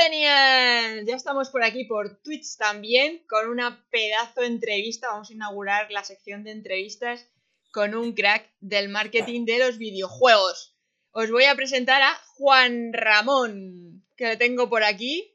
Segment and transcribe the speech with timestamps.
[0.00, 1.04] Academy!
[1.06, 5.08] Ya estamos por aquí por Twitch también con una pedazo de entrevista.
[5.08, 7.28] Vamos a inaugurar la sección de entrevistas
[7.70, 10.74] con un crack del marketing de los videojuegos.
[11.10, 15.34] Os voy a presentar a Juan Ramón, que le tengo por aquí.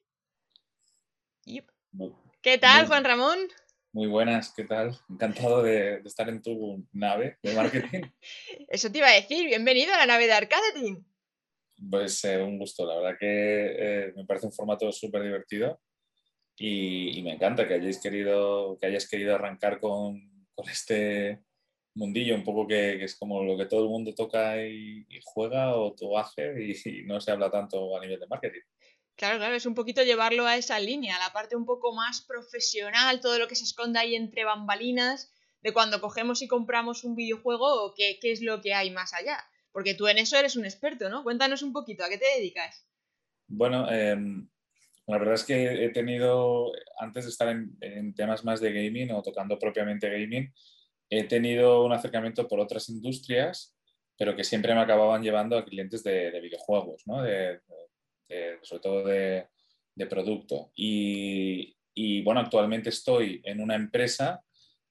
[2.41, 3.37] ¿Qué tal, Juan Ramón?
[3.91, 4.99] Muy buenas, ¿qué tal?
[5.09, 8.01] Encantado de, estar en tu nave de marketing.
[8.69, 11.05] Eso te iba a decir, bienvenido a la nave de Arcadeting.
[11.77, 15.79] Pues un gusto, la verdad que eh, me parece un formato súper divertido
[16.57, 20.21] y, me encanta que hayáis querido, que hayas querido arrancar con,
[20.69, 21.43] este
[21.95, 25.93] mundillo, un poco que, es como lo que todo el mundo toca y, juega o
[25.93, 28.61] tú hace y, no se habla tanto a nivel de marketing.
[29.17, 33.21] Claro, claro, es un poquito llevarlo a esa línea, la parte un poco más profesional,
[33.21, 37.85] todo lo que se esconde ahí entre bambalinas, de cuando cogemos y compramos un videojuego
[37.85, 39.43] o qué, qué es lo que hay más allá.
[39.75, 41.21] Porque tú en eso eres un experto, ¿no?
[41.21, 42.87] Cuéntanos un poquito, ¿a qué te dedicas?
[43.45, 44.47] Bueno, em,
[45.05, 49.21] la verdad es que he tenido, antes de estar en, temas más de gaming o
[49.21, 50.49] tocando propiamente gaming,
[51.09, 53.75] he tenido un acercamiento por otras industrias,
[54.17, 57.21] pero que siempre me acababan llevando a clientes de, videojuegos, ¿no?
[57.21, 57.59] De,
[58.61, 59.45] sobre todo de,
[60.09, 60.71] producto.
[60.73, 64.41] Y, y, bueno, actualmente estoy en una empresa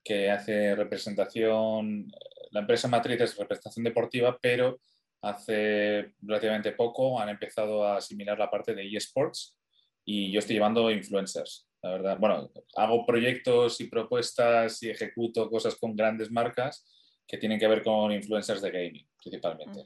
[0.05, 2.13] que hace representación
[2.55, 4.79] la empresa matriz es representación deportiva, pero
[5.23, 9.59] hace relativamente poco han empezado a asimilar la parte de eSports
[10.05, 12.17] y yo estoy llevando influencers, la verdad.
[12.19, 16.87] Bueno, hago proyectos y propuestas y ejecuto cosas con grandes marcas
[17.27, 19.83] que tienen que ver con influencers de gaming, principalmente.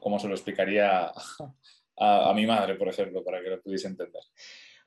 [0.00, 1.06] Como se lo explicaría
[1.96, 4.22] a, a, mi madre, por ejemplo, para que lo pudiese entender.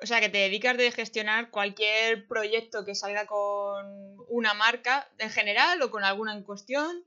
[0.01, 5.29] O sea, que te dedicas de gestionar cualquier proyecto que salga con una marca en
[5.29, 7.05] general o con alguna en cuestión.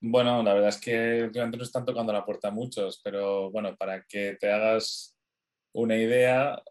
[0.00, 3.76] Bueno, la verdad es que últimamente no están tocando la puerta a muchos, pero bueno,
[3.76, 5.16] para que te hagas
[5.72, 6.62] una idea,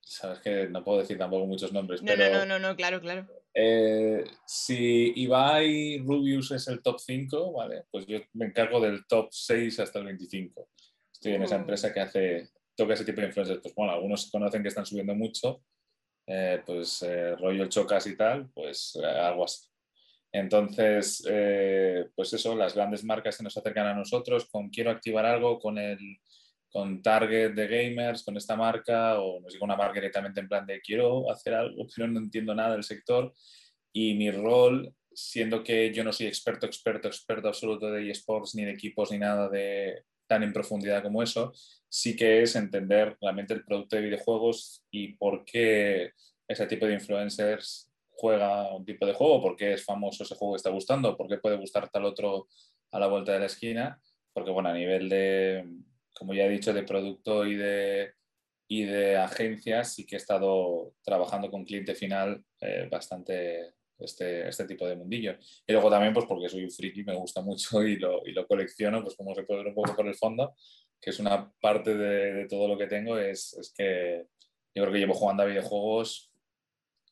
[0.00, 2.02] sabes que no puedo decir tampoco muchos nombres.
[2.02, 3.26] No, pero, no, no, no, claro, claro.
[3.54, 9.28] Eh, si Ibai Rubius es el top 5, vale, pues yo me encargo del top
[9.30, 10.68] 6 hasta el 25.
[11.12, 11.60] Estoy en esa uh.
[11.60, 13.60] empresa que hace toca ese tipo de influencers.
[13.60, 15.62] Pues bueno, algunos conocen que están subiendo mucho,
[16.26, 19.68] eh, pues eh, rollo chocas y tal, pues eh, algo así.
[20.32, 21.22] Entonces,
[22.16, 25.78] pues eso, las grandes marcas que nos acercan a nosotros con quiero activar algo con
[25.78, 25.98] el
[26.74, 30.48] con target de gamers, con esta marca, o no sé, con una marca directamente en
[30.48, 33.32] plan de quiero hacer algo, pero no entiendo nada del sector.
[33.92, 38.64] Y mi rol, siendo que yo no soy experto, experto, experto absoluto de eSports, ni
[38.64, 40.02] de equipos, ni nada de
[40.34, 41.52] tan en profundidad como eso,
[41.88, 46.10] sí que es entender realmente el producto de videojuegos y por qué
[46.48, 50.54] ese tipo de influencers juega un tipo de juego, por qué es famoso ese juego
[50.54, 52.48] que está gustando, por qué puede gustar tal otro
[52.90, 54.00] a la vuelta de la esquina,
[54.32, 55.64] porque bueno, a nivel de,
[56.12, 58.12] como ya he dicho, de producto y de,
[58.66, 64.64] y de agencias, sí que he estado trabajando con cliente final eh, bastante este, este
[64.64, 65.36] tipo de mundillo.
[65.66, 68.46] Y luego también, pues porque soy un friki, me gusta mucho y lo, y lo
[68.46, 70.54] colecciono, pues como se puede ver un poco por el fondo,
[71.00, 74.26] que es una parte de, todo lo que tengo, es, es, que
[74.74, 76.32] yo creo que llevo jugando a videojuegos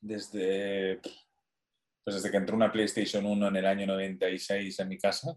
[0.00, 1.00] desde,
[2.02, 5.36] pues desde que entró una PlayStation 1 en el año 96 en mi casa.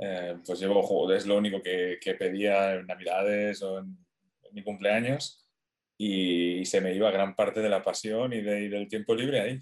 [0.00, 3.96] Eh, pues llevo juegos, es lo único que, que pedía en Navidades o en,
[4.50, 5.46] mi cumpleaños
[5.98, 9.40] y, se me iba gran parte de la pasión y, de, y del tiempo libre
[9.40, 9.58] ahí.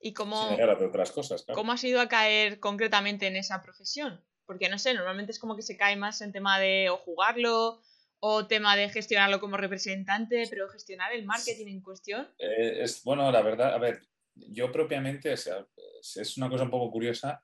[0.00, 4.22] ¿Y cómo, otras cosas, cómo has ido a caer concretamente en esa profesión?
[4.46, 7.80] Porque no sé, normalmente es como que se cae más en tema de o jugarlo
[8.20, 12.28] o tema de gestionarlo como representante, pero gestionar el marketing en cuestión.
[12.38, 14.02] Eh, es bueno, la verdad, a ver,
[14.34, 15.66] yo propiamente, o sea,
[16.00, 17.42] es una cosa un poco curiosa,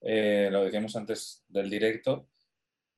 [0.00, 2.28] eh, lo decíamos antes del directo,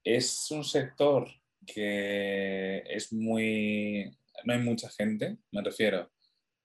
[0.03, 1.29] es un sector
[1.67, 4.11] que es muy,
[4.45, 6.11] no hay mucha gente, me refiero.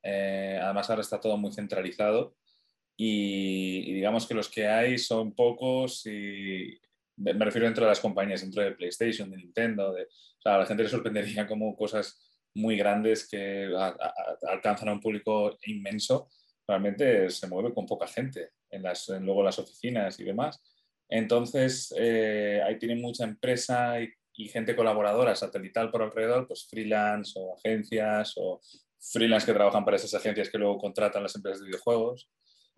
[0.04, 2.36] Eh, además ahora está todo muy centralizado
[3.02, 6.78] y, digamos que los que hay son pocos y
[7.16, 10.60] me refiero dentro de las compañías, dentro de PlayStation, de Nintendo, de, o sea, a
[10.60, 13.70] la gente le sorprendería como cosas muy grandes que
[14.50, 16.30] alcanzan a un público inmenso,
[16.68, 20.62] realmente se mueve con poca gente en las, en luego las oficinas y demás.
[21.08, 27.34] Entonces, eh, ahí tienen mucha empresa y, y, gente colaboradora satelital por alrededor, pues freelance
[27.36, 28.62] o agencias o
[29.00, 32.30] freelance que trabajan para esas agencias que luego contratan las empresas de videojuegos.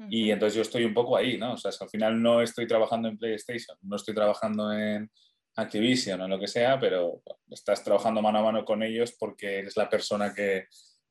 [0.09, 1.53] Y entonces yo estoy un poco ahí, ¿no?
[1.53, 5.11] O sea, al final no estoy trabajando en PlayStation, no estoy trabajando en
[5.55, 7.21] Activision o lo que sea, pero
[7.51, 10.65] estás trabajando mano a mano con ellos porque eres la persona que,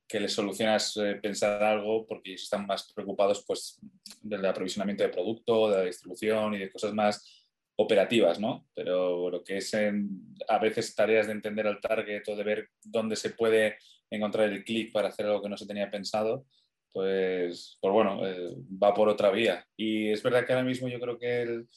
[0.08, 3.78] que les solucionas eh, pensar algo porque ellos están más preocupados pues
[4.22, 7.39] del aprovisionamiento de producto, de la distribución y de cosas más
[7.80, 8.66] operativas, ¿no?
[8.74, 13.16] Pero lo que es a veces tareas de entender al target o de ver dónde
[13.16, 13.78] se puede
[14.10, 16.44] encontrar el clic para hacer algo que no se tenía pensado,
[16.92, 19.64] pues, pues bueno, eh, va por otra vía.
[19.76, 21.68] Y es verdad que ahora mismo yo creo que el,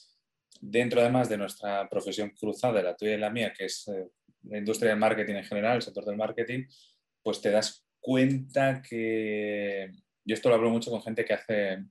[0.59, 4.09] dentro además de nuestra profesión cruzada, la tuya y la mía, que es eh,
[4.43, 6.65] la industria del marketing en general, el sector del marketing,
[7.21, 9.89] pues te das cuenta que
[10.25, 11.85] yo esto lo hablo mucho con gente que hace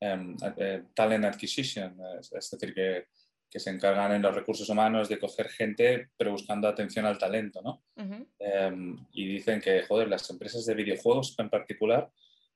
[0.00, 3.06] eh, talent acquisition, es, decir, que,
[3.50, 7.62] que, se encargan en los recursos humanos de coger gente, pero buscando atención al talento,
[7.62, 7.84] ¿no?
[8.38, 12.10] Em, y dicen que, joder, las empresas de videojuegos en particular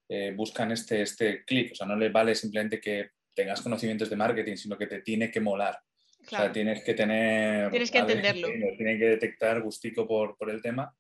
[0.08, 4.16] eh, buscan este, este clic, o sea, no les vale simplemente que tengas conocimientos de
[4.16, 5.78] marketing, sino que te tiene que molar.
[6.22, 7.70] O sea, tienes que tener...
[7.70, 8.48] Tienes que entenderlo.
[8.76, 10.94] Tienes que detectar gustico por, por el tema.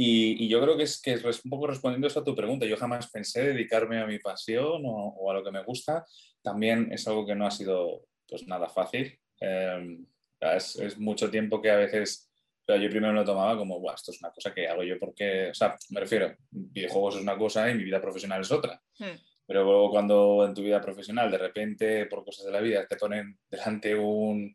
[0.00, 2.66] Y, y, yo creo que es, que es un poco respondiendo eso a tu pregunta.
[2.66, 6.04] Yo jamás pensé dedicarme a mi pasión o, o, a lo que me gusta.
[6.40, 9.18] También es algo que no ha sido pues nada fácil.
[9.40, 9.98] Eh,
[10.40, 12.28] es, es, mucho tiempo que a veces
[12.64, 15.48] pero yo primero lo tomaba como, Buah, esto es una cosa que hago yo porque,
[15.48, 18.78] o sea, me refiero, videojuegos es una cosa y mi vida profesional es otra.
[18.98, 19.16] Hmm.
[19.46, 22.96] Pero luego cuando en tu vida profesional de repente, por cosas de la vida, te
[22.96, 24.54] ponen delante un,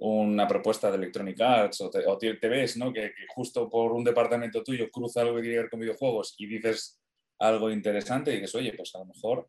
[0.00, 2.92] una propuesta de Electronic Arts o te, te ves ¿no?
[2.92, 6.46] Que, justo por un departamento tuyo cruza algo que tiene que ver con videojuegos y
[6.46, 7.00] dices
[7.38, 9.48] algo interesante y dices, oye, pues a lo mejor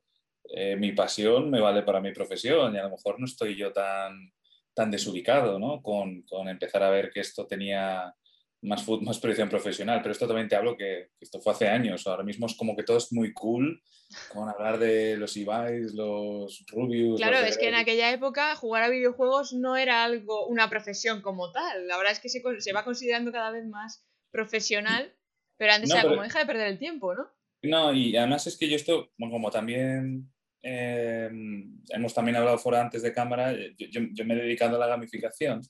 [0.50, 3.72] eh, mi pasión me vale para mi profesión y a lo mejor no estoy yo
[3.72, 4.34] tan,
[4.74, 5.82] tan desubicado ¿no?
[5.82, 8.14] con, con empezar a ver que esto tenía
[8.62, 12.24] más, más proyección profesional, pero esto también te hablo que, esto fue hace años, ahora
[12.24, 13.82] mismo es como que todo es muy cool,
[14.30, 17.20] con hablar de los Ibais, los Rubius.
[17.20, 21.52] Claro, es que en aquella época jugar a videojuegos no era algo, una profesión como
[21.52, 25.14] tal, la verdad es que se, se va considerando cada vez más profesional,
[25.58, 27.28] pero antes era como deja de perder el tiempo, ¿no?
[27.64, 30.32] No, y además es que yo esto, como también
[30.64, 34.88] em, hemos también hablado fuera antes de cámara, yo, yo, me he dedicado a la
[34.88, 35.62] gamificación.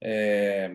[0.00, 0.74] Eh,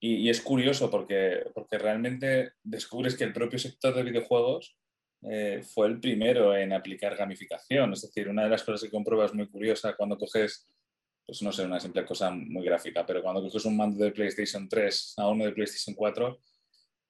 [0.00, 4.76] y, es curioso porque, porque realmente descubres que el propio sector de videojuegos
[5.22, 7.92] eh, fue el primero en aplicar gamificación.
[7.92, 10.66] Es decir, una de las cosas que compruebas muy curiosa cuando coges,
[11.26, 14.68] pues no sé, una simple cosa muy gráfica, pero cuando coges un mando de PlayStation
[14.68, 16.40] 3 a uno de PlayStation 4,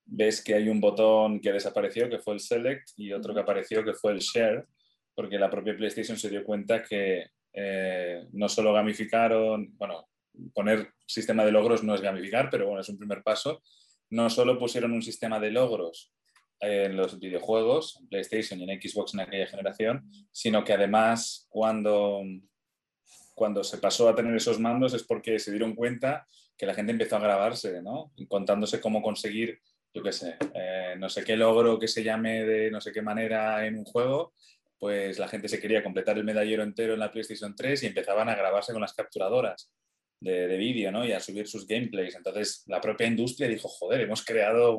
[0.07, 3.85] ves que hay un botón que desapareció, que fue el Select, y otro que apareció,
[3.85, 4.67] que fue el Share,
[5.15, 10.10] porque la propia PlayStation se dio cuenta que eh, no solo gamificaron, bueno,
[10.55, 13.63] poner sistema de logros no es gamificar, pero bueno, es un primer paso.
[14.11, 16.13] No solo pusieron un sistema de logros
[16.61, 22.23] en los videojuegos, en PlayStation y en Xbox en aquella generación, sino que además cuando,
[23.35, 26.27] cuando se pasó a tener esos mandos es porque se dieron cuenta
[26.57, 28.13] que la gente empezó a grabarse, ¿no?
[28.29, 29.61] Contándose cómo conseguir,
[29.95, 33.01] yo qué sé, eh, no sé qué logro que se llame de no sé qué
[33.01, 34.35] manera en un juego,
[34.79, 38.29] pues la gente se quería completar el medallero entero en la PlayStation 3 y empezaban
[38.29, 39.71] a grabarse con las capturadoras
[40.21, 41.05] de, vídeo ¿no?
[41.05, 42.15] y a subir sus gameplays.
[42.15, 44.79] Entonces la propia industria dijo, joder, hemos creado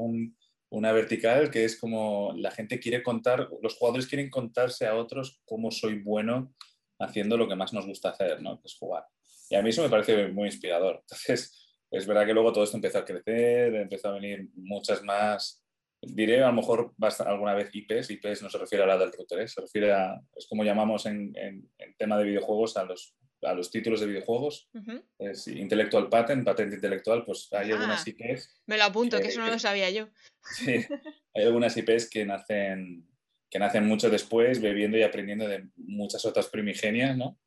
[0.70, 5.42] una vertical que es como la gente quiere contar, los jugadores quieren contarse a otros
[5.46, 6.54] cómo soy bueno
[7.00, 8.60] haciendo lo que más nos gusta hacer, ¿no?
[8.62, 9.06] que es jugar.
[9.50, 11.02] Y a mí eso me parece muy inspirador.
[11.02, 15.62] Entonces, es verdad que luego todo esto empezó a crecer, empezó a venir muchas más,
[16.02, 16.94] diré a lo mejor
[17.26, 19.48] alguna vez IPs, IPs no se refiere a la del router, ¿eh?
[19.48, 23.54] se refiere a, es como llamamos en, en, en tema de videojuegos a los a
[23.54, 24.70] los títulos de videojuegos.
[25.18, 28.62] es Intellectual Patent, patente intelectual, pues hay algunas ah, IPs.
[28.68, 30.08] Me lo apunto, que, eso no lo sabía yo.
[30.44, 30.86] Sí,
[31.34, 33.08] hay algunas IPs que nacen,
[33.50, 37.40] que nacen mucho después, bebiendo y aprendiendo de muchas otras primigenias, ¿no?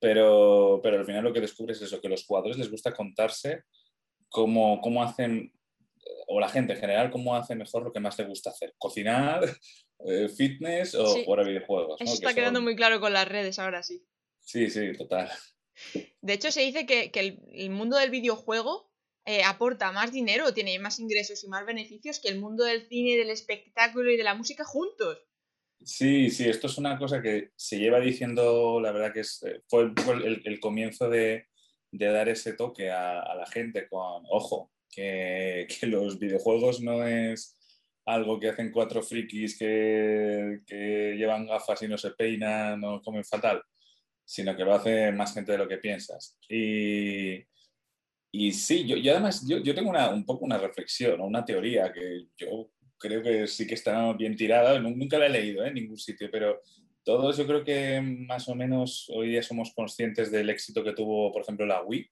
[0.00, 2.94] Pero, pero al final lo que descubres es eso, que a los jugadores les gusta
[2.94, 3.64] contarse
[4.28, 5.52] cómo, cómo hacen,
[6.28, 8.74] o la gente en general, cómo hace mejor lo que más le gusta hacer.
[8.78, 9.44] Cocinar,
[10.06, 12.00] eh, fitness o jugar a videojuegos.
[12.00, 14.04] Eso está quedando muy claro con las redes ahora sí.
[14.48, 15.28] Sí, sí, total.
[16.22, 17.10] De hecho, se dice que,
[17.52, 18.90] el, mundo del videojuego
[19.26, 23.18] eh, aporta más dinero, tiene más ingresos y más beneficios que el mundo del cine,
[23.18, 25.18] del espectáculo y de la música juntos.
[25.84, 29.60] Sí, sí, esto es una cosa que se lleva diciendo, la verdad que es, eh,
[29.68, 29.92] fue
[30.24, 31.44] el, comienzo de,
[31.92, 37.54] dar ese toque a, la gente con, ojo, que, los videojuegos no es
[38.06, 43.26] algo que hacen cuatro frikis que, que llevan gafas y no se peinan o comen
[43.26, 43.62] fatal
[44.28, 46.36] sino que lo hace más gente de lo que piensas.
[46.50, 47.38] Y,
[48.30, 52.26] y sí, yo, además yo, yo tengo una, un poco una reflexión, una teoría que
[52.36, 55.68] yo creo que sí que está bien tirada, nunca la he leído ¿eh?
[55.68, 56.60] en ningún sitio, pero
[57.02, 61.32] todos yo creo que más o menos hoy día somos conscientes del éxito que tuvo,
[61.32, 62.10] por ejemplo, la Wii,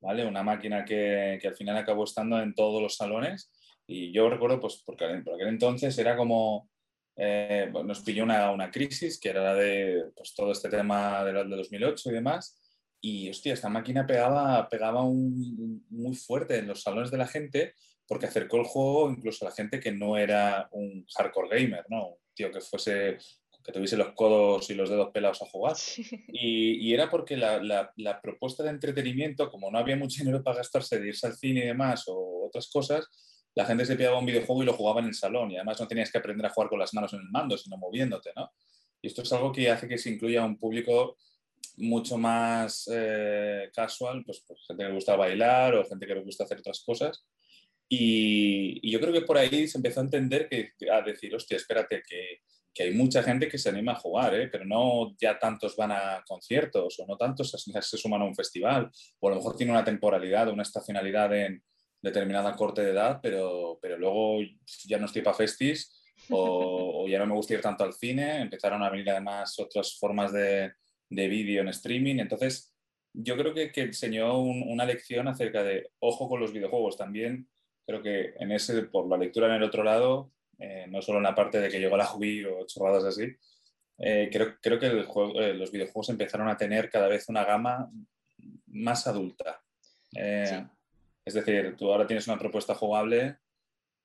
[0.00, 0.26] ¿vale?
[0.26, 3.50] Una máquina que, que, al final acabó estando en todos los salones
[3.86, 6.68] y yo recuerdo, pues, porque por aquel entonces era como
[7.16, 11.32] eh, nos pilló una, una, crisis, que era la de pues, todo este tema de,
[11.32, 12.58] de 2008 y demás,
[13.00, 17.74] y hostia, esta máquina pegaba, pegaba muy fuerte en los salones de la gente
[18.06, 22.08] porque acercó el juego incluso a la gente que no era un hardcore gamer, ¿no?
[22.08, 23.18] Un tío que fuese
[23.64, 25.76] que tuviese los codos y los dedos pelados a jugar.
[26.28, 30.98] Y, era porque la, la, propuesta de entretenimiento, como no había mucho dinero para gastarse
[30.98, 33.06] de irse al cine y demás o otras cosas,
[33.54, 35.88] la gente se pillaba un videojuego y lo jugaba en el salón y además no
[35.88, 38.50] tenías que aprender a jugar con las manos en el mando, sino moviéndote, ¿no?
[39.00, 41.16] Y esto es algo que hace que se incluya un público
[41.76, 46.22] mucho más eh, casual, pues, pues, gente que le gusta bailar o gente que le
[46.22, 47.24] gusta hacer otras cosas.
[47.88, 52.02] Y, yo creo que por ahí se empezó a entender que, a decir, hostia, espérate,
[52.08, 52.38] que,
[52.72, 54.48] que, hay mucha gente que se anima a jugar, ¿eh?
[54.48, 58.34] pero no ya tantos van a conciertos o no tantos se, se suman a un
[58.34, 58.90] festival,
[59.20, 61.62] o a lo mejor tiene una temporalidad o una estacionalidad en
[62.02, 64.40] determinada corte de edad, pero, pero luego
[64.84, 68.42] ya no estoy para festis o, o, ya no me gusta ir tanto al cine,
[68.42, 70.72] empezaron a venir además otras formas de,
[71.08, 72.16] de vídeo en streaming.
[72.16, 72.74] Entonces,
[73.12, 76.96] yo creo que, que enseñó una lección acerca de ojo con los videojuegos.
[76.96, 77.48] También
[77.86, 81.24] creo que en ese, por la lectura en el otro lado, eh, no solo en
[81.24, 83.28] la parte de que llegó la Wii o chorradas así,
[83.98, 87.44] eh, creo, creo, que el juego, eh, los videojuegos empezaron a tener cada vez una
[87.44, 87.90] gama
[88.66, 89.62] más adulta.
[91.24, 93.38] Es decir, tú ahora tienes una propuesta jugable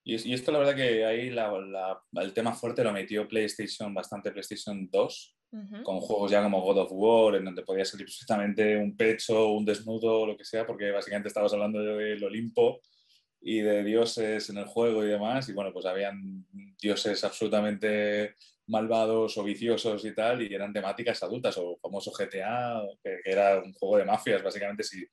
[0.09, 5.37] y, esto la verdad que ahí el tema fuerte lo metió PlayStation, bastante PlayStation 2,
[5.83, 9.65] con juegos ya como God of War, en donde podía salir perfectamente un pecho, un
[9.65, 12.79] desnudo, lo que sea, porque básicamente estabas hablando del Olimpo
[13.41, 16.45] y de dioses en el juego y demás, y bueno, pues habían
[16.81, 18.35] dioses absolutamente
[18.67, 23.59] malvados o viciosos y tal, y eran temáticas adultas, o famoso GTA, que, que era
[23.59, 25.05] un juego de mafias, básicamente si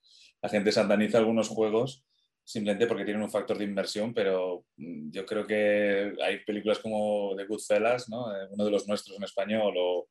[0.44, 2.04] la gente sataniza algunos juegos
[2.44, 7.34] simplemente porque tienen un factor de inversión, pero mm, yo creo que hay películas como
[7.34, 8.30] The Goodfellas, ¿no?
[8.30, 10.08] Eh, uno de los nuestros en español, o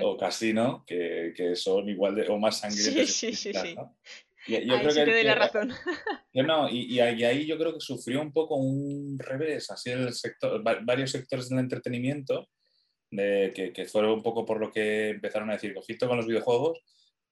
[0.00, 3.10] o Casino, que, que, son igual de, o más sangrientos.
[3.10, 3.74] Sí, sí, sí.
[3.74, 3.98] ¿no?
[4.46, 5.72] Y, yo creo sí que, te doy la razón.
[6.32, 10.62] no, y, y, ahí yo creo que sufrió un poco un revés, así el sector,
[10.62, 12.48] varios sectores del entretenimiento,
[13.10, 16.26] de, que, que fueron un poco por lo que empezaron a decir, cojito con los
[16.26, 16.80] videojuegos,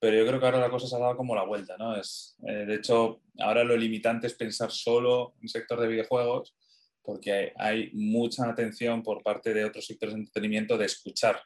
[0.03, 1.95] pero yo creo que ahora la cosa se ha dado como la vuelta, ¿no?
[1.95, 6.57] Es, eh, de hecho, ahora lo limitante es pensar solo en sector de videojuegos,
[7.03, 11.41] porque hay, hay mucha atención por parte de otros sectores de entretenimiento de escuchar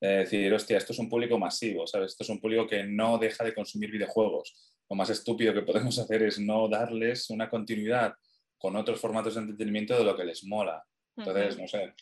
[0.00, 2.12] decir, hostia, esto es un público masivo, ¿sabes?
[2.12, 4.54] Esto es un público que no deja de consumir videojuegos.
[4.90, 8.14] Lo más estúpido que podemos hacer es no darles una continuidad
[8.58, 10.84] con otros formatos de entretenimiento de lo que les mola.
[11.16, 11.94] Entonces, no sé.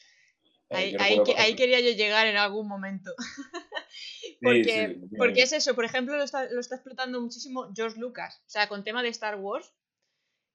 [0.70, 3.11] Eh, ahí, quería yo llegar en algún momento.
[4.40, 8.42] porque, porque es eso, por ejemplo, lo está, lo está, explotando muchísimo George Lucas.
[8.47, 9.73] O sea, con tema de Star Wars.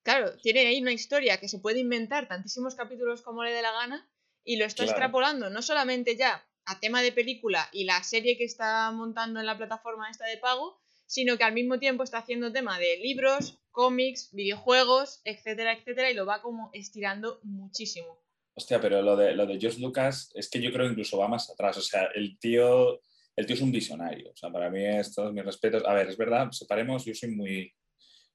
[0.04, 3.72] Claro, tiene ahí una historia que se puede inventar tantísimos capítulos como le dé la
[3.72, 4.10] gana
[4.44, 8.44] y lo está extrapolando no solamente ya a tema de película y la serie que
[8.44, 12.52] está montando en la plataforma esta de pago, sino que al mismo tiempo está haciendo
[12.52, 18.20] tema de libros, cómics, videojuegos, etcétera, etcétera, y lo va como estirando muchísimo.
[18.56, 21.50] Hostia, pero lo de, lo de George Lucas es que yo creo incluso va más
[21.50, 21.78] atrás.
[21.78, 23.02] O sea, el tío,
[23.36, 24.32] el tío es un visionario.
[24.32, 25.84] O sea, para mí es todos mis respetos.
[25.86, 27.74] A ver, es verdad, separemos, yo soy muy,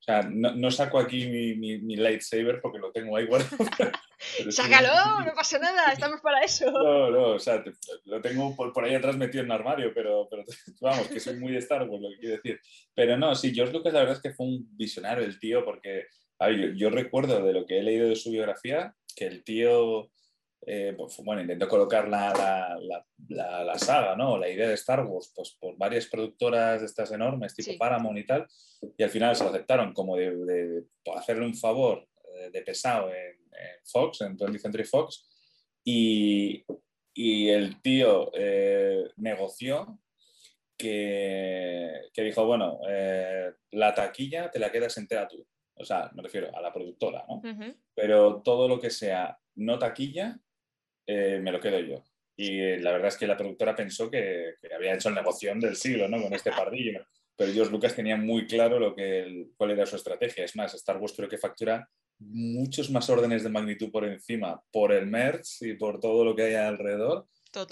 [0.01, 3.57] o sea, no, saco aquí mi, mi, lightsaber porque lo tengo ahí guardado.
[4.51, 5.25] ¡Sácalo!
[5.25, 6.71] No pasa nada, estamos para eso.
[6.73, 7.63] No, no, o sea,
[8.05, 10.45] lo tengo por, por, ahí atrás metido en un armario, pero, pero
[10.81, 12.61] vamos, que soy muy de Star Wars, lo que quiero decir.
[12.95, 16.07] Pero no, sí, George Lucas la verdad es que fue un visionario el tío, porque
[16.41, 20.11] yo, yo, recuerdo de lo que he leído de su biografía, que el tío
[20.67, 24.37] eh, pues, bueno, intentó colocar la, la, la, saga, ¿no?
[24.37, 28.27] La idea de Star Wars, pues por varias productoras de estas enormes, tipo Paramount y
[28.27, 28.47] tal,
[28.97, 30.85] y al final se lo aceptaron como de, de,
[31.17, 33.39] hacerle un favor eh, de pesado en,
[33.85, 35.27] Fox, en 20th Century Fox,
[35.83, 36.65] y,
[37.15, 39.99] y el tío eh, negoció
[40.77, 42.79] que, que, dijo, bueno,
[43.73, 45.45] la taquilla te la quedas entera tú.
[45.75, 47.41] O sea, me refiero a la productora, ¿no?
[47.95, 50.39] Pero todo lo que sea no taquilla,
[51.09, 52.05] eh, me lo quedo yo.
[52.37, 55.75] Y eh, la verdad es que la productora pensó que, había hecho el negocio del
[55.75, 56.23] siglo, ¿no?
[56.23, 57.01] Con este pardillo.
[57.35, 60.45] Pero George Lucas tenía muy claro lo que cuál era su estrategia.
[60.45, 61.89] Es más, Star Wars creo que factura
[62.19, 66.43] muchos más órdenes de magnitud por encima por el merch y por todo lo que
[66.43, 67.27] hay alrededor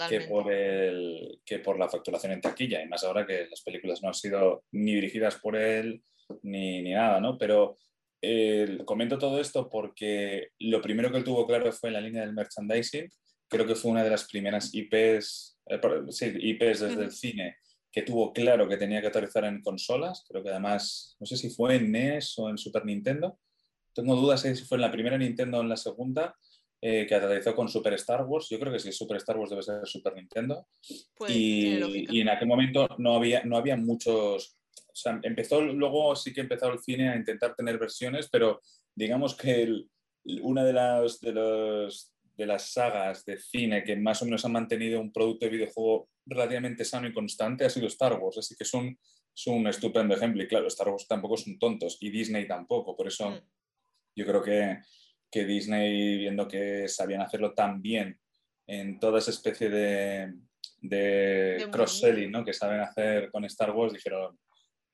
[0.09, 2.81] que por, el, que por la facturación en taquilla.
[2.81, 6.01] Y más ahora que las películas no han sido ni dirigidas por él
[6.41, 7.37] ni, ni nada, ¿no?
[7.37, 7.77] Pero
[8.21, 12.21] eh, comento todo esto porque lo primero que él tuvo claro fue en la línea
[12.21, 13.07] del merchandising
[13.47, 17.57] creo que fue una de las primeras IPs, eh, sí, IPs desde el cine
[17.91, 20.23] que tuvo claro que tenía que aterrizar en consolas.
[20.27, 23.39] Creo que además, no sé si fue en NES o en Super Nintendo.
[23.91, 26.35] Tengo dudas si fue en la primera Nintendo o en la segunda,
[26.79, 28.49] eh, que aterrizó con Super Star Wars.
[28.49, 30.67] Yo creo que si es Super Star Wars debe ser Super Nintendo.
[31.15, 36.15] Pues, y, y, en aquel momento no había, no había muchos, o sea, empezó, luego
[36.15, 38.61] sí que empezó el cine a intentar tener versiones, pero
[38.93, 39.85] digamos que
[40.43, 44.49] una de las, de, los, de las sagas de cine que más o menos ha
[44.49, 48.63] mantenido un producto de videojuego relativamente sano y constante ha sido Star Wars, así que
[48.63, 48.97] es un,
[49.35, 50.43] es un estupendo ejemplo.
[50.43, 53.39] Y claro, Star Wars tampoco son tontos y Disney tampoco, por eso mm.
[54.15, 54.79] yo creo que,
[55.31, 58.19] que Disney, viendo que sabían hacerlo tan bien
[58.67, 60.33] en toda esa especie de,
[60.81, 62.45] de, cross-selling ¿no?
[62.45, 64.37] que saben hacer con Star Wars, dijeron,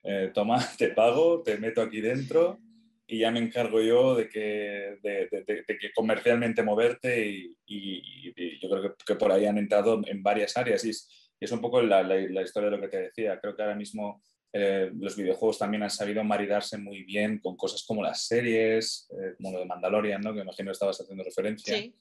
[0.02, 2.58] eh, toma, te pago, te meto aquí dentro
[3.06, 9.14] y ya me encargo yo de que, de, que comercialmente moverte y, yo creo que,
[9.16, 12.76] por ahí han entrado en varias áreas y es, un poco la, la, historia de
[12.76, 13.38] lo que te decía.
[13.38, 17.84] Creo que ahora mismo eh, los videojuegos también han sabido maridarse muy bien con cosas
[17.84, 20.32] como las series, eh, como lo de Mandalorian, ¿no?
[20.32, 21.76] que imagino estabas haciendo referencia.
[21.76, 21.94] Sí.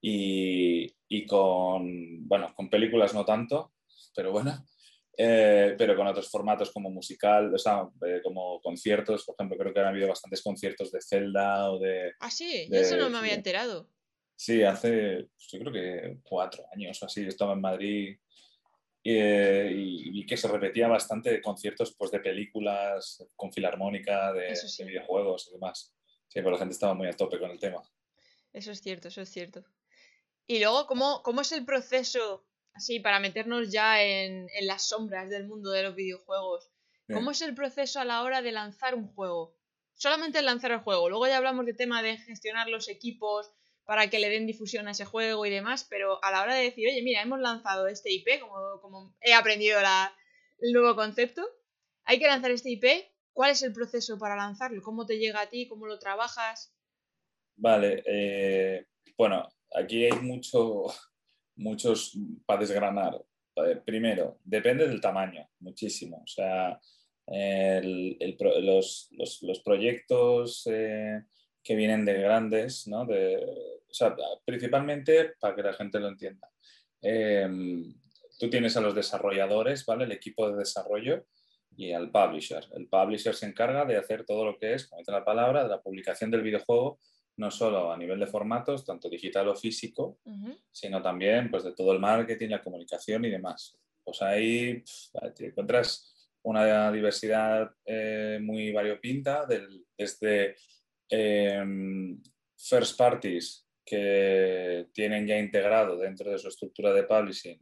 [0.00, 3.74] Y, y, con, bueno, con películas no tanto,
[4.16, 4.66] pero bueno,
[5.16, 9.74] eh, pero con otros formatos como musical, o sea, eh, como conciertos, por ejemplo, creo
[9.74, 12.12] que han habido bastantes conciertos de Zelda o de...
[12.20, 13.88] Ah, sí, eso no me había enterado.
[14.34, 18.18] Sí, hace, pues, yo creo que cuatro años o así, estaba en Madrid
[19.04, 25.48] eh, y, que se repetía bastante conciertos pues, de películas con filarmónica, de, de videojuegos
[25.48, 25.94] y demás.
[26.28, 27.82] Sí, pero la gente estaba muy a tope con el tema.
[28.52, 29.64] Eso es cierto, eso es cierto.
[30.46, 35.46] Y luego, ¿cómo, cómo es el proceso, así, para meternos ya en, las sombras del
[35.46, 36.70] mundo de los videojuegos?
[37.12, 39.54] ¿Cómo es el proceso a la hora de lanzar un juego?
[39.94, 41.08] Solamente el lanzar el juego.
[41.08, 43.52] Luego ya hablamos de tema de gestionar los equipos
[43.84, 46.64] para que le den difusión a ese juego y demás, pero a la hora de
[46.64, 49.78] decir, oye, mira, hemos lanzado este IP, como, como he aprendido
[50.60, 51.46] el nuevo concepto,
[52.04, 52.84] hay que lanzar este IP,
[53.32, 54.82] ¿cuál es el proceso para lanzarlo?
[54.82, 55.66] ¿Cómo te llega a ti?
[55.68, 56.72] ¿Cómo lo trabajas?
[57.56, 58.86] Vale, eh,
[59.16, 60.86] bueno, aquí hay mucho,
[61.62, 63.22] muchos para desgranar.
[63.84, 66.22] Primero, depende del tamaño, muchísimo.
[66.24, 66.80] O sea,
[68.60, 71.22] los, proyectos eh,
[71.62, 73.04] que vienen de grandes, ¿no?
[73.04, 76.48] De, o sea, principalmente para que la gente lo entienda.
[77.00, 77.94] Em,
[78.38, 80.04] tú tienes a los desarrolladores, ¿vale?
[80.04, 81.26] El equipo de desarrollo
[81.76, 82.64] y al publisher.
[82.74, 85.70] El publisher se encarga de hacer todo lo que es, como dice la palabra, de
[85.70, 86.98] la publicación del videojuego
[87.36, 90.18] no solo a nivel de formatos, tanto digital o físico,
[90.70, 93.78] sino también pues, de todo el marketing, la comunicación y demás.
[94.04, 94.82] Pues ahí
[95.34, 100.56] te encuentras una diversidad eh, muy variopinta, desde
[101.08, 102.20] em,
[102.56, 107.58] first parties que tienen ya integrado dentro de su estructura de publishing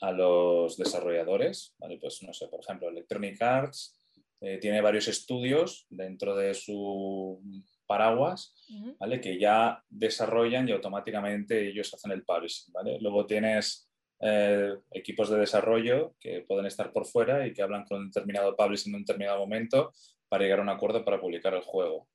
[0.00, 3.96] a los desarrolladores, pues no sé, por ejemplo, Electronic Arts
[4.40, 7.42] eh, tiene varios estudios dentro de su
[7.90, 8.54] paraguas,
[9.00, 9.20] ¿vale?
[9.20, 12.98] Que ya desarrollan y automáticamente ellos hacen el publishing, ¿vale?
[13.00, 17.98] Luego tienes eh, equipos de desarrollo que pueden estar por fuera y que hablan con
[17.98, 19.92] un determinado publishing en un determinado momento
[20.28, 22.06] para llegar a un acuerdo para publicar el juego.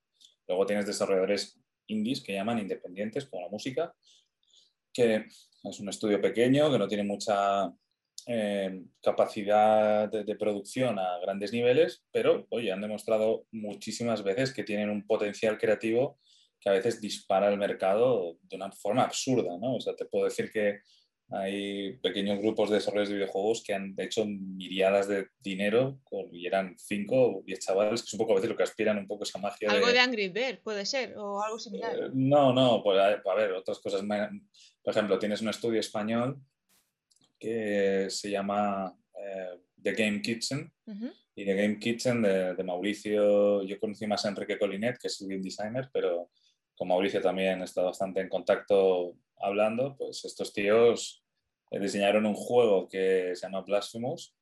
[0.47, 3.93] Luego tienes desarrolladores indies que llaman independientes, como la música,
[4.93, 5.25] que
[5.61, 7.69] es un estudio pequeño, que no tiene mucha
[8.27, 14.89] eh, capacidad de, producción a grandes niveles, pero oye, han demostrado muchísimas veces que tienen
[14.89, 16.19] un potencial creativo
[16.59, 19.75] que a veces dispara el mercado de una forma absurda, ¿no?
[19.75, 20.79] O sea, te puedo decir que
[21.29, 25.99] hay pequeños grupos de desarrolladores de videojuegos que han hecho miriadas de dinero
[26.31, 28.97] y eran cinco o diez chavales, que es un poco a veces lo que aspiran
[28.97, 29.69] un poco esa magia.
[29.69, 31.95] Algo de, Angry Bird puede ser, o algo similar.
[31.95, 34.01] Eh, no, no, pues a, ver, otras cosas.
[34.83, 36.39] Por ejemplo, tienes un estudio español
[37.39, 40.71] que se llama eh, The Game Kitchen.
[41.35, 45.27] Y The Game Kitchen de, Mauricio, yo conocí más a Enrique Colinet, que es el
[45.27, 46.29] game designer, pero
[46.75, 49.95] con Mauricio también he estado bastante en contacto hablando.
[49.97, 51.23] Pues estos tíos
[51.71, 54.33] diseñaron un juego que se llama Blasphemous,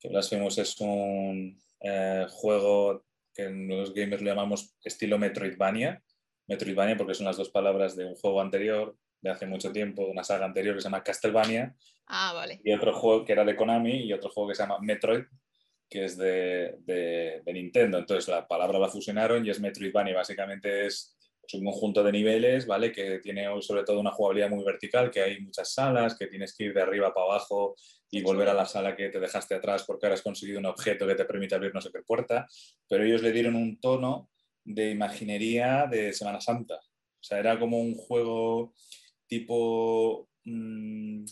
[0.00, 6.02] que Blasphemous es un eh, juego que los gamers le llamamos estilo Metroidvania.
[6.46, 10.22] Metroidvania porque son las dos palabras de un juego anterior, de hace mucho tiempo, una
[10.22, 11.74] saga anterior que se llama Castlevania.
[12.06, 12.60] Ah, vale.
[12.62, 15.24] Y otro juego que era de Konami y otro juego que se llama Metroid,
[15.88, 17.96] que es de, de, Nintendo.
[17.96, 20.14] Entonces la palabra la fusionaron y es Metroidvania.
[20.14, 21.16] Básicamente es,
[21.54, 22.92] un conjunto de niveles, ¿vale?
[22.92, 26.64] Que tiene sobre todo una jugabilidad muy vertical, que hay muchas salas, que tienes que
[26.64, 27.76] ir de arriba para abajo
[28.10, 31.06] y volver a la sala que te dejaste atrás porque ahora has conseguido un objeto
[31.06, 32.46] que te permite abrir no sé qué puerta.
[32.88, 34.28] Pero ellos le dieron un tono
[34.64, 36.76] de imaginería de Semana Santa.
[37.24, 38.74] O sea, era como un juego
[39.38, 41.24] tipo mm,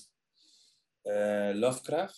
[1.04, 2.16] eh, Lovecraft,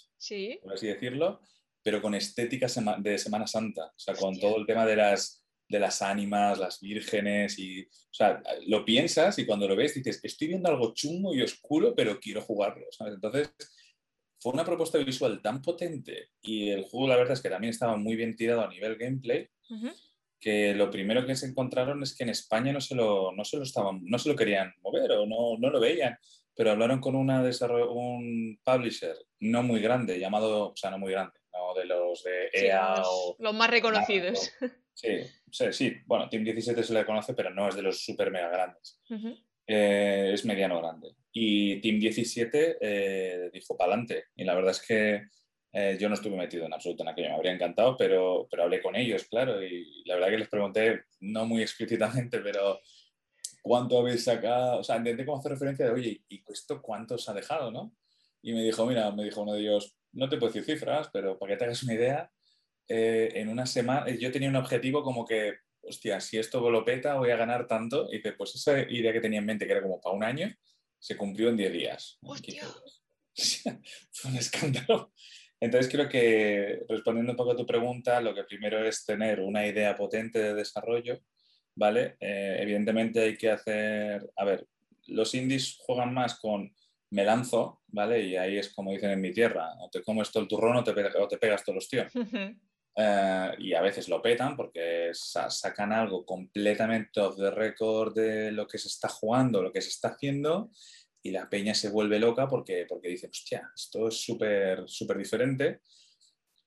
[0.63, 1.41] por así decirlo,
[1.83, 2.67] pero con estética
[2.99, 6.81] de Semana Santa, o sea, con todo el tema de las, de las ánimas, las
[6.81, 11.35] vírgenes, y, o sea, lo piensas y cuando lo ves dices, estoy viendo algo chungo
[11.35, 13.51] y oscuro, pero quiero jugarlo, Entonces,
[14.41, 17.97] fue una propuesta visual tan potente y el juego la verdad es que también estaba
[17.97, 19.49] muy bien tirado a nivel gameplay,
[20.45, 23.57] que lo primero que se encontraron es que en España no se lo, no se
[23.57, 26.19] lo, estaban, no se lo querían mover o no, no lo veían,
[26.55, 31.33] pero hablaron con una un publisher no muy grande, llamado, o sea, no muy grande,
[31.51, 33.37] no de los de EA los, o...
[33.39, 34.53] Los más reconocidos.
[34.93, 38.31] sí, sí, sí, bueno, Team 17 se le conoce, pero no es de los super
[38.31, 39.01] mega grandes.
[39.67, 41.15] Eh, es mediano grande.
[41.33, 44.27] Y Team 17 eh, dijo para adelante.
[44.37, 45.23] Y la verdad es que
[45.75, 48.81] eh, yo no estuve metido en absoluto en aquello, me habría encantado, pero, pero hablé
[48.81, 49.63] con ellos, claro.
[49.63, 52.81] Y la verdad que les pregunté, no muy explícitamente, pero
[53.63, 54.79] ¿cuánto habéis sacado?
[54.79, 57.95] O sea, intenté como hacer referencia de, oye, ¿y esto cuánto os ha dejado, no?
[58.41, 61.39] Y me dijo, mira, me dijo uno de ellos, no te puedo decir cifras, pero
[61.39, 62.31] para que te hagas una idea,
[62.87, 65.55] en una semana, yo tenía un objetivo como que
[65.89, 68.09] hostia, si esto lo peta voy a ganar tanto.
[68.13, 70.55] Y pues esa idea que tenía en mente, que era como para un año,
[70.99, 72.19] se cumplió en 10 días.
[74.13, 75.13] Fue un escándalo.
[75.65, 79.67] Entonces creo que respondiendo un poco a tu pregunta, lo que primero es tener una
[79.67, 81.21] idea potente de desarrollo,
[81.75, 82.17] ¿vale?
[82.21, 84.67] Eh, evidentemente hay que hacer, a ver,
[85.07, 86.71] los indies juegan más con
[87.13, 88.21] me lanzo, ¿vale?
[88.25, 90.85] Y ahí es como dicen en mi tierra, o te comes todo el turrón o
[90.85, 92.13] te, o te pegas todos los tíos.
[92.97, 98.67] Eh, y a veces lo petan porque sacan algo completamente off the record de lo
[98.67, 100.71] que se está jugando, lo que se está haciendo,
[101.25, 105.81] y la peña se vuelve loca porque, porque dice, hostia, esto es súper súper diferente.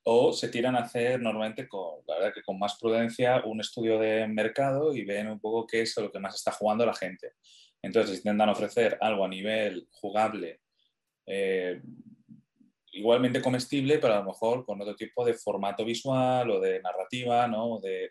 [0.02, 4.00] O se tiran a hacer normalmente, con, la verdad que con más prudencia, un estudio
[4.00, 7.34] de mercado y ven un poco qué es lo que más está jugando la gente.
[7.80, 10.60] Entonces intentan ofrecer algo a nivel jugable,
[11.24, 11.80] eh,
[12.90, 17.46] igualmente comestible, pero a lo mejor con otro tipo de formato visual o de narrativa,
[17.46, 17.78] ¿no?
[17.78, 18.10] De,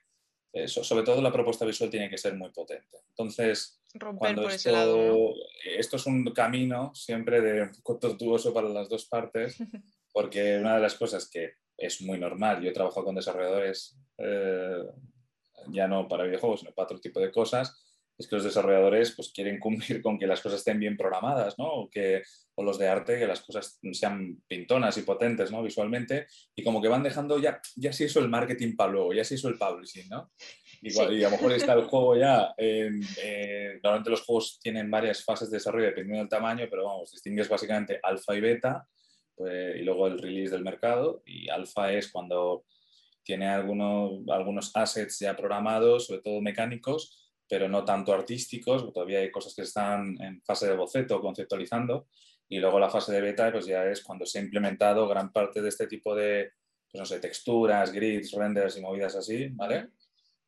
[0.54, 0.84] eso.
[0.84, 3.00] Sobre todo la propuesta visual tiene que ser muy potente.
[3.10, 3.82] Entonces,
[4.18, 9.58] cuando esto, esto es un camino siempre de un poco tortuoso para las dos partes,
[10.14, 14.84] porque una de las cosas que es muy normal, yo trabajo con desarrolladores, eh,
[15.70, 17.84] ya no para videojuegos, sino para otro tipo de cosas,
[18.18, 21.66] es que los desarrolladores pues, quieren cumplir con que las cosas estén bien programadas, ¿no?
[21.66, 22.24] O, que,
[22.56, 25.62] o los de arte, que las cosas sean pintonas y potentes, ¿no?
[25.62, 29.24] Visualmente, y como que van dejando ya, ya se hizo el marketing para luego, ya
[29.24, 30.32] se hizo el publishing, ¿no?
[30.82, 32.90] Igual, Y a lo mejor está el juego ya, eh,
[33.84, 38.00] normalmente los juegos tienen varias fases de desarrollo dependiendo del tamaño, pero vamos, distingues básicamente
[38.02, 38.88] alfa y beta,
[39.36, 42.66] pues, y luego el release del mercado, y alfa es cuando
[43.24, 49.32] tiene algunos, algunos assets ya programados, sobre todo mecánicos, pero no tanto artísticos, todavía hay
[49.32, 52.08] cosas que están en fase de boceto, conceptualizando,
[52.50, 55.62] y luego la fase de beta pues ya es cuando se ha implementado gran parte
[55.62, 56.52] de este tipo de,
[56.90, 59.90] pues no sé, texturas, grids, renders y movidas así, ¿vale?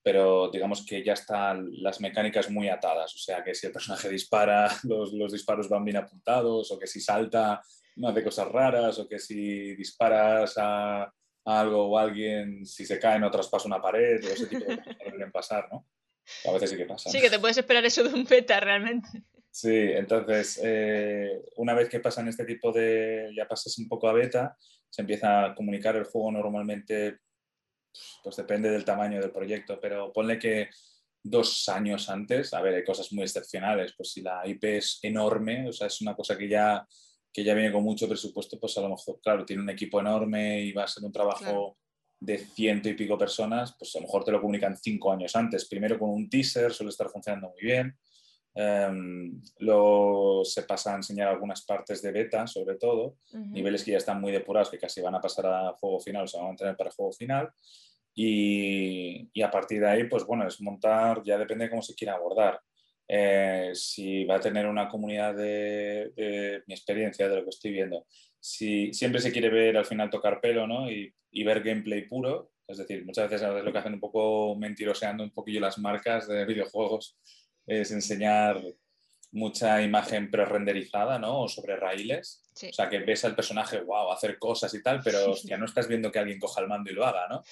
[0.02, 4.10] Pero digamos que ya están las mecánicas muy atadas, o sea que si el personaje
[4.10, 7.62] dispara, los, los disparos van bien apuntados, o que si salta
[7.98, 11.12] no hace cosas raras, o que si disparas a, a
[11.46, 14.78] algo o a alguien, si se cae no traspasa una pared, o ese tipo de
[14.78, 15.86] cosas que deben pasar, ¿no?
[16.48, 17.10] A veces sí que pasa.
[17.10, 19.08] Sí, que te puedes esperar eso de un beta realmente.
[19.52, 24.14] Sí, entonces, eh, una vez que pasan este tipo de, ya pasas un poco a
[24.14, 24.56] beta,
[24.90, 27.20] se empieza a comunicar el juego normalmente,
[28.24, 30.70] pues depende del tamaño del proyecto, pero ponle que
[31.22, 35.68] dos años antes, a ver, hay cosas muy excepcionales, pues si la IP es enorme,
[35.68, 36.88] o sea, es una cosa que ya,
[37.32, 40.62] que ya viene con mucho presupuesto, pues a lo mejor, claro, tiene un equipo enorme
[40.62, 41.78] y va a ser un trabajo
[42.20, 45.68] de ciento y pico personas, pues a lo mejor te lo comunican cinco años antes.
[45.68, 47.98] Primero con un teaser, suele estar funcionando muy bien.
[48.54, 53.98] Um, luego se pasa a enseñar algunas partes de beta, sobre todo, niveles que ya
[53.98, 56.50] están muy depurados, que casi van a pasar a juego final, o se van a
[56.50, 57.50] mantener para juego final.
[58.14, 61.96] Y, y, a partir de ahí, pues bueno, es montar, ya depende de cómo se
[61.96, 62.60] quiera abordar.
[63.08, 67.72] Eh, si va a tener una comunidad de, de, mi experiencia, de lo que estoy
[67.72, 68.06] viendo,
[68.40, 70.92] si siempre se quiere ver al final tocar pelo ¿no?
[70.92, 75.24] y, y ver gameplay puro, es decir, muchas veces lo que hacen un poco mentiroseando
[75.24, 77.18] un poquillo las marcas de videojuegos
[77.70, 78.62] es enseñar
[79.32, 81.44] mucha imagen pre-renderizada, ¿no?
[81.44, 82.44] O sobre raíles.
[82.56, 85.88] O sea, que ves al personaje, wow, hacer cosas y tal, pero ya no estás
[85.88, 87.44] viendo que alguien coja el mando y lo haga, ¿no?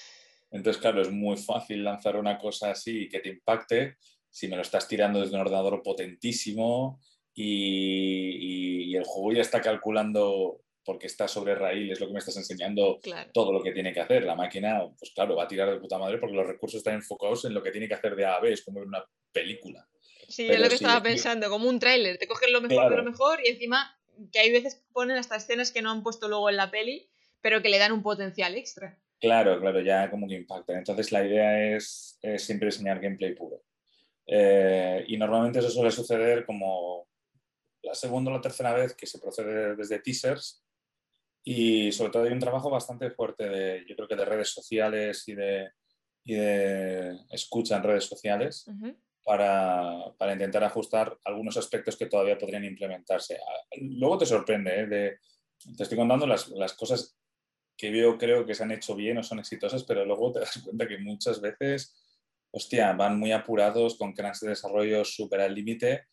[0.50, 3.98] Entonces, claro, es muy fácil lanzar una cosa así que te impacte
[4.30, 7.00] si me lo estás tirando desde un ordenador potentísimo
[7.34, 12.20] y, y el juego ya está calculando porque está sobre raíl, es lo que me
[12.20, 13.00] estás enseñando
[13.34, 14.24] todo lo que tiene que hacer.
[14.24, 17.44] La máquina, pues claro, va a tirar de puta madre porque los recursos están enfocados
[17.44, 19.86] en lo que tiene que hacer de A a B, es como una película.
[20.28, 23.04] Sí, es lo que estaba pensando, como un tráiler, te cogen lo mejor de lo
[23.04, 23.98] mejor y encima
[24.32, 27.10] que hay veces que ponen hasta escenas que no han puesto luego en la peli,
[27.42, 29.00] pero que le dan un potencial extra.
[29.20, 30.78] Claro, claro, ya como que impacta.
[30.78, 33.64] Entonces la idea es, siempre enseñar gameplay puro.
[34.26, 37.08] Eh, y normalmente eso suele suceder como
[37.82, 40.62] la segunda o la tercera vez que se procede desde teasers
[41.42, 45.26] Y sobre todo hay un trabajo bastante fuerte de, yo creo que de redes sociales
[45.30, 45.70] y de,
[46.26, 48.66] y de escucha en redes sociales
[49.28, 53.38] para, para, intentar ajustar algunos aspectos que todavía podrían implementarse.
[53.82, 54.88] Luego te sorprende, ¿eh?
[54.88, 55.18] de,
[55.76, 57.18] te estoy contando las, las cosas
[57.76, 60.62] que yo creo que se han hecho bien o son exitosas, pero luego te das
[60.64, 61.94] cuenta que muchas veces,
[62.52, 66.06] hostia, van muy apurados con crans de desarrollo súper al límite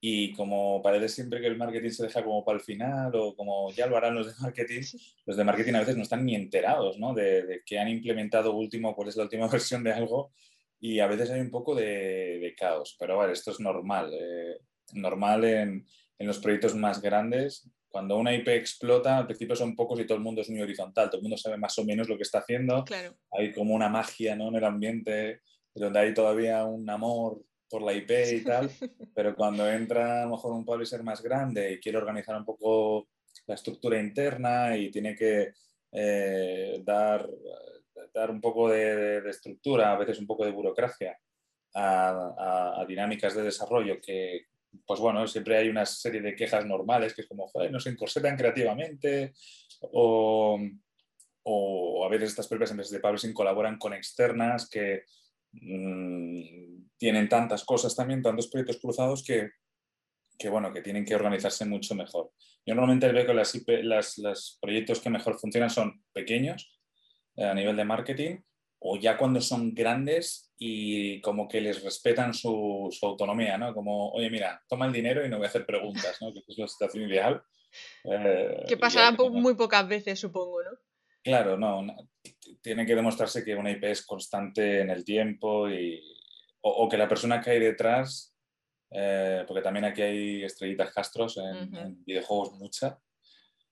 [0.00, 3.72] y como parece siempre que el marketing se deja como para el final o como
[3.72, 4.82] ya lo harán los de marketing,
[5.26, 7.14] los de marketing a veces no están ni enterados ¿no?
[7.14, 10.30] De, de que han implementado último, cuál es la última versión de algo
[10.80, 14.58] y a veces hay un poco de, de caos, pero vale, esto es normal, eh,
[14.94, 15.86] normal en,
[16.18, 20.16] en los proyectos más grandes cuando una IP explota, al principio son pocos y todo
[20.16, 22.38] el mundo es muy horizontal, todo el mundo sabe más o menos lo que está
[22.38, 22.84] haciendo.
[23.32, 24.48] Hay como una magia ¿no?
[24.48, 25.40] en el ambiente
[25.74, 28.70] donde hay todavía un amor por la IP y tal,
[29.14, 33.08] pero cuando entra a lo mejor un publisher más grande y quiere organizar un poco
[33.46, 35.52] la estructura interna y tiene que
[35.92, 37.28] eh, dar,
[38.12, 41.18] dar un poco de, estructura, a veces un poco de burocracia
[41.74, 44.46] a, dinámicas de desarrollo que,
[44.86, 47.90] pues bueno, siempre hay una serie de quejas normales que es como, joder, no se
[47.90, 49.32] encorsetan creativamente
[49.82, 50.58] o,
[52.04, 55.04] a veces estas propias empresas de publishing colaboran con externas que
[55.52, 59.50] mmm, tienen tantas cosas también, tantos proyectos cruzados que,
[60.38, 62.32] que, bueno, que tienen que organizarse mucho mejor.
[62.64, 66.79] Yo normalmente veo que las, los proyectos que mejor funcionan son pequeños
[67.36, 68.36] a nivel de marketing
[68.80, 73.74] o ya cuando son grandes y como que les respetan su, su, autonomía, ¿no?
[73.74, 76.32] Como, oye, mira, toma el dinero y no voy a hacer preguntas, ¿no?
[76.32, 77.42] Que es la situación ideal.
[78.04, 80.70] Eh, que pasará muy pocas veces, supongo, ¿no?
[81.22, 81.94] Claro, no, no,
[82.62, 86.02] Tiene que demostrarse que una IP es constante en el tiempo y,
[86.62, 88.34] o, o que la persona que hay detrás,
[88.90, 91.82] eh, porque también aquí hay estrellitas castros en, uh -huh.
[91.82, 92.98] en videojuegos mucha,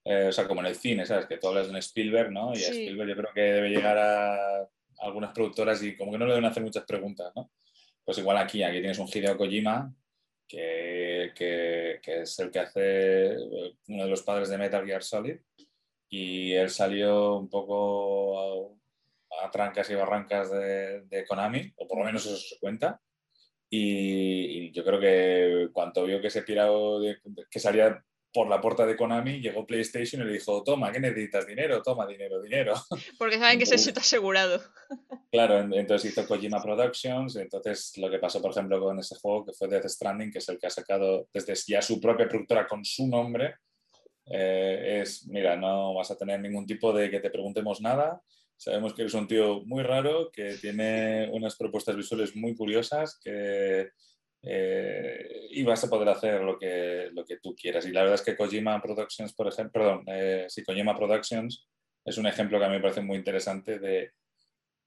[0.08, 1.26] eh, o sea, como en el cine, ¿sabes?
[1.26, 2.54] Que tú hablas de un Spielberg, ¿no?
[2.54, 2.64] Y sí.
[2.64, 4.66] a Spielberg yo creo que debe llegar a
[5.00, 7.50] algunas productoras y como que no le deben hacer muchas preguntas, ¿no?
[8.04, 9.94] Pues igual aquí, aquí tienes un Hideo Kojima,
[10.48, 13.36] que, que, que, es el que hace
[13.88, 15.36] uno de los padres de Metal Gear Solid,
[16.08, 18.72] y él salió un poco
[19.30, 22.98] a, a trancas y barrancas de, de, Konami, o por lo menos eso se cuenta,
[23.68, 27.18] y, y yo creo que cuando vio que se pirado, de,
[27.50, 28.02] que salía
[28.38, 31.44] por la puerta de Konami, llegó PlayStation y le dijo, toma, ¿qué necesitas?
[31.44, 32.72] Dinero, toma dinero, dinero.
[33.18, 34.62] Porque saben que se está asegurado.
[35.30, 39.52] Claro, entonces hizo Kojima Productions, entonces lo que pasó, por ejemplo, con ese juego que
[39.52, 42.82] fue Death Stranding, que es el que ha sacado desde ya su propia productora con
[42.82, 43.56] su nombre,
[44.24, 48.22] eh, es, mira, no vas a tener ningún tipo de que te preguntemos nada,
[48.56, 53.90] sabemos que eres un tío muy raro, que tiene unas propuestas visuales muy curiosas, que
[54.42, 57.86] eh, y vas a poder hacer lo que, lo que tú quieras.
[57.86, 61.66] Y la verdad es que Kojima Productions, por ejemplo, perdón, eh, sí, Kojima Productions
[62.04, 64.12] es un ejemplo que a mí me parece muy interesante de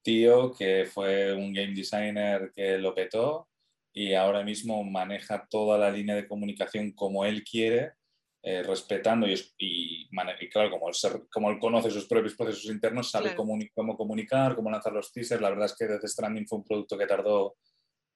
[0.01, 3.49] tío que fue un game designer que lo petó
[3.93, 7.93] y ahora mismo maneja toda la línea de comunicación como él quiere,
[8.41, 10.95] eh, respetando y, y, y, claro, como él,
[11.29, 13.37] como él conoce sus propios procesos internos, sabe claro.
[13.37, 15.41] cómo, cómo comunicar, cómo lanzar los teasers.
[15.41, 17.57] La verdad es que Death Stranding fue un producto que tardó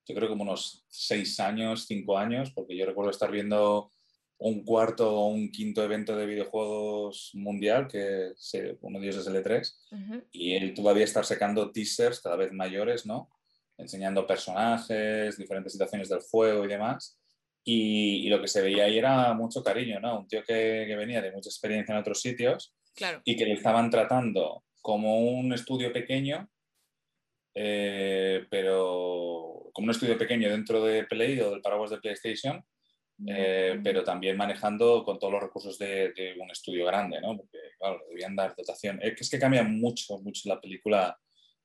[0.06, 3.92] yo creo como unos seis años, cinco años, porque yo recuerdo estar viendo
[4.38, 8.34] un cuarto o un quinto evento de videojuegos mundial, que
[8.82, 10.26] uno de ellos es el E3, uh -huh.
[10.32, 13.30] y él todavía estar sacando teasers cada vez mayores, ¿no?
[13.78, 17.18] Enseñando personajes, diferentes situaciones del juego y demás.
[17.64, 20.20] Y, y, lo que se veía ahí era mucho cariño, ¿no?
[20.20, 23.22] Un tío que, que venía de mucha experiencia en otros sitios claro.
[23.26, 26.48] y que le estaban tratando como un estudio pequeño,
[27.56, 32.66] eh, pero como un estudio pequeño dentro de Play o del paraguas de PlayStation,
[33.28, 37.36] eh, pero también manejando con todos los recursos de, de, un estudio grande, ¿no?
[37.36, 39.00] Porque, claro, debían dar dotación.
[39.02, 41.20] Es que cambia mucho, mucho la película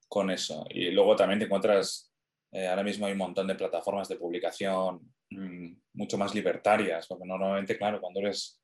[0.09, 0.67] con eso.
[0.71, 2.13] Y luego también te encuentras,
[2.51, 7.25] eh, ahora mismo hay un montón de plataformas de publicación mmm, mucho más libertarias, porque
[7.25, 8.61] normalmente, claro, cuando eres,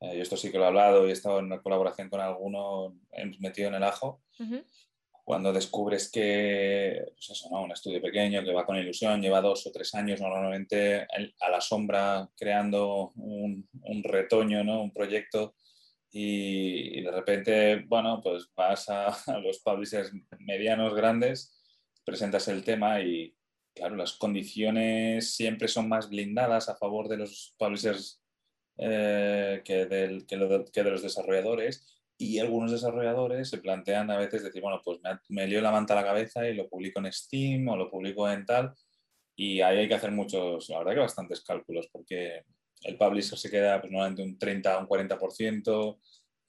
[0.00, 2.20] eh, yo esto sí que lo he hablado y he estado en una colaboración con
[2.20, 2.98] alguno
[3.38, 4.64] metido en el ajo, uh -huh
[5.30, 7.62] cuando descubres que, pues eso, ¿no?
[7.62, 11.06] un estudio pequeño que va con ilusión, lleva dos o tres años normalmente
[11.40, 13.68] a la sombra creando un,
[14.02, 14.82] retoño, ¿no?
[14.82, 15.54] un proyecto,
[16.10, 21.56] y, de repente, bueno, pues vas a, los publishers medianos, grandes,
[22.04, 23.32] presentas el tema y,
[23.72, 28.20] claro, las condiciones siempre son más blindadas a favor de los publishers
[28.78, 35.00] eh, que de los desarrolladores y algunos desarrolladores se plantean a veces decir, bueno, pues
[35.02, 37.90] me, me lío la manta a la cabeza y lo publico en Steam o lo
[37.90, 38.74] publico en tal,
[39.34, 42.44] y ahí hay que hacer muchos, la verdad que bastantes cálculos, porque
[42.82, 45.98] el publisher se queda pues, normalmente un 30 o un 40%,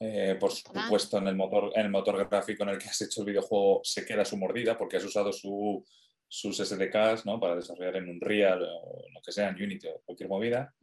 [0.03, 3.21] Eh, por supuesto, en el, motor, en el motor gráfico en el que has hecho
[3.21, 5.86] el videojuego se queda su mordida porque has usado su,
[6.34, 7.41] sus SDKs ¿no?
[7.41, 10.74] para desarrollar en Unreal o lo que sea, en Unity o cualquier movida.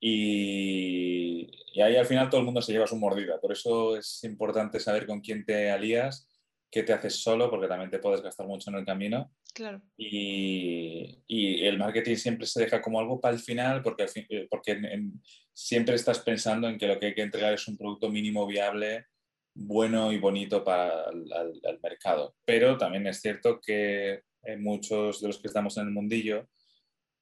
[0.00, 3.40] y, y, ahí al final todo el mundo se lleva su mordida.
[3.40, 6.28] Por eso es importante saber con quién te alías,
[6.68, 9.32] qué te haces solo, porque también te puedes gastar mucho en el camino.
[9.54, 9.80] Claro.
[9.96, 14.80] Y, y el marketing siempre se deja como algo para el final, porque, eh, porque
[15.52, 19.06] siempre estás pensando en que lo que hay que entregar es un producto mínimo viable
[19.54, 22.34] bueno y bonito para el mercado.
[22.44, 24.22] Pero también es cierto que
[24.58, 26.48] muchos de los que estamos en el mundillo,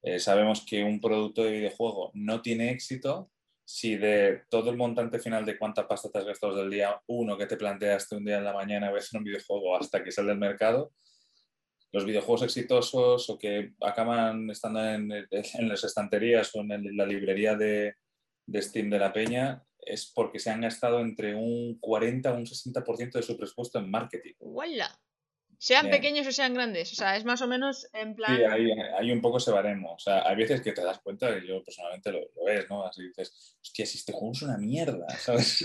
[0.03, 3.31] eh, sabemos que un producto de videojuego no tiene éxito
[3.65, 7.37] si de todo el montante final de cuánta pasta te has gastado del día uno
[7.37, 10.29] que te planteaste un día en la mañana a hacer un videojuego hasta que sale
[10.29, 10.93] del mercado,
[11.91, 15.09] los videojuegos exitosos o que acaban estando en,
[15.69, 17.97] las estanterías o en la librería de,
[18.55, 23.13] Steam de la Peña es porque se han gastado entre un 40 o un 60%
[23.13, 24.35] de su presupuesto en marketing.
[25.59, 28.37] Sean pequeños o sean grandes, o sea, es más o menos en plan...
[28.37, 28.43] Sí,
[28.99, 31.63] hay, un poco ese baremo, o sea, hay veces que te das cuenta, y yo
[31.65, 32.85] personalmente lo, ves, ¿no?
[32.85, 35.65] Así dices, hostia, si este juego es una mierda, ¿sabes?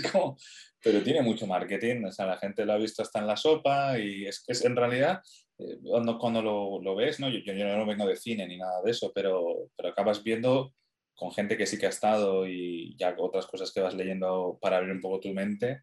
[0.80, 3.98] Pero tiene mucho marketing, o sea, la gente lo ha visto hasta en la sopa
[3.98, 5.22] y es que es, en realidad,
[5.58, 7.28] eh, cuando, cuando lo, lo, ves, ¿no?
[7.28, 10.74] Yo, yo, no vengo de cine ni nada de eso, pero, pero acabas viendo
[11.14, 14.78] con gente que sí que ha estado y ya otras cosas que vas leyendo para
[14.78, 15.82] abrir un poco tu mente,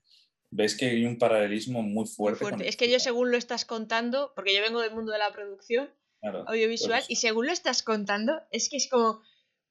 [0.51, 2.67] ves que hay un paralelismo muy fuerte.
[2.67, 5.89] Es que yo según lo estás contando, porque yo vengo del mundo de la producción
[6.21, 9.21] audiovisual, y según lo estás contando, es que es como,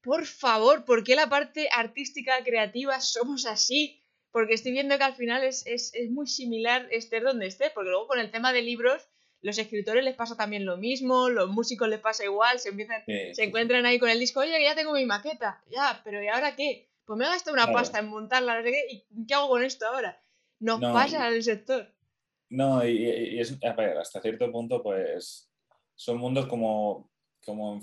[0.01, 4.01] por favor, ¿por qué la parte artística, creativa somos así?
[4.31, 7.89] Porque estoy viendo que al final es, es, es muy similar esté donde esté, porque
[7.89, 9.07] luego con el tema de libros,
[9.41, 13.43] los escritores les pasa también lo mismo, los músicos les pasa igual, se empiezan, se
[13.43, 16.89] encuentran ahí con el disco, oye, ya tengo mi maqueta, ya, pero ¿y ahora qué?
[17.05, 19.63] Pues me he gastado una pasta en montarla, no sé qué, ¿y qué hago con
[19.63, 20.21] esto ahora?
[20.59, 21.93] Nos no, pasa al sector.
[22.49, 25.49] No, y, es, a ver, hasta cierto punto, pues
[25.95, 27.11] son mundos como,
[27.45, 27.81] como,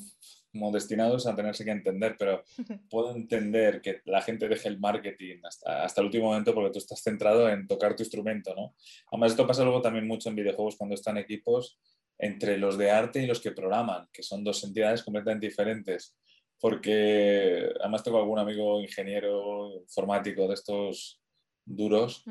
[0.50, 2.42] como, destinados a tenerse que entender, pero
[2.90, 6.78] puedo entender que la gente deje el marketing hasta, hasta el último momento porque tú
[6.78, 8.74] estás centrado en tocar tu instrumento, ¿no?
[9.12, 11.78] Además, esto pasa luego también mucho en videojuegos cuando están equipos
[12.18, 16.16] entre los de arte y los que programan, que son dos entidades completamente diferentes.
[16.58, 21.20] Porque además tengo algún amigo ingeniero informático de estos
[21.66, 22.22] duros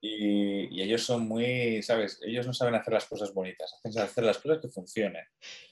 [0.00, 2.20] y, ellos son muy, ¿sabes?
[2.22, 5.24] Ellos no saben hacer las cosas bonitas, hacen hacer las cosas que funcionen.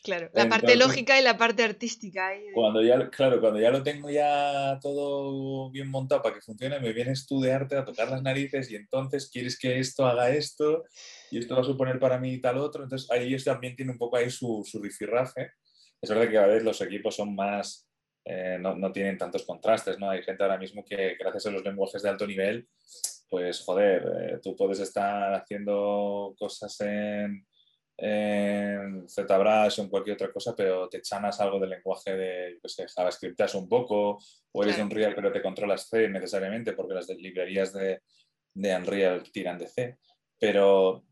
[0.03, 2.31] Claro, la parte lógica y la parte artística.
[2.55, 6.93] Cuando ya, claro, cuando ya lo tengo ya todo bien montado para que funcione, me
[6.93, 10.85] vienes tú de arte a tocar las narices y entonces quieres que esto haga esto
[11.31, 12.85] y esto va a suponer para mí tal otro.
[12.85, 15.53] Entonces ahí ellos también tienen un poco ahí su, su rifirrafe.
[16.01, 17.90] Es verdad que cada vez los equipos son más,
[18.25, 20.11] eh, no, no, tienen tantos contrastes, ¿no?
[20.11, 22.69] Hay gente ahora mismo que gracias a los lenguajes de alto nivel
[23.31, 27.47] pues joder, eh, tú puedes estar haciendo cosas en,
[27.97, 32.69] en ZBrush o en cualquier otra cosa, pero te chanas algo del lenguaje de, yo
[32.69, 34.19] sé, JavaScript un poco,
[34.53, 38.03] o eres de Unreal pero te controlas C necesariamente, porque las librerías de,
[38.53, 39.99] de Unreal tiran de C.
[40.37, 41.05] Pero,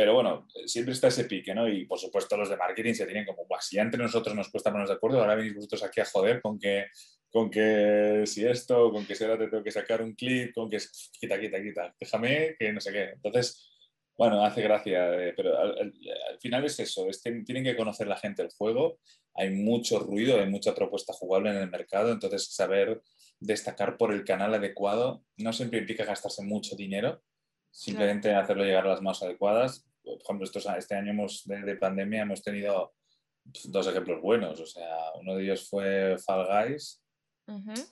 [0.00, 1.68] pero bueno, siempre está ese pique, ¿no?
[1.68, 4.70] Y por supuesto los de marketing se tienen como, si ya entre nosotros nos cuesta
[4.70, 6.86] ponernos de acuerdo, ahora venís vosotros aquí a joder con que
[7.30, 10.70] con que si esto, con que si ahora te tengo que sacar un clip, con
[10.70, 10.78] que
[11.20, 13.10] quita, quita, quita, déjame que no sé qué.
[13.10, 13.70] Entonces,
[14.16, 15.92] bueno, hace gracia, eh, pero al,
[16.40, 19.00] final es eso, tienen que conocer la gente el juego,
[19.34, 23.02] hay mucho ruido, hay mucha propuesta jugable en el mercado, entonces saber
[23.38, 27.22] destacar por el canal adecuado no siempre implica gastarse mucho dinero,
[27.70, 29.89] simplemente hacerlo llegar a las manos adecuadas.
[30.02, 32.94] Por ejemplo, estos, este año hemos, de, de pandemia hemos tenido
[33.44, 37.02] dos ejemplos buenos, o sea, uno de ellos fue Fall Guys,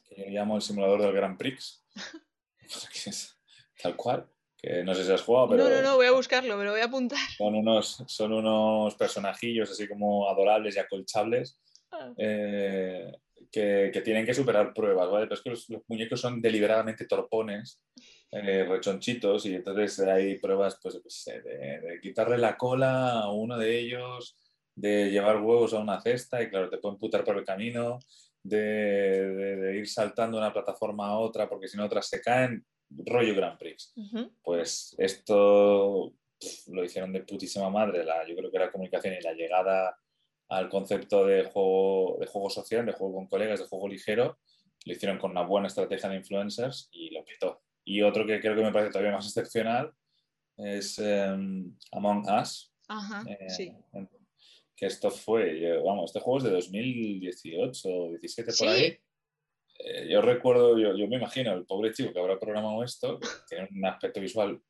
[0.04, 1.84] que yo llamo el simulador del Grand Prix.
[3.82, 4.28] tal cual.
[4.56, 5.64] Que no sé si has jugado, pero.
[5.64, 7.18] No, no, no, voy a buscarlo, me lo voy a apuntar.
[7.36, 11.60] Son unos, son unos personajillos así como adorables y acolchables
[11.92, 12.12] ah.
[12.16, 13.12] eh,
[13.52, 15.26] que, que, tienen que superar pruebas, ¿vale?
[15.26, 17.80] Pero es que los, muñecos son deliberadamente torpones,
[18.30, 21.40] eh, rechonchitos, y entonces hay pruebas, pues, de,
[21.80, 24.36] de quitarle la cola a uno de ellos,
[24.74, 27.98] de llevar huevos a una cesta, y claro, te pueden putar por el camino
[28.42, 33.34] de, ir saltando de una plataforma a otra, porque si no otras se caen, rollo
[33.34, 33.94] Grand Prix.
[34.42, 36.12] Pues esto
[36.68, 39.98] lo hicieron de putísima madre, la, yo creo que la comunicación y la llegada
[40.48, 44.38] al concepto de juego, de juego social, de juego con colegas, de juego ligero,
[44.84, 47.60] lo hicieron con una buena estrategia de influencers y lo petó.
[47.88, 49.92] Y otro que creo que me parece todavía más excepcional
[50.56, 52.72] es em, Among Us.
[52.88, 53.72] Ajá, eh, sí
[54.78, 58.96] que esto fue, vamos, este juego es de 2018 o 17 por ahí.
[59.80, 63.18] eh, yo recuerdo, yo, yo, me imagino, el pobre chico que habrá programado esto,
[63.48, 64.62] tiene un aspecto visual,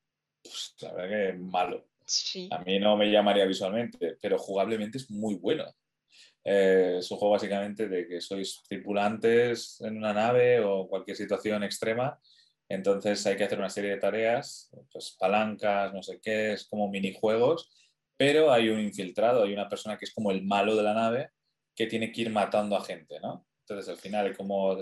[0.42, 1.88] pues la verdad que malo.
[2.06, 2.48] Sí.
[2.50, 5.64] A mí no me llamaría visualmente, pero jugablemente es muy bueno.
[6.42, 11.64] Eh, es un juego básicamente de que sois tripulantes en una nave o cualquier situación
[11.64, 12.18] extrema.
[12.68, 16.88] Entonces hay que hacer una serie de tareas, pues palancas, no sé qué, es como
[16.88, 17.70] minijuegos,
[18.16, 21.30] pero hay un infiltrado, hay una persona que es como el malo de la nave
[21.74, 23.46] que tiene que ir matando a gente, ¿no?
[23.60, 24.76] Entonces al final, como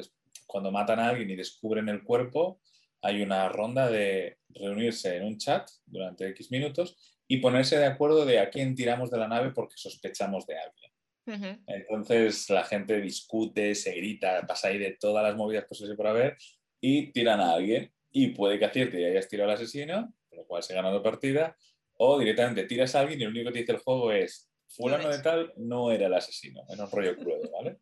[0.47, 2.61] cuando matan a alguien y descubren el cuerpo,
[3.03, 6.97] hay una ronda de reunirse en un chat durante X minutos
[7.28, 10.93] y ponerse de acuerdo de a quién tiramos de la nave porque sospechamos de alguien.
[11.66, 16.37] Entonces la gente discute, se grita, pasa ahí de todas las movidas posibles por haber
[16.81, 17.93] y tiran a alguien.
[18.11, 21.03] Y puede que acierte y hayas tirado al asesino, con lo cual se gana la
[21.03, 21.57] partida,
[21.99, 25.09] o directamente tiras a alguien y lo único que te dice el juego es fulano
[25.09, 27.79] de tal no era el asesino, era un rollo crudo, ¿vale?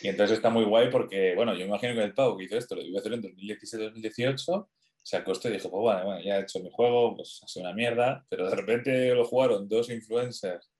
[0.00, 2.56] Y entonces está muy guay porque, bueno, yo me imagino que el pavo que hizo
[2.56, 4.68] esto lo iba a hacer en 2017-2018,
[5.02, 7.66] se acostó y dijo, pues bueno, bueno, ya he hecho mi juego, pues ha sido
[7.66, 10.70] una mierda, pero de repente lo jugaron dos influencers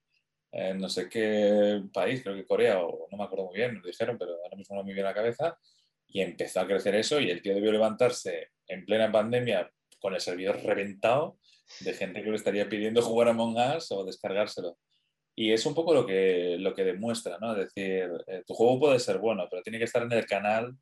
[0.52, 3.84] en no sé qué país, creo que Corea, o no me acuerdo muy bien, nos
[3.84, 5.58] dijeron, pero ahora mismo no me viene a la cabeza,
[6.12, 10.20] y empezó a crecer eso y el tío debió levantarse en plena pandemia con el
[10.20, 11.38] servidor reventado
[11.80, 14.78] de gente que le estaría pidiendo jugar a Among Us o descargárselo.
[15.34, 17.52] Y es un poco lo que, lo que demuestra, ¿no?
[17.56, 20.76] Es decir, eh, tu juego puede ser bueno, pero tiene que estar en el canal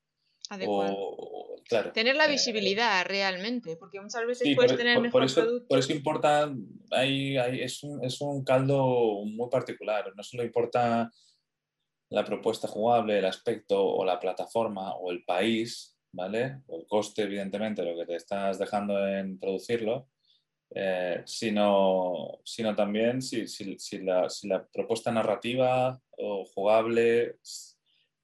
[0.67, 5.43] o, claro, tener la eh, visibilidad realmente, porque muchas veces puedes tener mejor por eso,
[5.43, 5.69] producto.
[5.69, 6.53] Por eso importa,
[6.91, 11.09] hay, hay, es, un, es, un, caldo muy particular, no solo importa
[12.11, 16.59] la propuesta jugable, el aspecto o la plataforma o el país, ¿vale?
[16.67, 20.09] O el coste, evidentemente, lo que te estás dejando en producirlo,
[20.75, 27.39] eh, sino, sino también si, si, si, la, si, la, propuesta narrativa o jugable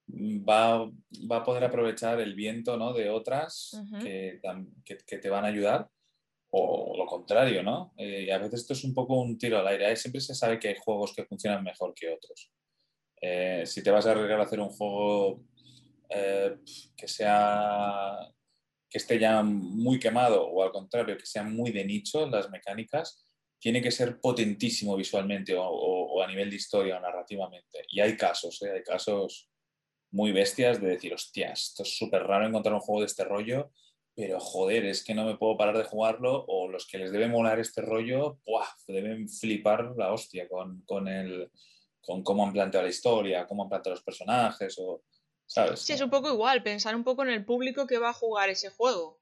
[0.09, 0.84] va,
[1.30, 2.93] va, a poder aprovechar el viento ¿no?
[2.93, 4.03] de otras uh -huh.
[4.03, 4.41] que,
[4.84, 5.89] que, que, te van a ayudar
[6.51, 7.93] o lo contrario, ¿no?
[7.97, 9.97] Eh, y a veces esto es un poco un tiro al aire.
[9.97, 12.51] Siempre se sabe que hay juegos que funcionan mejor que otros.
[13.20, 15.42] Eh, si te vas a arriesgar a hacer un juego
[16.08, 16.56] eh,
[16.96, 18.32] que sea
[18.88, 23.26] que esté ya muy quemado o al contrario, que sea muy de nicho las mecánicas,
[23.58, 27.84] tiene que ser potentísimo visualmente o, a nivel de historia o narrativamente.
[27.88, 28.70] Y hay casos, ¿eh?
[28.70, 29.50] hay casos
[30.10, 33.72] muy bestias de decir, hostia, esto es súper raro encontrar un juego de este rollo,
[34.14, 37.28] pero joder, es que no me puedo parar de jugarlo o los que les debe
[37.28, 38.38] molar este rollo,
[38.86, 41.50] deben flipar la hostia con, con, el,
[42.07, 45.02] con cómo han planteado la historia, cómo han planteado los personajes o,
[45.44, 45.80] ¿sabes?
[45.80, 48.48] Sí, es un poco igual, pensar un poco en el público que va a jugar
[48.48, 49.20] ese juego.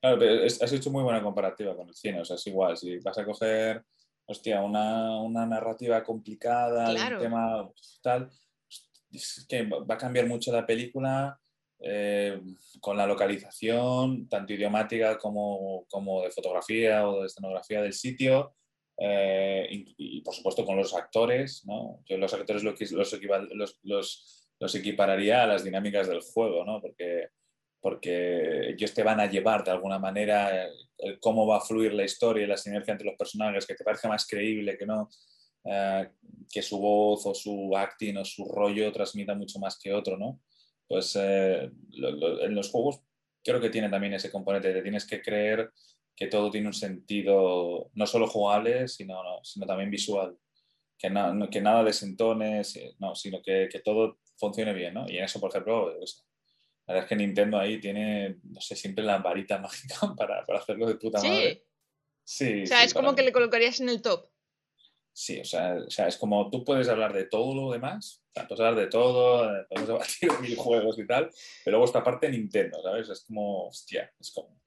[0.00, 2.98] Claro, pero has hecho muy buena comparativa con el cine, o sea, es igual, si
[2.98, 3.84] vas a coger,
[4.26, 7.16] hostia, una, una narrativa complicada, claro.
[7.16, 7.70] un tema
[8.02, 8.30] tal,
[9.12, 11.38] es que va a cambiar mucho la película
[11.84, 12.40] eh,
[12.80, 18.54] con la localización, tanto idiomática como, como, de fotografía o de escenografía del sitio.
[19.04, 22.02] Eh, y, por supuesto con los actores, ¿no?
[22.06, 26.80] Yo los actores los, los, equipararía a las dinámicas del juego, ¿no?
[26.80, 27.28] Porque,
[27.80, 30.68] porque ellos te van a llevar de alguna manera
[31.20, 34.08] cómo va a fluir la historia y la sinergia entre los personajes, que te parezca
[34.08, 35.08] más creíble, que no,
[35.64, 36.04] Uh,
[36.50, 40.40] que su voz o su acting o su rollo transmita mucho más que otro, ¿no?
[40.88, 43.00] Pues eh, en los juegos
[43.44, 45.70] creo que tiene también ese componente, te tienes que creer
[46.14, 50.36] que todo tiene un sentido no solo jugable, sino, no, sino también visual,
[50.98, 52.62] que, na, que nada desentone,
[52.98, 55.08] no, sino que, que, todo funcione bien, ¿no?
[55.08, 56.24] Y en eso, por ejemplo, pues,
[56.86, 60.58] la verdad es que Nintendo ahí tiene, no sé, siempre la varita mágica para, para
[60.58, 61.28] hacerlo de puta sí.
[61.28, 61.64] madre.
[62.24, 62.62] Sí.
[62.62, 63.16] O sea, sí, es como mí.
[63.16, 64.28] que le colocarías en el top.
[65.14, 68.32] Sí, o sea, o sea, es como tú puedes hablar de todo lo demás, o
[68.32, 69.88] sea, puedes hablar de todo, podemos
[70.20, 71.30] debatir mil juegos y tal,
[71.64, 73.10] pero luego esta parte Nintendo, ¿sabes?
[73.10, 74.61] Es como, hostia, es como,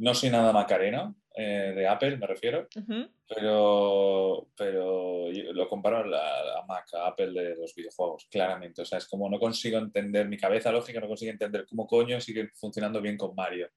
[0.00, 3.10] no soy nada macarena eh, de Apple, me refiero, uh -huh.
[3.28, 8.84] pero, pero lo comparo a la a Mac, a Apple de los videojuegos, claramente, o
[8.84, 12.50] sea, es como no consigo entender, mi cabeza lógica no consigue entender cómo coño sigue
[12.54, 13.70] funcionando bien con Mario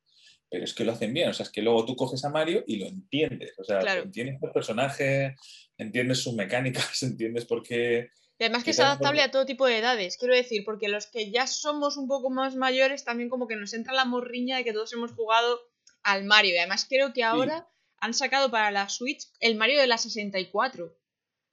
[0.54, 2.64] pero es que lo hacen bien, o sea, es que luego tú coges a Mario
[2.68, 4.04] y lo entiendes, o sea, claro.
[4.04, 5.36] entiendes el personaje,
[5.80, 8.12] entiendes sus mecánicas, entiendes por qué...
[8.38, 11.32] Y además que es adaptable a todo tipo de edades, quiero decir, porque los que
[11.32, 14.74] ya somos un poco más mayores también como que nos entra la morriña de que
[14.74, 15.60] todos hemos jugado
[16.04, 17.96] al Mario, y además creo que ahora sí.
[18.00, 20.96] han sacado para la Switch el Mario de la 64,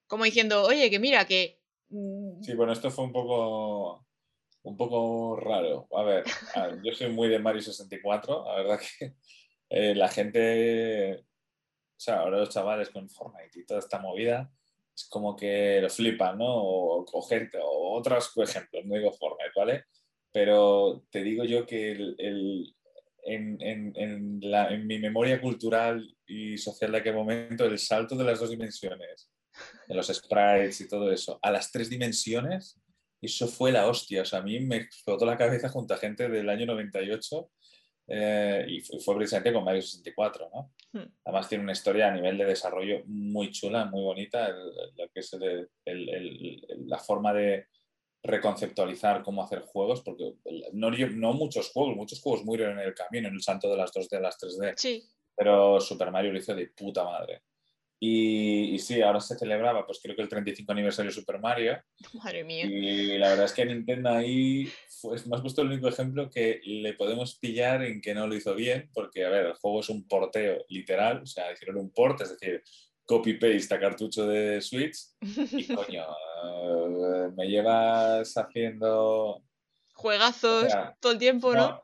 [0.07, 1.61] como diciendo, oye, que mira, que...
[1.88, 4.07] Mm, sí, bueno, esto fue un poco
[4.62, 5.88] un poco raro.
[5.92, 6.24] A ver,
[6.55, 9.14] a ver, yo soy muy de Mario 64, la verdad que
[9.70, 14.53] eh, la gente, o sea, ahora los chavales con Fortnite y toda esta movida,
[14.94, 16.46] es como que lo flipan, ¿no?
[16.46, 19.84] O, o gente, o otros ejemplos, no digo Fortnite, ¿vale?
[20.32, 22.74] pero te digo yo que el,
[23.24, 28.40] en, la, en, mi memoria cultural y social de aquel momento, el salto de las
[28.40, 29.30] dos dimensiones,
[29.88, 32.80] de los sprites y todo eso, a las tres dimensiones,
[33.20, 34.22] eso fue la hostia.
[34.22, 37.50] O sea, a mí me explotó la cabeza junto a gente del año 98
[38.08, 40.72] eh, y fue, precisamente con Mario 64, ¿no?
[40.92, 41.12] Hmm.
[41.24, 45.36] Además tiene una historia a nivel de desarrollo muy chula, muy bonita, lo que es
[46.86, 47.66] la forma de
[48.22, 50.34] reconceptualizar cómo hacer juegos, porque
[50.72, 53.92] no, no muchos juegos, muchos juegos murieron en el camino, en el santo de las
[53.92, 54.74] 2D, de las 3D.
[54.76, 55.04] Sí.
[55.34, 57.42] Pero Super Mario lo hizo de puta madre.
[58.02, 61.78] Y, sí, ahora se celebraba, pues creo que el 35 aniversario de Super Mario.
[62.14, 62.64] Madre mía.
[62.64, 66.62] Y la verdad es que Nintendo ahí fue, me has puesto el único ejemplo que
[66.64, 69.90] le podemos pillar en que no lo hizo bien, porque, a ver, el juego es
[69.90, 72.62] un porteo literal, o sea, hicieron un port, es decir,
[73.11, 74.96] copy-paste a cartucho de Switch.
[75.20, 76.04] Y coño,
[76.44, 79.42] eh, me llevas haciendo.
[79.94, 81.82] Juegazos todo el tiempo, ¿no?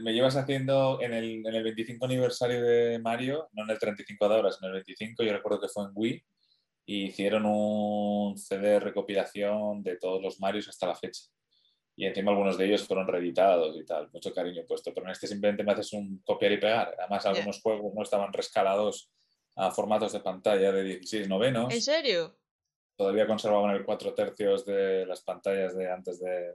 [0.00, 4.28] me llevas haciendo en el, en el, 25 aniversario de Mario, no en el 35
[4.28, 6.24] de ahora, sino en el 25, yo recuerdo que fue en Wii,
[6.86, 11.24] y hicieron un CD de recopilación de todos los Marios hasta la fecha.
[11.96, 15.26] Y encima algunos de ellos fueron reeditados y tal, mucho cariño puesto, pero en este
[15.26, 16.94] simplemente me haces un copiar y pegar.
[16.96, 19.10] Además, algunos juegos no estaban rescalados
[19.56, 21.72] a formatos de pantalla de 16 novenos.
[21.72, 22.36] ¿En serio?
[22.96, 26.54] Todavía conservaban el 4 tercios de las pantallas de antes de,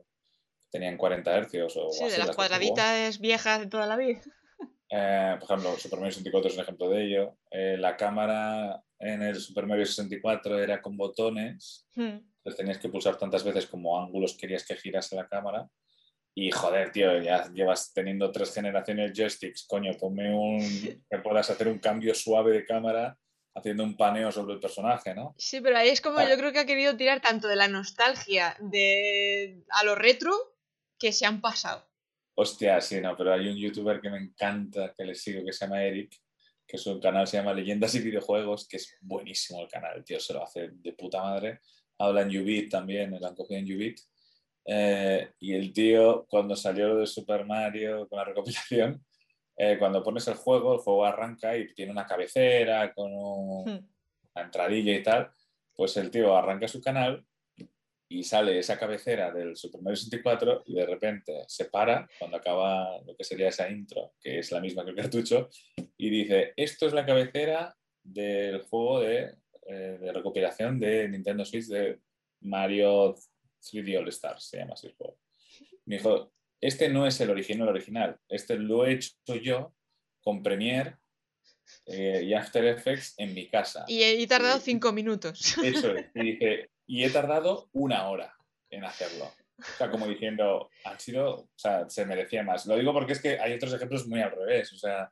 [0.72, 4.22] tenían 40 hercios o Sí, de las, cuadraditas viejas de toda la vida.
[4.90, 7.38] Eh, por ejemplo, Super Mario 64 es un ejemplo de ello.
[7.52, 12.02] Eh, la cámara en el Super Mario 64 era con botones, hmm.
[12.04, 15.70] entonces tenías que pulsar tantas veces como ángulos querías que girase la cámara.
[16.40, 20.60] Y joder, tío, ya llevas teniendo tres generaciones joysticks, coño, ponme un.
[21.10, 23.18] que puedas hacer un cambio suave de cámara
[23.56, 25.34] haciendo un paneo sobre el personaje, ¿no?
[25.40, 28.56] Sí, pero ahí es como yo creo que ha querido tirar tanto de la nostalgia
[28.60, 30.32] de a lo retro
[31.00, 31.90] que se han pasado.
[32.36, 35.66] Hostia, sí, no, pero hay un youtuber que me encanta, que le sigo, que se
[35.66, 36.18] llama Eric,
[36.68, 40.20] que su canal se llama Leyendas y Videojuegos, que es buenísimo el canal, el tío
[40.20, 41.62] se lo hace de puta madre.
[41.98, 44.00] Habla en Ubit también, lo han cogido en Ubit.
[44.70, 49.04] Eh, y el tío, cuando salió de Super Mario con la recopilación,
[49.56, 53.66] eh, cuando pones el juego, el juego arranca y tiene una cabecera con hmm.
[53.66, 55.32] una entradilla y tal,
[55.74, 57.26] pues el tío arranca su canal
[58.10, 63.02] y sale esa cabecera del Super Mario 64 y de repente se para cuando acaba
[63.06, 65.50] lo que sería esa intro, que es la misma que el cartucho,
[65.98, 69.36] y dice, esto es la cabecera del juego de,
[69.68, 72.00] eh, de recopilación de Nintendo Switch de
[72.42, 73.16] Mario
[73.62, 75.20] 3D All Stars, se llama así el juego.
[75.86, 79.74] Me dijo, este no es el original, original, este lo he hecho yo
[80.22, 80.98] con Premiere
[81.86, 83.86] eh, y After Effects en mi casa.
[83.88, 85.58] Y he tardado cinco minutos.
[85.64, 86.08] Eso es.
[86.16, 88.36] Y dije, y he tardado una hora
[88.70, 89.32] en hacerlo.
[89.60, 92.66] O sea, como diciendo, han sido, o sea, se merecía más.
[92.66, 94.72] Lo digo porque es que hay otros ejemplos muy al revés.
[94.74, 95.12] O sea,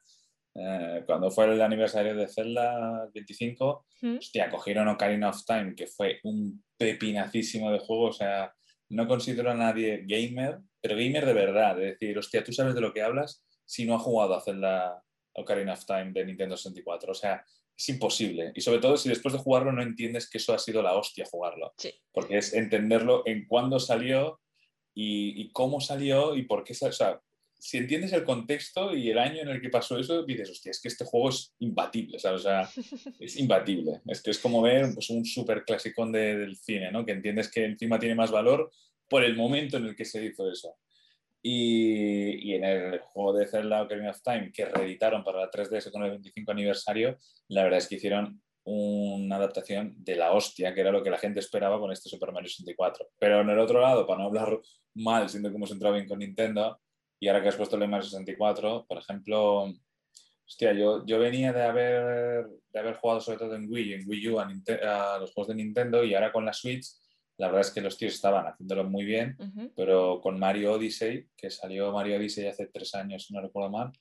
[0.55, 3.85] eh, cuando fue el aniversario de Zelda 25,
[4.17, 8.05] hostia, cogieron Ocarina of Time, que fue un pepinacísimo de juego.
[8.05, 8.53] O sea,
[8.89, 11.81] no considero a nadie gamer, pero gamer de verdad.
[11.81, 15.03] Es decir, hostia, tú sabes de lo que hablas si no ha jugado a Zelda
[15.33, 17.11] Ocarina of Time de Nintendo 64.
[17.11, 17.43] O sea,
[17.77, 18.51] es imposible.
[18.55, 21.25] Y sobre todo si después de jugarlo no entiendes que eso ha sido la hostia
[21.29, 21.73] jugarlo.
[22.13, 24.39] Porque es entenderlo en cuándo salió
[24.93, 26.73] y, cómo salió y por qué.
[26.81, 27.19] O sea,
[27.65, 30.79] si entiendes el contexto y el año en el que pasó eso, dices, hostia, es
[30.79, 32.69] que este juego es imbatible, O sea,
[33.19, 34.01] es imbatible.
[34.05, 37.03] Es que es como ver pues, un súper clásico del cine, ¿no?
[37.03, 38.71] Que entiendes que encima tiene más valor
[39.09, 40.77] por el momento en el que se hizo eso.
[41.41, 46.03] Y, en el juego de Zelda Ocarina of Time que reeditaron para la 3DS con
[46.03, 50.91] el 25 aniversario, la verdad es que hicieron una adaptación de la hostia, que era
[50.91, 53.07] lo que la gente esperaba con este Super Mario 64.
[53.17, 54.59] Pero en el otro lado, para no hablar
[54.93, 56.79] mal, siendo que hemos entrado bien con Nintendo,
[57.25, 59.73] y ahora que has puesto el Mario 64, por ejemplo,
[60.45, 64.29] hostia, yo, yo venía de haber, de haber jugado sobre todo en Wii, en Wii
[64.29, 66.85] U a, a los juegos de Nintendo, y ahora con la Switch
[67.37, 69.35] la verdad es que los tíos estaban haciéndolo muy bien,
[69.75, 73.91] pero con Mario Odyssey, que salió Mario Odyssey hace tres años, si no recuerdo mal,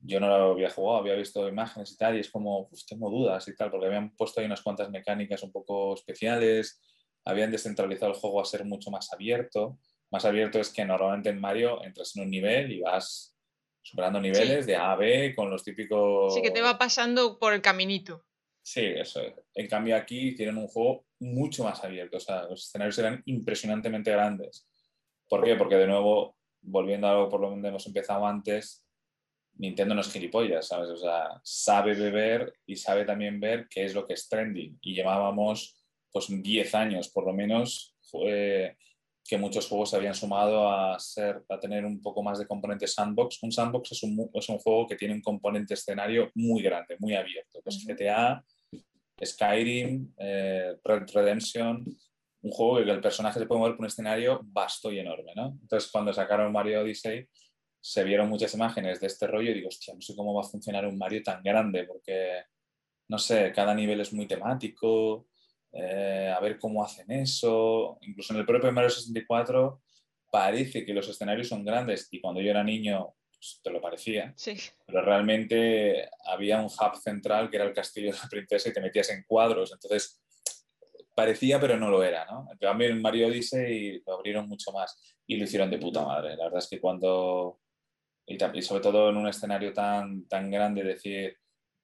[0.00, 3.10] yo no lo había jugado, había visto imágenes y tal, y es como, pues tengo
[3.10, 6.80] dudas y tal, porque habían puesto ahí unas cuantas mecánicas un poco especiales,
[7.22, 9.78] habían descentralizado el juego a ser mucho más abierto.
[10.10, 13.36] Más abierto es que normalmente en Mario entras en un nivel y vas
[13.82, 16.34] superando niveles de A a B con los típicos...
[16.34, 18.24] Sí, que te va pasando por el caminito.
[18.62, 19.20] Sí, eso.
[19.54, 22.16] En cambio aquí tienen un juego mucho más abierto.
[22.16, 24.68] O sea, los escenarios eran impresionantemente grandes.
[25.28, 25.54] ¿Por qué?
[25.54, 28.84] Porque de nuevo, volviendo a algo por lo donde hemos empezado antes,
[29.54, 30.90] Nintendo no es gilipollas, ¿sabes?
[30.90, 34.78] O sea, sabe beber y sabe también ver qué es lo que es trending.
[34.80, 35.80] Y llevábamos
[36.10, 37.96] pues 10 años por lo menos
[39.26, 42.86] que muchos juegos se habían sumado a, ser, a tener un poco más de componente
[42.86, 43.42] sandbox.
[43.42, 47.14] Un sandbox es un, es un juego que tiene un componente escenario muy grande, muy
[47.14, 47.60] abierto.
[47.62, 48.44] Pues GTA,
[49.24, 51.84] Skyrim, eh, Red Redemption,
[52.42, 55.32] un juego en el personaje se puede mover por un escenario vasto y enorme.
[55.34, 55.58] ¿no?
[55.60, 57.26] Entonces, cuando sacaron Mario Odyssey,
[57.80, 60.48] se vieron muchas imágenes de este rollo y digo, hostia, no sé cómo va a
[60.48, 62.42] funcionar un Mario tan grande, porque,
[63.08, 65.28] no sé, cada nivel es muy temático,
[65.78, 67.98] eh, a ver cómo hacen eso.
[68.02, 69.82] Incluso en el propio Mario 64
[70.30, 74.32] parece que los escenarios son grandes y cuando yo era niño pues, te lo parecía.
[74.36, 74.56] Sí.
[74.86, 78.80] Pero realmente había un hub central que era el castillo de la princesa y te
[78.80, 79.72] metías en cuadros.
[79.72, 80.22] Entonces
[81.14, 82.24] parecía, pero no lo era.
[82.24, 82.48] ¿no?
[82.50, 86.36] En cambio, en Mario Odyssey lo abrieron mucho más y lo hicieron de puta madre.
[86.36, 87.60] La verdad es que cuando.
[88.28, 91.36] Y, sobre todo en un escenario tan, tan grande, decir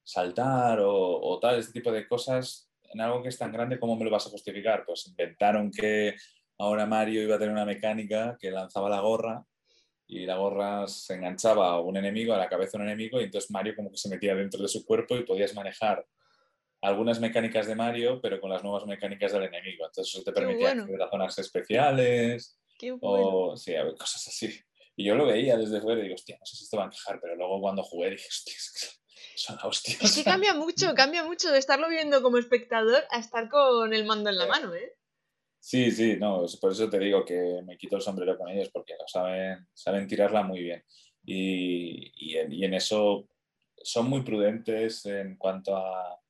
[0.03, 3.97] saltar o, o tal, este tipo de cosas, en algo que es tan grande, ¿cómo
[3.97, 4.85] me lo vas a justificar?
[4.85, 6.15] Pues inventaron que
[6.59, 9.45] ahora Mario iba a tener una mecánica que lanzaba la gorra
[10.07, 13.25] y la gorra se enganchaba a un enemigo, a la cabeza de un enemigo, y
[13.25, 16.07] entonces Mario como que se metía dentro de su cuerpo y podías manejar
[16.83, 19.87] algunas mecánicas de Mario, pero con las nuevas mecánicas del enemigo.
[19.87, 22.59] Entonces eso te permitía acceder a zonas especiales
[23.01, 24.61] o sí, cosas así.
[24.97, 26.87] Y yo lo veía desde fuera y digo, hostia, no sé si esto va a
[26.87, 28.55] encajar, pero luego cuando jugué dije, hostia,
[29.37, 30.03] son hostias.
[30.03, 34.05] Es que cambia mucho, cambia mucho de estarlo viendo como espectador a estar con el
[34.05, 34.97] mando en la mano, ¿eh?
[35.59, 38.95] Sí, sí, no, por eso te digo que me quito el sombrero con ellos, porque
[39.07, 40.85] saben, saben tirarla muy bien.
[41.25, 43.29] Y, y, en, y, en, eso
[43.77, 46.21] son muy prudentes en cuanto a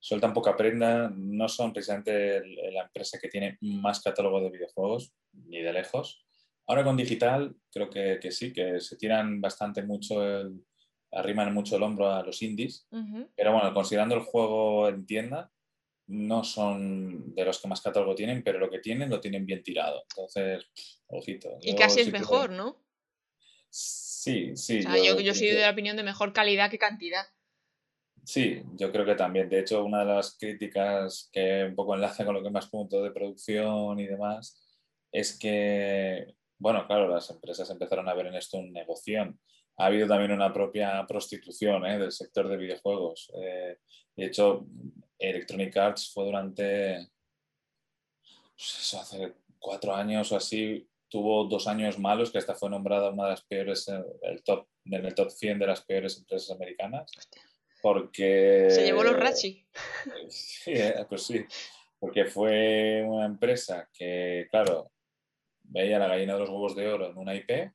[0.00, 2.40] sueltan poca prenda, no son precisamente
[2.72, 6.24] la empresa que tiene más catálogo de videojuegos, ni de lejos.
[6.66, 10.64] Ahora con digital creo que, que sí, que se tiran bastante mucho el,
[11.12, 12.86] arriman mucho el hombro a los indies,
[13.36, 15.50] pero bueno, considerando el juego en tienda,
[16.08, 19.62] no son de los que más catálogo tienen, pero lo que tienen lo tienen bien
[19.62, 20.02] tirado.
[20.10, 20.64] Entonces,
[21.06, 21.58] ojito.
[21.60, 22.82] Y casi es mejor, ¿no?
[23.68, 24.78] Sí, sí.
[24.78, 27.26] O sea, yo, yo, soy de la opinión de mejor calidad que cantidad.
[28.24, 29.48] Sí, yo creo que también.
[29.48, 33.02] De hecho, una de las críticas que un poco enlaza con lo que más punto
[33.02, 34.66] de producción y demás
[35.12, 39.34] es que, bueno, claro, las empresas empezaron a ver en esto un negocio
[39.78, 41.98] ha habido también una propia prostitución ¿eh?
[41.98, 43.32] del sector de videojuegos.
[43.40, 43.78] Eh,
[44.16, 44.66] de hecho,
[45.18, 47.08] Electronic Arts fue durante,
[48.56, 53.24] pues hace cuatro años o así, tuvo dos años malos, que hasta fue nombrada una
[53.24, 57.10] de las peores, eh, el top, en el top 100 de las peores empresas americanas.
[57.80, 58.66] Porque...
[58.70, 59.64] Se llevó los Rachi.
[60.28, 60.74] Sí,
[61.08, 61.44] pues sí,
[62.00, 64.90] porque fue una empresa que, claro,
[65.62, 67.72] veía la gallina de los huevos de oro en una IP.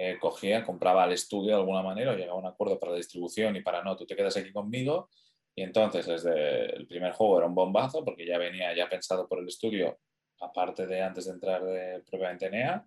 [0.00, 3.56] Eh, cogía, compraba al estudio de alguna manera, llegaba a un acuerdo para la distribución
[3.56, 5.10] y para no, tú te quedas aquí conmigo.
[5.56, 9.40] Y entonces desde el primer juego era un bombazo porque ya venía ya pensado por
[9.40, 9.98] el estudio,
[10.38, 12.86] aparte de antes de entrar de propiamente NEA.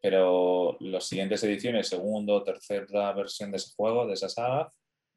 [0.00, 4.70] Pero las siguientes ediciones, segundo, tercera versión de ese juego, de esa saga,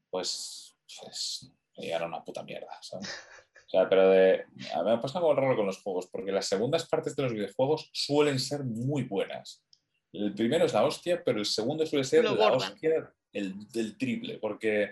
[0.10, 2.76] pues, pues era una puta mierda.
[2.82, 6.48] O sea, pero de, a mí me pasa algo raro con los juegos, porque las
[6.48, 9.64] segundas partes de los videojuegos suelen ser muy buenas.
[10.12, 14.40] El primero es la hostia, pero el segundo suele ser la hostia el, del triple,
[14.40, 14.92] porque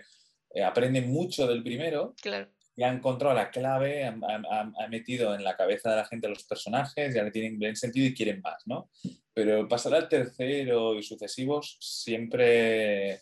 [0.54, 2.14] eh, aprende mucho del primero.
[2.20, 2.48] Claro.
[2.76, 7.12] Ya ha encontrado la clave, ha, metido en la cabeza de la gente los personajes,
[7.12, 8.88] ya le tienen bien sentido y quieren más, ¿no?
[9.34, 13.20] Pero pasar al tercero y sucesivos siempre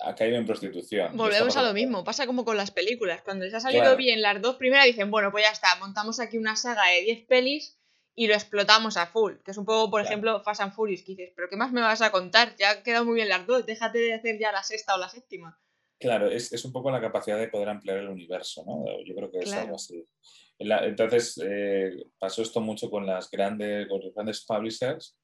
[0.00, 1.16] ha caído en prostitución.
[1.16, 3.22] Volvemos a lo mismo, pasa como con las películas.
[3.22, 6.38] Cuando les ha salido bien las dos primeras, dicen, bueno, pues ya está, montamos aquí
[6.38, 7.77] una saga de 10 pelis
[8.18, 9.34] y lo explotamos a full.
[9.44, 11.80] Que es un poco, por ejemplo, Fast and Furious, que dices, pero ¿qué más me
[11.80, 12.56] vas a contar?
[12.56, 15.08] Ya han quedado muy bien las dos, déjate de hacer ya la sexta o la
[15.08, 15.56] séptima.
[16.00, 18.84] Claro, es, es un poco la capacidad de poder ampliar el universo, ¿no?
[19.04, 20.04] Yo creo que es algo así.
[20.58, 25.16] entonces, eh, pasó esto mucho con, las grandes, con los grandes publishers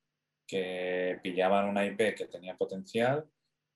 [0.47, 3.25] que pillaban una IP que tenía potencial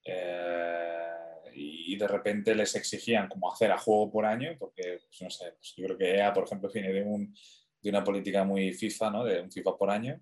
[0.04, 5.30] eh, y de repente les exigían como hacer a juego por año, porque, pues, no
[5.30, 7.34] sé, pues yo creo que EA, por ejemplo, viene de un
[7.80, 9.24] de una política muy FIFA, ¿no?
[9.24, 10.20] de un FIFA por año.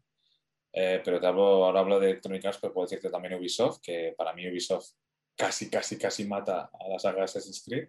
[0.72, 4.14] Eh, pero te hablo, ahora hablo de Electronic Arts, pero puedo decirte también Ubisoft, que
[4.16, 4.90] para mí Ubisoft
[5.34, 7.88] casi, casi, casi mata a la saga Assassin's Creed.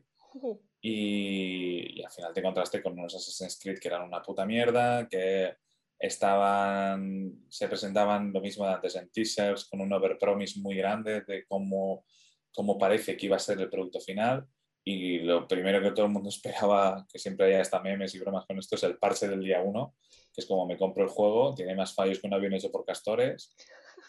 [0.82, 5.56] Y, al final te encontraste con unos Assassin's Creed que eran una puta mierda, que
[6.00, 11.46] estaban, se presentaban lo mismo de antes en teasers, con un overpromise muy grande de
[11.46, 12.06] cómo,
[12.54, 14.48] cómo parece que iba a ser el producto final.
[14.90, 18.46] Y lo primero que todo el mundo esperaba, que siempre haya hasta memes y bromas
[18.46, 19.96] con esto, es el parche del día 1,
[20.34, 22.86] que es como me compro el juego, tiene más fallos que un avión hecho por
[22.86, 23.54] castores.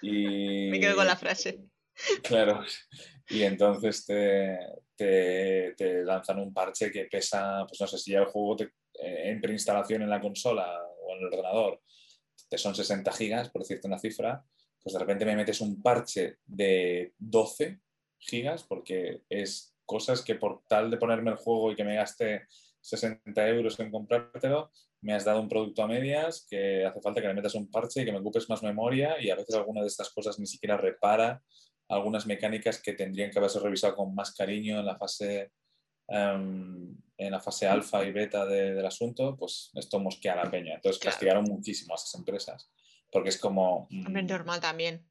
[0.02, 0.68] Y...
[0.70, 1.58] me quedo con la frase.
[2.22, 2.62] Claro.
[3.28, 4.56] Y entonces te,
[4.94, 8.64] te, te, lanzan un parche que pesa, pues no sé si ya el juego te,
[9.02, 11.82] eh, en preinstalación en la consola o en el ordenador
[12.48, 14.44] te son 60 gigas, por decirte una cifra,
[14.80, 17.80] pues de repente me metes un parche de 12
[18.20, 22.46] gigas porque es cosas que por tal de ponerme el juego y que me gaste
[22.82, 24.70] 60 euros en comprártelo,
[25.00, 28.02] me has dado un producto a medias que hace falta que le metas un parche
[28.02, 30.76] y que me ocupes más memoria y a veces alguna de estas cosas ni siquiera
[30.76, 31.42] repara
[31.88, 35.52] algunas mecánicas que tendrían que haberse revisado con más cariño en la fase
[36.06, 40.74] em, en la fase alfa y beta del asunto, pues esto mosquea la peña.
[40.74, 42.70] Entonces castigaron muchísimo a esas empresas
[43.10, 43.86] porque es como...
[43.90, 45.06] Mm, normal también.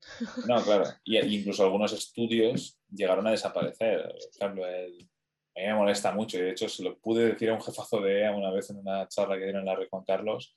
[0.48, 0.86] No, claro.
[1.04, 4.02] Y, incluso algunos estudios llegaron a desaparecer.
[4.04, 5.10] Por ejemplo, el,
[5.56, 8.00] a mí me molesta mucho y de hecho se lo pude decir a un jefazo
[8.02, 10.56] de EA una vez en una charla que dieron en la Red Juan Carlos.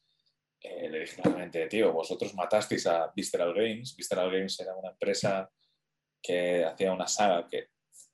[0.61, 3.97] Eh, le dije claramente, tío, vosotros matasteis a Visceral Games.
[3.97, 5.51] Visceral Games era una empresa
[6.23, 7.69] que hacía una saga que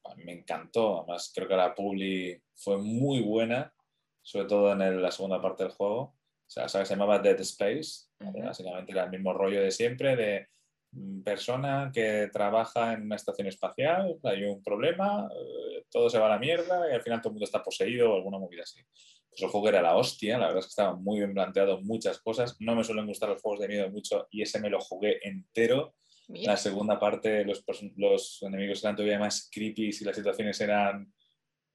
[0.04, 0.98] a mí me encantó.
[1.00, 3.74] Además, creo que la publi fue muy buena,
[4.22, 6.15] sobre todo en la segunda parte del juego.
[6.46, 8.06] O sea, saga se llamaba Dead Space.
[8.18, 10.46] Básicamente era el mismo rollo de siempre, de
[10.92, 16.26] mm, persona que trabaja en una estación espacial, hay un problema, eh, todo se va
[16.26, 18.80] a la mierda y al final todo el mundo está poseído o alguna movida así.
[19.28, 22.20] Pues el juego era la hostia, la verdad es que estaba muy bien planteado muchas
[22.20, 22.56] cosas.
[22.60, 25.94] No me suelen gustar los juegos de miedo mucho y ese me lo jugué entero.
[26.28, 27.64] La segunda parte, los,
[27.96, 31.12] los enemigos eran todavía más creepy y las situaciones eran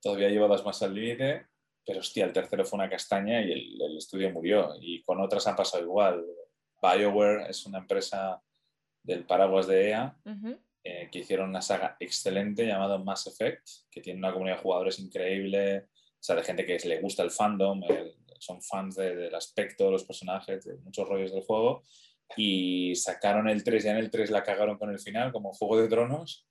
[0.02, 1.51] todavía llevadas más al límite.
[1.86, 4.74] Pero hostia, el tercero fue una castaña y el, estudio murió.
[4.80, 6.26] Y con otras han pasado igual.
[6.82, 8.42] BioWare es una empresa
[9.04, 10.16] del paraguas de EA
[10.84, 15.00] eh, que hicieron una saga excelente llamada Mass Effect, que tiene una comunidad de jugadores
[15.00, 15.88] increíble,
[16.22, 17.82] o sea, de gente que le gusta el fandom,
[18.40, 21.84] son fans del aspecto de los personajes, de muchos rollos del juego,
[22.36, 25.78] y sacaron el 3, ya en el 3 la cagaron con el final, como Juego
[25.82, 26.48] de Tronos,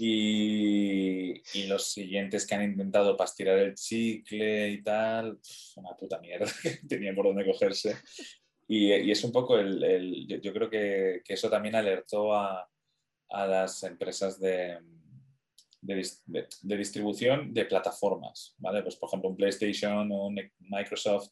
[0.00, 5.40] y, y los siguientes que han intentado pastirar el chicle y tal,
[5.74, 7.96] una puta mierda, que tenían por dónde cogerse.
[8.68, 12.32] Y, y es un poco el, el yo, yo, creo que, que eso también alertó
[12.32, 12.70] a,
[13.30, 14.78] a las empresas de,
[15.80, 18.82] de, distribución de plataformas, ¿vale?
[18.82, 21.30] Pues por ejemplo un PlayStation o un Microsoft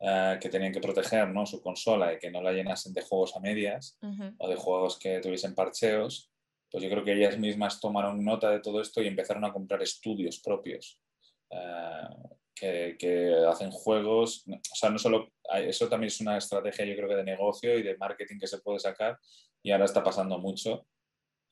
[0.00, 1.46] eh, que tenían que proteger ¿no?
[1.46, 3.98] su consola y que no la llenasen de juegos a medias
[4.38, 6.33] o de juegos que tuviesen parcheos,
[6.74, 9.80] pues yo creo que ellas mismas tomaron nota de todo esto y empezaron a comprar
[9.80, 11.00] estudios propios.
[11.48, 12.08] Eh,
[12.52, 17.08] que, que, hacen juegos, o sea, no solo, eso también es una estrategia yo creo
[17.08, 19.20] que de negocio y de marketing que se puede sacar
[19.62, 20.88] y ahora está pasando mucho,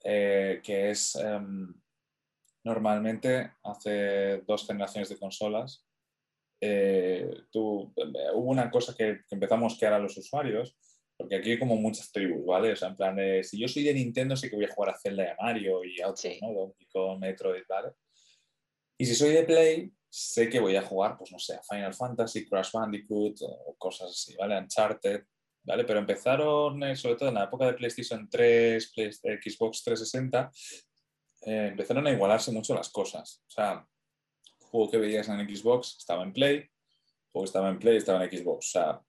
[0.03, 1.73] eh, que es em,
[2.65, 5.87] normalmente hace dos generaciones de consolas,
[6.61, 10.77] eh, tú, eh, hubo una cosa que, empezamos a a los usuarios,
[11.23, 12.73] porque aquí hay como muchas tribus, ¿vale?
[12.73, 14.93] O sea, en plan de, si yo soy de Nintendo, sí que voy a jugar
[14.93, 16.53] a Zelda y a Mario y a otros, ¿no?
[16.53, 17.93] Donkey Kong, Metroid, ¿vale?
[18.99, 21.95] Y si soy de Play, sé que voy a jugar, pues no sé, a Final
[21.95, 24.59] Fantasy, Crash Bandicoot o cosas así, ¿vale?
[24.59, 25.23] Uncharted,
[25.63, 25.85] ¿vale?
[25.85, 30.51] Pero empezaron, eh, sobre todo en la época de PlayStation 3, Xbox 360,
[31.43, 33.45] eh, empezaron a igualarse mucho las cosas.
[33.47, 33.87] O sea,
[34.59, 36.71] el juego que veías en Xbox estaba en Play, el
[37.31, 38.67] juego que estaba en Play estaba en Xbox.
[38.67, 39.03] O sea,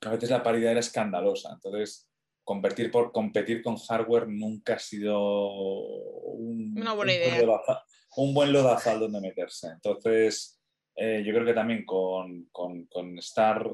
[0.00, 1.52] a veces la paridad era escandalosa.
[1.52, 2.08] Entonces,
[2.44, 7.42] competir, por, competir con hardware nunca ha sido un, Una buena idea.
[8.16, 9.68] un buen lodazal donde meterse.
[9.68, 10.60] Entonces,
[10.96, 13.68] eh, yo creo que también con, con, con estar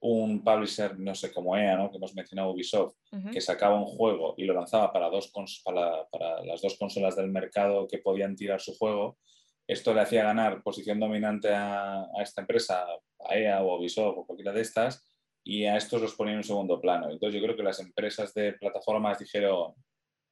[0.00, 1.90] un publisher, no sé cómo EA, ¿no?
[1.90, 2.94] que hemos mencionado Ubisoft,
[3.32, 5.32] que sacaba un juego y lo lanzaba para, dos
[5.64, 9.18] para, para, las dos consolas del mercado que podían tirar su juego,
[9.66, 12.86] esto le hacía ganar posición dominante a, a esta empresa,
[13.20, 15.04] a EA o Ubisoft o cualquiera de estas,
[15.44, 17.10] y a estos los ponía en un segundo plano.
[17.10, 19.74] Entonces yo creo que las empresas de plataformas dijeron,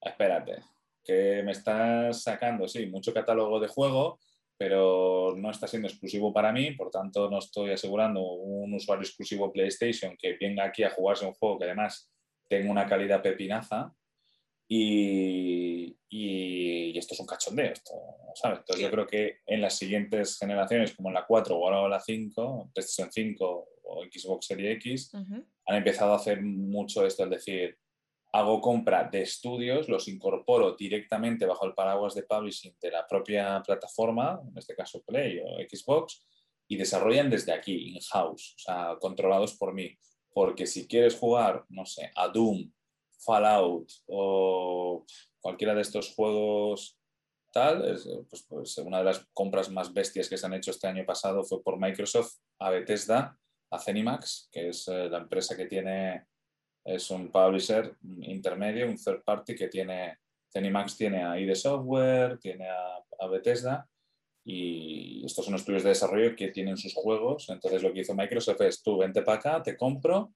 [0.01, 0.57] espérate,
[1.05, 4.19] que me estás sacando, sí, mucho catálogo de juego,
[4.57, 9.53] pero no está siendo exclusivo para mí, por tanto no estoy asegurando un usuario exclusivo
[9.53, 12.11] PlayStation que venga aquí a jugarse un juego que además
[12.49, 13.93] tenga una calidad pepinaza
[14.69, 15.64] y,
[17.05, 17.93] esto es un cachondeo, esto,
[18.35, 18.61] ¿sabes?
[18.61, 22.01] Entonces yo creo que en las siguientes generaciones, como en la 4 o ahora la
[22.01, 27.79] 5, PlayStation 5 o Xbox Series X, han empezado a hacer mucho esto, es decir,
[28.33, 33.63] hago compra de estudios, los incorporo directamente bajo el paraguas de publishing de la propia
[33.65, 36.27] plataforma, en este caso Play o Xbox,
[36.67, 39.97] y desarrollan desde aquí, in-house, o sea, controlados por mí.
[40.33, 42.73] Porque si quieres jugar, no sé, a Doom,
[43.19, 45.05] Fallout o
[45.45, 46.99] cualquiera de estos juegos
[47.53, 50.89] tal, es, pues, pues, una de las compras más bestias que se han hecho este
[50.89, 53.39] año pasado fue por Microsoft a Bethesda,
[53.71, 56.25] a Zenimax, que es eh, la empresa que tiene
[56.83, 60.19] es un publisher intermedio, un third party que tiene,
[60.51, 63.89] Zenimax tiene a ID Software, tiene a, Bethesda
[64.45, 67.49] y estos son estudios de desarrollo que tienen sus juegos.
[67.49, 70.33] Entonces lo que hizo Microsoft es tú vente para acá, te compro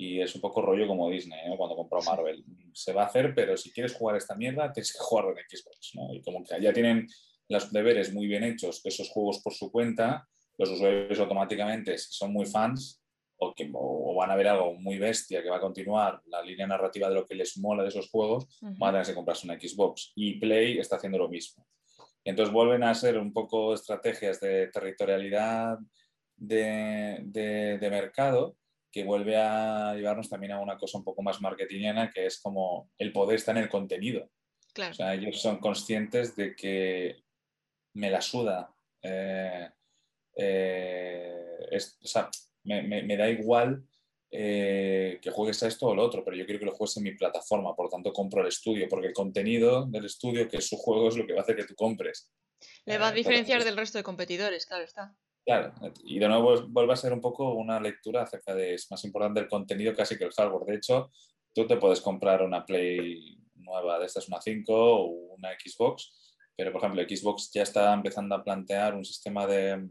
[0.00, 1.56] y es un poco rollo como Disney, ¿no?
[1.56, 2.44] cuando compró Marvel.
[2.72, 5.90] Se va a hacer, pero si quieres jugar esta mierda, tienes que jugar en Xbox.
[5.94, 6.14] ¿no?
[6.14, 7.08] Y como que ya tienen
[7.48, 12.32] los deberes muy bien hechos, esos juegos por su cuenta, los usuarios automáticamente, si son
[12.32, 13.02] muy fans
[13.38, 17.08] o, que, van a ver algo muy bestia que va a continuar la línea narrativa
[17.08, 20.12] de lo que les mola de esos juegos, van a tener que comprarse una Xbox.
[20.14, 21.66] Y Play está haciendo lo mismo.
[22.22, 25.76] entonces vuelven a ser un poco estrategias de territorialidad
[26.36, 27.18] de,
[27.80, 28.54] de mercado
[28.98, 32.90] que vuelve a llevarnos también a una cosa un poco más marketingiana, que es como
[32.98, 34.28] el poder está en el contenido.
[34.76, 37.22] O sea, ellos son conscientes de que
[37.94, 38.74] me la suda.
[39.00, 39.68] Eh,
[40.36, 42.28] eh, o sea,
[42.64, 43.84] me, da igual
[44.32, 47.04] eh, que juegues a esto o lo otro, pero yo quiero que lo juegues en
[47.04, 50.66] mi plataforma, por lo tanto compro el estudio, porque el contenido del estudio, que es
[50.66, 52.32] su juego, es lo que va a hacer que tú compres.
[52.84, 55.16] Le va a diferenciar del resto de competidores, claro está.
[55.48, 55.72] Claro,
[56.04, 59.40] y de nuevo vuelve a ser un poco una lectura acerca de, es más importante
[59.40, 60.66] el contenido casi que el hardware.
[60.66, 61.10] De hecho,
[61.54, 66.70] tú te puedes comprar una Play nueva de estas, una 5 o una Xbox, pero
[66.70, 69.88] por ejemplo, Xbox ya está empezando a plantear un sistema de,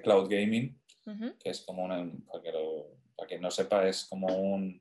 [0.00, 0.80] cloud gaming,
[1.40, 2.52] que es como una, para que,
[3.16, 4.80] para que no sepa, es como un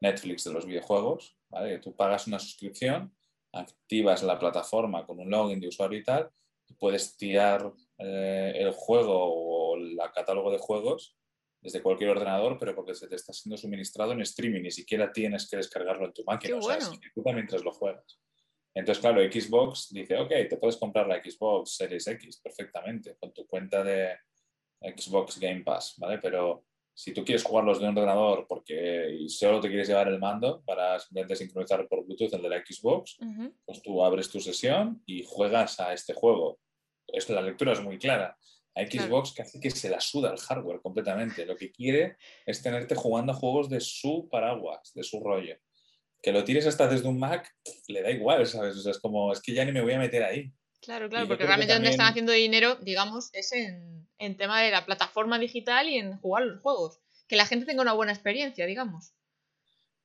[0.00, 1.80] Netflix de los videojuegos, ¿vale?
[1.80, 3.14] Tú pagas una suscripción,
[3.52, 6.30] activas la plataforma con un login de usuario y tal,
[6.66, 7.70] y puedes tirar
[8.02, 11.16] eh, el juego o el catálogo de juegos
[11.60, 15.48] desde cualquier ordenador, pero porque se te está siendo suministrado en streaming, ni siquiera tienes
[15.48, 16.98] que descargarlo en tu máquina, o sea, se
[17.34, 18.18] mientras lo juegas.
[18.74, 23.46] Entonces, claro, Xbox dice, ok, te puedes comprar la Xbox Series X perfectamente con tu
[23.46, 24.16] cuenta de
[24.80, 26.18] Xbox Game Pass, ¿vale?
[26.18, 30.18] Pero si tú quieres jugarlos de un ordenador porque y solo te quieres llevar el
[30.18, 33.18] mando para simplemente sincronizar por Bluetooth el de la Xbox,
[33.64, 36.58] pues tú abres tu sesión y juegas a este juego
[37.28, 38.36] la lectura es muy clara.
[38.74, 41.44] A Xbox casi que se la suda el hardware completamente.
[41.44, 45.56] Lo que quiere es tenerte jugando a juegos de su paraguas, de su rollo.
[46.22, 47.52] Que lo tires hasta desde un Mac,
[47.88, 48.76] le da igual, ¿sabes?
[48.76, 50.52] O sea, es como, es que ya ni me voy a meter ahí.
[50.80, 54.86] Claro, claro, porque realmente donde están haciendo dinero, digamos, es en, en tema de la
[54.86, 57.00] plataforma digital y en jugar los juegos.
[57.26, 59.12] Que la gente tenga una buena experiencia, digamos.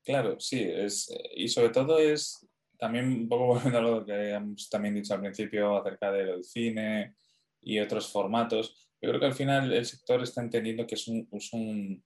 [0.04, 2.46] Claro, sí, es, y sobre todo es
[2.78, 7.16] también un poco volviendo a lo que hemos también dicho al principio acerca del cine
[7.62, 12.04] y otros formatos, yo creo que al final el sector está entendiendo que es un,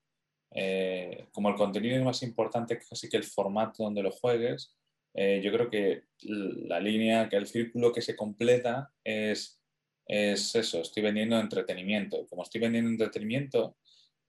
[0.51, 4.75] eh, como el contenido es más importante casi que el formato donde lo juegues,
[5.13, 9.61] eh, yo creo que la línea, que el círculo que se completa es,
[10.05, 12.27] es eso, estoy vendiendo entretenimiento.
[12.27, 13.77] Como estoy vendiendo entretenimiento,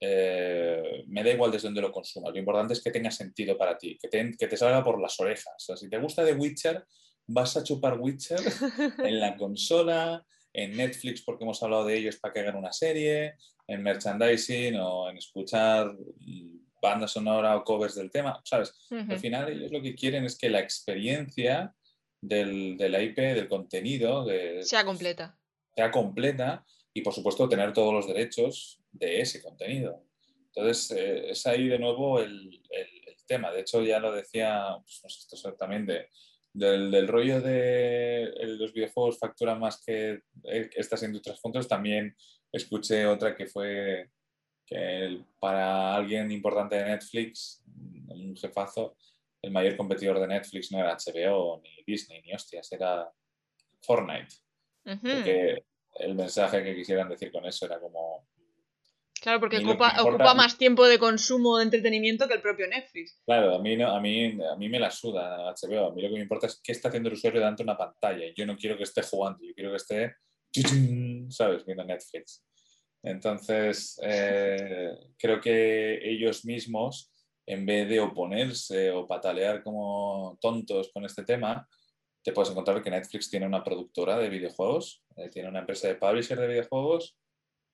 [0.00, 2.32] eh, me da igual desde dónde lo consumas.
[2.32, 5.20] Lo importante es que tenga sentido para ti, que te, que te salga por las
[5.20, 5.54] orejas.
[5.56, 6.84] O sea, si te gusta The Witcher,
[7.26, 8.40] vas a chupar Witcher
[8.98, 13.34] en la consola, en Netflix porque hemos hablado de ellos para que hagan una serie,
[13.66, 15.94] en merchandising o en escuchar
[16.82, 18.74] banda sonora o covers del tema, ¿sabes?
[18.90, 21.74] Al final ellos lo que quieren es que la experiencia
[22.20, 24.26] del, de la IP, del contenido,
[24.62, 25.38] sea completa.
[25.76, 30.04] Sea completa y por supuesto tener todos los derechos de ese contenido.
[30.54, 32.62] Entonces, eh, es ahí de nuevo el,
[33.26, 33.52] tema.
[33.52, 36.08] De hecho, ya lo decía, pues, no sé, esto también de,
[36.52, 41.68] del, rollo de los videojuegos facturan más que estas industrias juntas.
[41.68, 42.16] También
[42.50, 44.10] escuché otra que fue
[44.66, 47.62] que para alguien importante de Netflix,
[48.08, 48.96] un jefazo,
[49.42, 53.10] el mayor competidor de Netflix no era HBO, ni Disney, ni hostias, era
[53.82, 54.34] Fortnite.
[54.82, 55.64] Porque
[55.96, 58.28] el mensaje que quisieran decir con eso era como
[59.20, 63.20] Claro, porque ocupa, ocupa, más tiempo de consumo de entretenimiento que el propio Netflix.
[63.26, 65.88] Claro, a mí, no, a mí, a mí me la suda HBO.
[65.88, 67.76] A mí lo que me importa es qué está haciendo el usuario delante de una
[67.76, 68.24] pantalla.
[68.34, 70.14] Yo no quiero que esté jugando, yo quiero que esté,
[71.30, 72.44] ¿sabes?, viendo Netflix.
[73.02, 77.12] Entonces, eh, creo que ellos mismos,
[77.46, 81.68] en vez de oponerse o patalear como tontos con este tema,
[82.22, 85.94] te puedes encontrar que Netflix tiene una productora de videojuegos, eh, tiene una empresa de
[85.94, 87.16] publisher de videojuegos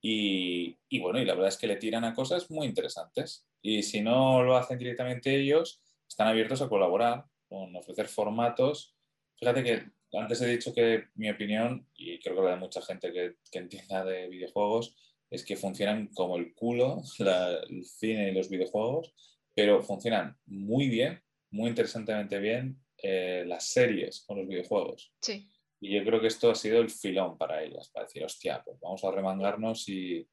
[0.01, 3.47] y, bueno, y la verdad es que le tiran a cosas muy interesantes.
[3.61, 8.95] Y si no lo hacen directamente ellos, están abiertos a colaborar con ofrecer formatos.
[9.37, 13.35] Fíjate que antes he dicho que mi opinión, y creo que hay mucha gente que,
[13.51, 14.95] que entienda de videojuegos,
[15.29, 19.13] es que funcionan como el culo el cine y los videojuegos,
[19.53, 21.21] pero funcionan muy bien,
[21.51, 25.11] muy interesantemente bien eh, las series con los videojuegos.
[25.21, 25.49] Sí.
[25.79, 28.79] Y yo creo que esto ha sido el filón para ellas, para decir, hostia, pues
[28.79, 30.27] vamos a remangarnos y,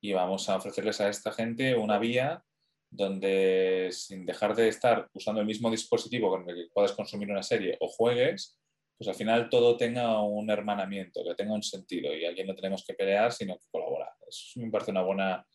[0.00, 2.44] y vamos a ofrecerles a esta gente una vía
[2.90, 7.42] donde sin dejar de estar usando el mismo dispositivo con el que puedas consumir una
[7.42, 8.58] serie o juegues,
[8.98, 12.84] pues al final todo tenga un hermanamiento, que tenga un sentido y aquí no tenemos
[12.84, 14.10] que pelear, sino que colaborar.
[14.28, 15.46] Eso me parece una buena,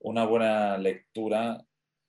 [0.00, 1.62] una buena lectura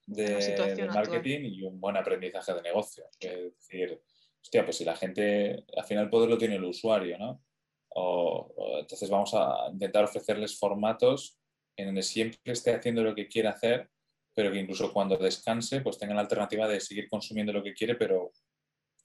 [0.06, 3.04] de, marketing y un buen aprendizaje de negocio.
[3.20, 4.00] Es decir,
[4.48, 7.44] hostia, pues si la gente, al final el poder lo tiene el usuario, ¿no?
[7.90, 11.38] O, entonces vamos a intentar ofrecerles formatos
[11.76, 13.90] en donde siempre esté haciendo lo que quiere hacer,
[14.34, 17.94] pero que incluso cuando descanse, pues tenga la alternativa de seguir consumiendo lo que quiere,
[17.94, 18.32] pero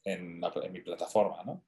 [0.06, 0.40] en,
[0.72, 1.66] mi plataforma, ¿no?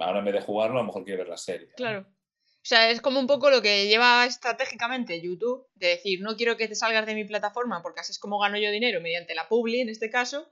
[0.00, 1.72] Ahora en vez de jugarlo, a lo mejor quiere ver la serie.
[1.76, 2.06] Claro.
[2.06, 6.56] O sea, es como un poco lo que lleva estratégicamente YouTube, de decir, no quiero
[6.56, 9.48] que te salgas de mi plataforma porque así es como gano yo dinero mediante la
[9.48, 10.48] publi en este caso,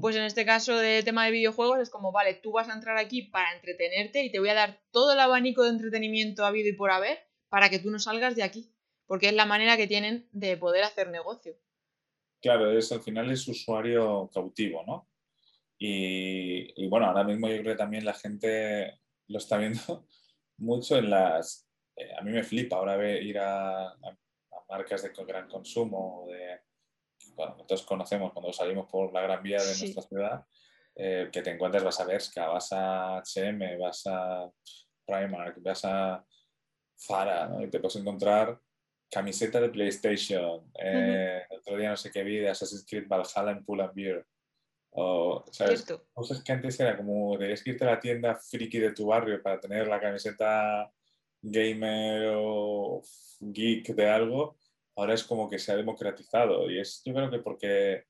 [0.00, 2.98] pues en este caso de tema de videojuegos es como, vale, tú vas a entrar
[2.98, 6.74] aquí para entretenerte y te voy a dar todo el abanico de entretenimiento habido y
[6.74, 7.18] por haber
[7.48, 8.72] para que tú no salgas de aquí,
[9.06, 11.56] porque es la manera que tienen de poder hacer negocio.
[12.40, 15.08] Claro, es, al final es usuario cautivo, ¿no?
[15.78, 20.06] Y, bueno, ahora mismo yo creo que también la gente lo está viendo
[20.58, 21.66] mucho en las...
[21.96, 23.94] Eh, a mí me flipa ahora ver, ir a,
[24.68, 26.60] marcas de gran consumo, de
[27.46, 30.44] bueno, todos conocemos cuando salimos por la gran vía de nuestra ciudad,
[30.94, 34.50] eh, que te encuentras, vas a Berska, vas a H&M, vas a
[35.06, 36.24] Primark, vas a
[36.98, 37.62] Zara, ¿no?
[37.62, 38.60] y te puedes encontrar
[39.10, 43.64] camiseta de PlayStation, eh, otro día no sé qué vi de Assassin's Creed Valhalla en
[43.64, 44.26] Pull and Beer,
[44.90, 45.86] o, ¿sabes?
[46.12, 49.58] Cosas que antes era como, debías irte a la tienda friki de tu barrio para
[49.58, 50.92] tener la camiseta
[51.40, 53.02] gamer o
[53.40, 54.58] geek de algo,
[54.96, 58.04] ahora es como que se ha democratizado y es yo creo que porque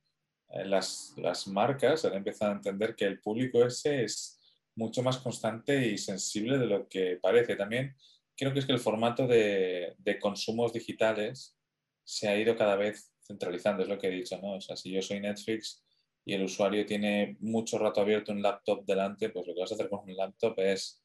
[0.48, 4.38] eh, las, las marcas han empezado a entender que el público ese es
[4.74, 7.56] mucho más constante y sensible de lo que parece.
[7.56, 7.94] También
[8.36, 11.56] creo que es que el formato de, de consumos digitales
[12.04, 14.54] se ha ido cada vez centralizando, es lo que he dicho, ¿no?
[14.54, 15.84] O si yo soy Netflix
[16.24, 19.74] y el usuario tiene mucho rato abierto un laptop delante, pues lo que vas a
[19.74, 21.02] hacer con un laptop es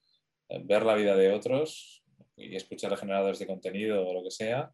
[0.50, 2.04] eh, ver la vida de otros
[2.36, 4.74] y escuchar generadores de contenido o lo que sea,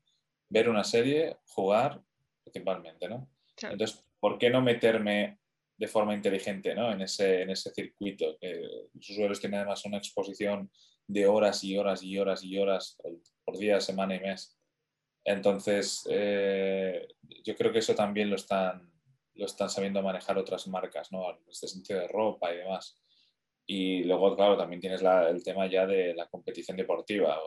[0.52, 2.02] ver una serie, jugar,
[2.44, 3.30] principalmente, ¿no?
[3.62, 5.40] Entonces, ¿por qué no meterme
[5.78, 6.92] de forma inteligente ¿no?
[6.92, 8.38] en, ese, en ese circuito?
[8.40, 8.62] Que
[8.94, 10.70] los usuarios tienen además una exposición
[11.08, 12.98] de horas y horas y horas y horas
[13.46, 14.58] por día, semana y mes.
[15.24, 17.08] Entonces, eh,
[17.44, 18.92] yo creo que eso también lo están,
[19.36, 21.30] lo están sabiendo manejar otras marcas, ¿no?
[21.30, 23.02] En este sentido de ropa y demás.
[23.66, 27.40] Y luego, claro, también tienes el tema ya de la competición deportiva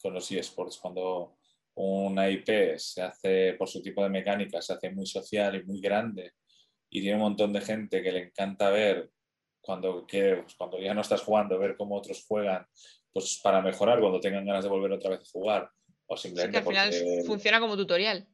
[0.00, 0.78] con los eSports.
[0.78, 1.36] Cuando
[1.74, 5.80] una IP se hace, por su tipo de mecánica, se hace muy social y muy
[5.80, 6.32] grande
[6.90, 9.10] y tiene un montón de gente que le encanta ver
[9.62, 12.66] cuando, pues, cuando ya no estás jugando, ver cómo otros juegan,
[13.12, 15.70] pues para mejorar cuando tengan ganas de volver otra vez a jugar.
[16.06, 16.92] O simplemente al final
[17.26, 18.26] funciona como tutorial.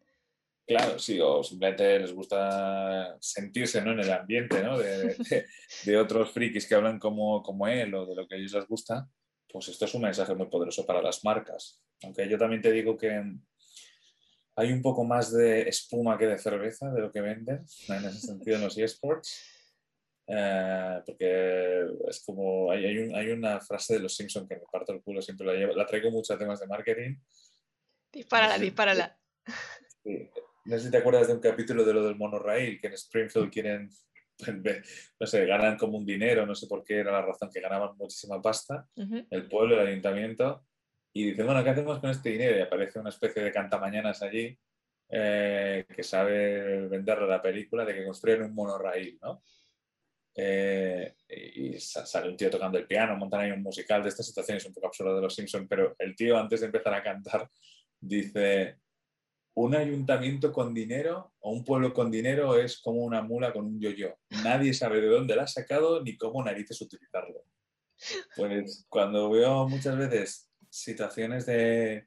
[0.67, 3.93] Claro, sí, o simplemente les gusta sentirse ¿no?
[3.93, 4.77] en el ambiente ¿no?
[4.77, 5.17] de,
[5.85, 8.67] de, otros frikis que hablan como, como él o de lo que a ellos les
[8.67, 9.09] gusta
[9.51, 11.81] pues esto es un mensaje muy poderoso para las marcas.
[12.03, 13.23] Aunque yo también te digo que
[14.57, 18.27] hay un poco más de espuma que de cerveza de lo que venden, en ese
[18.27, 19.55] sentido en los eSports.
[20.27, 25.03] Eh, porque es como, hay, hay, una frase de los Simpsons que me parto el
[25.03, 27.17] culo, siempre la, llevo, la traigo mucho a temas de marketing.
[28.13, 29.19] Dispárala, dispárala.
[30.05, 33.51] No sé si te acuerdas de un capítulo de lo del monorail, que en Springfield
[33.51, 33.91] quieren
[35.21, 37.97] no sé, ganan como un dinero, no sé por qué era la razón, que ganaban
[37.97, 38.87] muchísima pasta,
[39.31, 40.65] el pueblo, el ayuntamiento,
[41.13, 42.59] y dicen, bueno, ¿qué hacemos con este dinero?
[42.59, 44.57] Y aparece una especie de cantamañanas allí
[45.09, 49.43] eh, que sabe venderle la película de que construyen un monorail, ¿no?
[50.35, 54.65] Eh, y sale un tío tocando el piano, montan ahí un musical de estas situaciones
[54.67, 57.51] un poco absurdas de los Simpsons, pero el tío antes de empezar a cantar
[57.99, 58.79] dice,
[59.65, 63.81] un ayuntamiento con dinero o un pueblo con dinero es como una mula con un
[63.81, 64.17] yo-yo.
[64.45, 67.45] Nadie sabe de dónde la ha sacado ni cómo narices utilizarlo.
[68.37, 72.07] Pues cuando veo muchas veces situaciones de,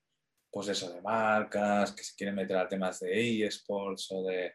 [0.49, 4.53] pues eso, de marcas que se quieren meter a temas de eSports o de,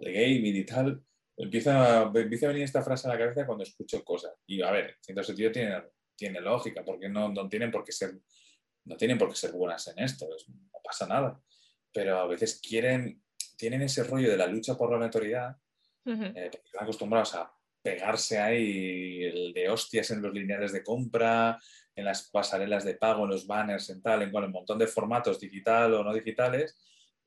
[0.00, 1.02] de gaming y tal,
[1.34, 4.34] empieza, empieza a venir esta frase a la cabeza cuando escucho cosas.
[4.46, 5.82] Y a ver, cierto sentido tiene,
[6.14, 8.18] tiene lógica, porque no, no, tienen por qué ser,
[8.84, 11.40] no tienen por qué ser buenas en esto, no pasa nada
[11.92, 13.22] pero a veces quieren,
[13.56, 15.56] tienen ese rollo de la lucha por la notoriedad,
[16.06, 21.58] eh, están acostumbrados a pegarse ahí de hostias en los lineales de compra,
[21.94, 25.40] en las pasarelas de pago, en los banners, en tal, en, un montón de formatos
[25.40, 26.78] digital o no digitales,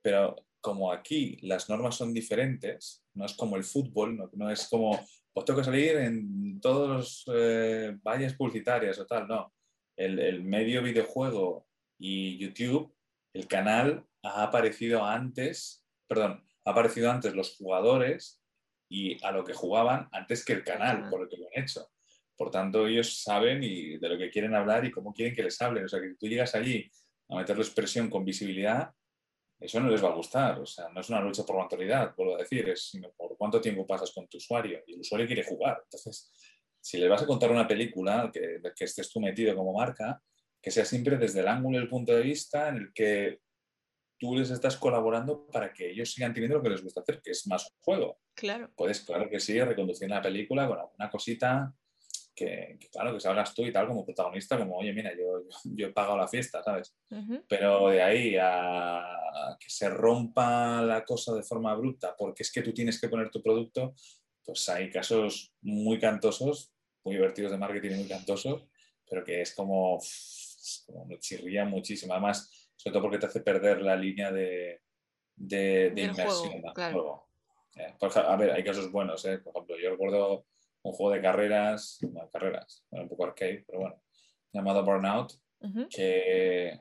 [0.01, 4.99] pero como aquí las normas son diferentes, no es como el fútbol, no, es como,
[5.34, 9.53] pues tengo que salir en todos los eh, valles publicitarias o tal, no.
[9.95, 11.68] El, el medio videojuego
[11.99, 12.95] y YouTube,
[13.34, 18.41] el canal ha aparecido antes, perdón, ha aparecido antes los jugadores
[18.89, 21.89] y a lo que jugaban antes que el canal, por lo que lo han hecho.
[22.36, 25.61] Por tanto, ellos saben y de lo que quieren hablar y cómo quieren que les
[25.61, 25.86] hablen.
[25.86, 26.89] O sea, que tú llegas allí
[27.30, 28.91] a meterles presión con visibilidad,
[29.59, 30.59] eso no les va a gustar.
[30.59, 33.38] O sea, no es una lucha por la autoridad, vuelvo a decir, es sino por
[33.38, 34.82] cuánto tiempo pasas con tu usuario.
[34.88, 35.82] Y el usuario quiere jugar.
[35.84, 36.32] Entonces,
[36.82, 40.22] si le vas a contar una película que, que estés tú metido como marca,
[40.61, 43.39] que sea siempre desde el ángulo y el punto de vista en el que
[44.22, 47.32] tú les estás colaborando para que ellos sigan teniendo lo que les gusta hacer, que
[47.32, 48.19] es más juego.
[48.36, 48.69] Claro.
[48.76, 51.74] Puedes, claro que sí, reconducir la película con alguna cosita
[52.36, 55.41] que, claro, que salgas tú y tal como protagonista, como, oye, mira, yo,
[55.76, 56.95] yo he pagado la fiesta, ¿sabes?
[57.47, 62.61] Pero de ahí a, que se rompa la cosa de forma abrupta porque es que
[62.61, 63.95] tú tienes que poner tu producto,
[64.45, 66.72] pues hay casos muy cantosos,
[67.03, 68.67] muy divertidos de marketing muy cantosos,
[69.09, 69.99] pero que es como,
[70.86, 72.13] como me chirría muchísimo.
[72.13, 74.82] Además, sobre todo porque te hace perder la línea de,
[75.36, 77.27] de, inmersión juego,
[77.75, 79.38] eh, a ver, hay casos buenos, ¿eh?
[79.38, 80.47] por ejemplo, yo recuerdo
[80.82, 84.01] un juego de carreras, no, carreras, un poco arcade, pero bueno,
[84.51, 85.34] llamado Burnout,
[85.91, 86.79] que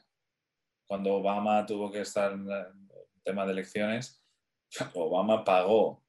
[0.87, 4.25] cuando Obama tuvo que estar en el tema de elecciones,
[4.95, 6.03] Obama pagó,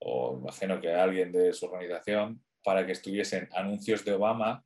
[0.00, 4.64] o imagino que alguien de su organización, para que estuviesen anuncios de Obama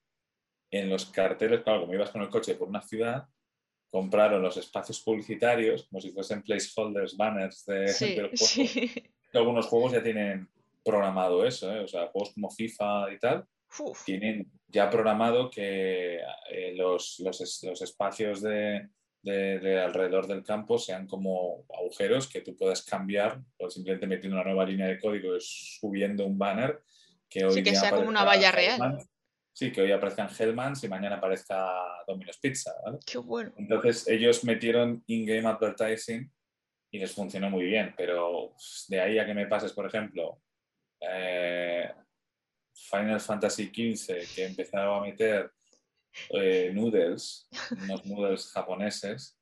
[0.70, 3.28] en los carteles, claro, como ibas con el coche por una ciudad,
[3.93, 8.90] compraron los espacios publicitarios como si fuesen placeholders, banners de, del juego.
[9.34, 10.49] Algunos juegos ya tienen
[10.82, 11.80] programado eso, ¿eh?
[11.80, 13.45] o sea, juegos como FIFA y tal,
[14.07, 16.20] tienen ya programado que
[16.51, 18.88] eh, los, los, los, espacios de,
[19.22, 24.45] de, alrededor del campo sean como agujeros que tú puedas cambiar o simplemente metiendo una
[24.45, 26.82] nueva línea de código subiendo un banner
[27.28, 28.99] que hoy sí, que sea como una valla real.
[29.55, 31.70] Sí, que hoy aparezcan Hellmans y mañana aparezca
[32.07, 32.72] Domino's Pizza.
[32.84, 32.98] ¿vale?
[33.07, 33.53] Qué bueno.
[33.57, 36.30] Entonces ellos metieron in-game advertising
[36.90, 38.55] y les funcionó muy bien, pero
[38.88, 40.40] de ahí a que me pases, por ejemplo,
[41.00, 41.90] eh,
[42.74, 45.50] Final Fantasy XV, que empezaba a meter
[46.30, 47.48] eh, noodles,
[47.82, 49.38] unos noodles japoneses,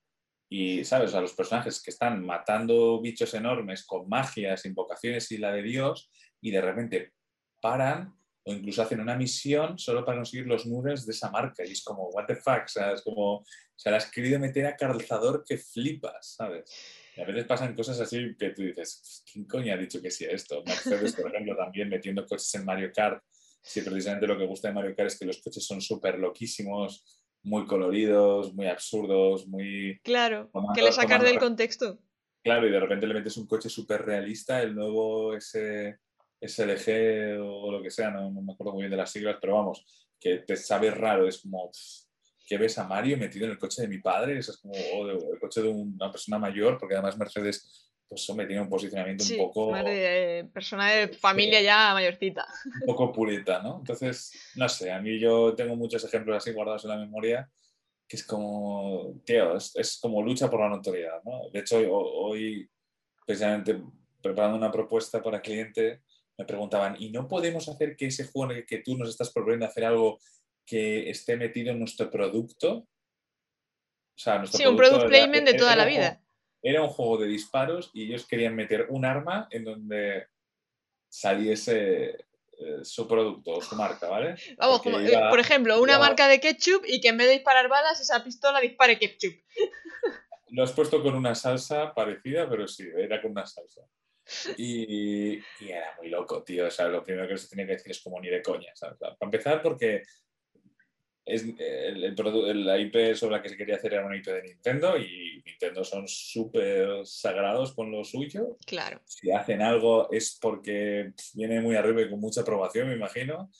[0.48, 1.14] y, ¿sabes?
[1.14, 6.10] A los personajes que están matando bichos enormes con magias, invocaciones y la de Dios,
[6.40, 7.12] y de repente
[7.60, 11.64] paran o incluso hacen una misión solo para conseguir los noodles de esa marca.
[11.64, 12.64] Y es como, what the fuck,
[12.94, 13.44] Es como,
[13.76, 16.64] se la has querido meter a calzador que flipas, ¿sabes?
[17.16, 20.24] Y a veces pasan cosas así que tú dices, ¿quién coño ha dicho que sí
[20.24, 20.62] a esto?
[20.64, 23.22] Mercedes, por ejemplo, también metiendo coches en Mario Kart.
[23.62, 27.04] Sí, precisamente lo que gusta de Mario Kart es que los coches son súper loquísimos,
[27.42, 30.00] muy coloridos, muy absurdos, muy...
[30.02, 31.98] Claro, que le sacar del contexto.
[32.42, 35.98] Claro, y de repente le metes un coche súper realista, el nuevo ese
[36.40, 39.84] SLG o lo que sea, no, me acuerdo muy bien de las siglas, pero vamos,
[40.18, 41.70] que te sabe raro, es como
[42.46, 45.38] que ves a Mario metido en el coche de mi padre, eso es como el
[45.38, 49.70] coche de una persona mayor, porque además Mercedes pues me tiene un posicionamiento un poco...
[49.70, 52.44] Madre, persona de familia ya mayorcita.
[52.80, 53.78] Un poco purita, ¿no?
[53.78, 57.48] Entonces, no sé, a mí yo tengo muchos ejemplos así guardados en la memoria
[58.10, 61.48] que es como, tío, es, como lucha por la notoriedad, ¿no?
[61.52, 62.68] De hecho, hoy
[63.24, 63.80] precisamente
[64.20, 66.02] preparando una propuesta para cliente,
[66.40, 69.30] me preguntaban, ¿y no podemos hacer que ese juego en el que tú nos estás
[69.30, 70.18] proponiendo hacer algo
[70.70, 72.74] que esté metido en nuestro producto.
[72.76, 72.86] O
[74.14, 76.22] sea, nuestro sí, un product placement de toda la vida.
[76.62, 80.26] era un juego de disparos y ellos querían meter un arma en donde
[81.08, 82.10] saliese
[82.58, 84.36] eh, su producto o su marca, ¿vale?
[84.58, 88.22] Vamos, por ejemplo, una marca de ketchup y que en vez de disparar balas, esa
[88.22, 89.34] pistola dispare ketchup.
[90.50, 93.82] Lo has puesto con una salsa parecida, pero sí, era con una salsa.
[94.56, 96.66] Y, era muy loco, tío.
[96.66, 98.72] O sea, lo primero que se tenía que decir es como ni de coña.
[98.98, 100.02] para empezar, porque
[101.24, 104.42] es, el, el, la IP sobre la que se quería hacer era una IP de
[104.42, 108.56] Nintendo y Nintendo son súper sagrados con lo suyo.
[108.66, 109.00] Claro.
[109.04, 113.50] Si hacen algo es porque viene muy arriba y con mucha aprobación, me imagino.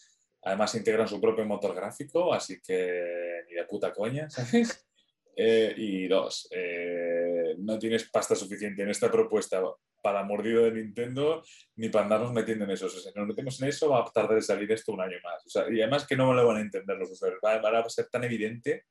[0.42, 4.86] Además integran su propio motor gráfico, así que ni de puta coña, ¿sabes?
[5.36, 9.62] Eh, y dos, eh, no tienes pasta suficiente en esta propuesta
[10.02, 11.43] para mordido de Nintendo
[11.77, 12.86] ni para andarnos metiendo en eso.
[12.86, 15.18] O sea, si nos metemos en eso, va a tardar de salir esto un año
[15.22, 15.44] más.
[15.47, 17.40] O sea, y además que no lo van a entender los usuarios.
[17.44, 18.85] Va, a ser tan evidente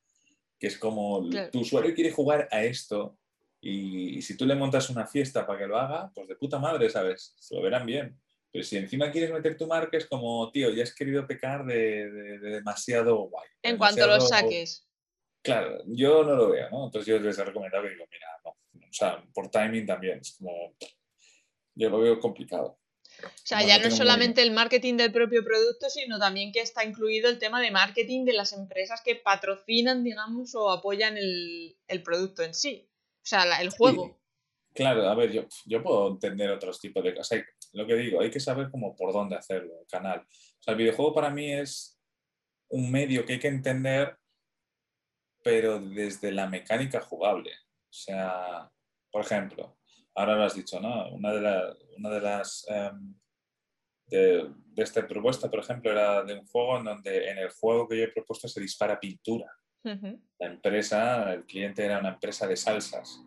[0.58, 3.16] que es como tu usuario quiere jugar a esto
[3.60, 6.88] y, si tú le montas una fiesta para que lo haga, pues de puta madre,
[6.88, 7.34] ¿sabes?
[7.38, 8.18] Se lo verán bien.
[8.52, 12.38] Pero si encima quieres meter tu marca, es como, tío, ya has querido pecar de,
[12.40, 13.48] demasiado guay.
[13.62, 14.89] En cuanto lo saques.
[15.42, 16.86] Claro, yo no lo veo, ¿no?
[16.86, 18.50] Entonces yo les he recomendado que digo, mira, no.
[18.50, 20.74] O sea, por timing también, es como,
[21.74, 22.78] yo lo veo complicado.
[23.24, 26.84] O sea, ya no es solamente el marketing del propio producto, sino también que está
[26.84, 32.42] incluido el tema de marketing de las empresas que patrocinan, digamos, o apoyan el, producto
[32.42, 32.88] en sí.
[33.16, 34.18] O sea, el juego.
[34.74, 37.42] Claro, a ver, yo, yo puedo entender otros tipos de cosas.
[37.72, 40.20] Lo que digo, hay que saber cómo por dónde hacerlo, el canal.
[40.20, 41.98] O sea, el videojuego para mí es
[42.68, 44.16] un medio que hay que entender,
[45.42, 47.52] pero desde la mecánica jugable.
[47.88, 48.70] O sea,
[49.10, 49.78] por ejemplo,
[50.14, 51.10] ahora lo has dicho, ¿no?
[51.10, 53.14] Una de, una de las em,
[54.06, 57.98] de, esta propuesta, por ejemplo, era de un juego en donde en el juego que
[57.98, 59.50] yo he propuesto se dispara pintura.
[59.82, 63.18] La empresa, el cliente era una empresa de salsas.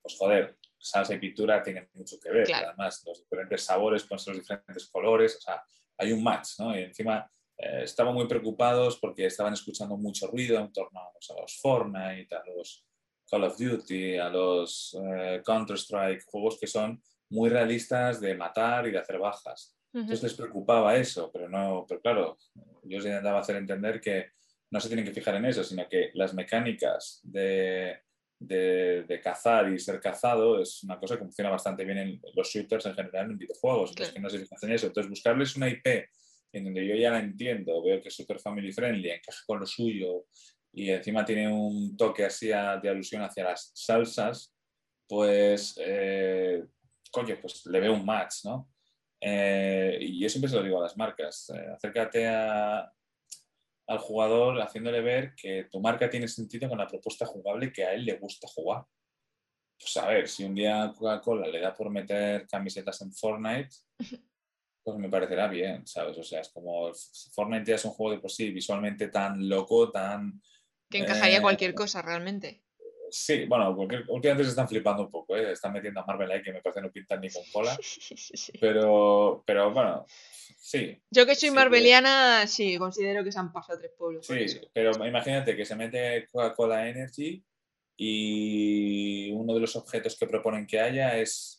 [0.00, 2.52] Pues joder, salsa y pintura tienen mucho que ver.
[2.54, 5.36] Además, los diferentes sabores con los diferentes colores.
[5.36, 5.62] O sea,
[5.96, 6.78] hay un match, ¿no?
[6.78, 7.28] Y encima
[7.58, 11.10] eh, estaban muy preocupados porque estaban escuchando mucho ruido en torno a
[11.40, 12.84] los Fortnite, a los
[13.28, 18.92] Call of Duty, a los eh, Counter-Strike, juegos que son muy realistas de matar y
[18.92, 19.74] de hacer bajas.
[19.92, 24.26] Entonces les preocupaba eso, pero no, pero claro, yo les intentaba hacer entender que
[24.70, 27.98] no se tienen que fijar en eso, sino que las mecánicas de,
[28.38, 32.86] de, cazar y ser cazado es una cosa que funciona bastante bien en los shooters
[32.86, 34.86] en general en videojuegos, entonces que no se fijan en eso.
[34.86, 35.86] Entonces buscarles una IP
[36.58, 39.66] en donde yo ya la entiendo, veo que es súper family friendly, encaja con lo
[39.66, 40.26] suyo
[40.72, 44.54] y encima tiene un toque así de alusión hacia las salsas,
[45.08, 46.62] pues, eh,
[47.10, 48.70] coño, pues le veo un match, ¿no?
[49.20, 55.00] Eh, y yo siempre se lo digo a las marcas, eh, acércate al jugador haciéndole
[55.00, 58.46] ver que tu marca tiene sentido con la propuesta jugable que a él le gusta
[58.48, 58.84] jugar.
[59.78, 63.74] Pues a ver, si un día Coca-Cola le da por meter camisetas en Fortnite,
[64.92, 66.16] pues me parecerá bien, ¿sabes?
[66.16, 66.90] O sea, es como
[67.34, 70.40] Fortnite ya es un juego de por sí visualmente tan loco, tan...
[70.88, 72.62] Que encajaría eh, cualquier cosa realmente.
[73.10, 73.70] Sí, bueno,
[74.08, 75.52] últimamente se están flipando un poco, ¿eh?
[75.52, 77.78] están metiendo a Marvel ahí que me parece no pintan ni con cola.
[78.60, 80.98] Pero, pero bueno, sí.
[81.10, 84.26] Yo que soy marveliana, sí, considero que se han pasado tres pueblos.
[84.26, 87.44] Sí, pero imagínate que se mete Coca-Cola Energy
[87.96, 91.58] y uno de los objetos que proponen que haya es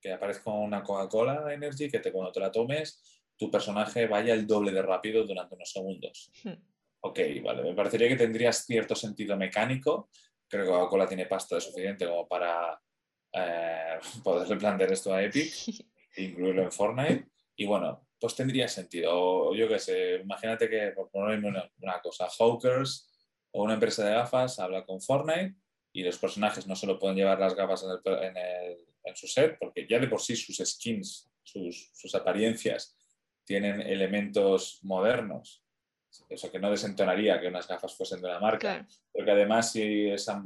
[0.00, 4.46] que aparezca una Coca-Cola Energy, que te, cuando te la tomes, tu personaje vaya el
[4.46, 6.30] doble de rápido durante unos segundos.
[6.44, 6.54] Hmm.
[7.02, 10.10] Ok, vale, me parecería que tendrías cierto sentido mecánico,
[10.46, 12.78] creo que Coca-Cola tiene pasta de suficiente como para
[13.32, 15.52] eh, poderle plantear esto a Epic,
[16.16, 17.28] incluirlo en Fortnite.
[17.56, 19.54] Y bueno, pues tendría sentido.
[19.54, 23.08] yo qué sé, imagínate que, por ponerme una, cosa, Hawkers
[23.52, 25.54] o una empresa de gafas habla con Fortnite
[25.92, 28.76] y los personajes no solo pueden llevar las gafas en, en,
[29.14, 32.96] su set, porque ya de por sí sus skins, sus, sus apariencias
[33.44, 35.64] tienen elementos modernos
[36.28, 38.86] eso que no desentonaría que unas gafas fuesen de la marca.
[39.12, 40.42] Porque además si esa,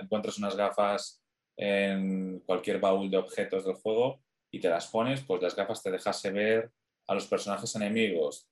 [0.00, 1.22] encuentras unas gafas
[1.56, 5.90] en cualquier baúl de objetos del juego y te las pones, pues las gafas te
[5.90, 6.70] dejase ver
[7.06, 8.48] a los personajes enemigos,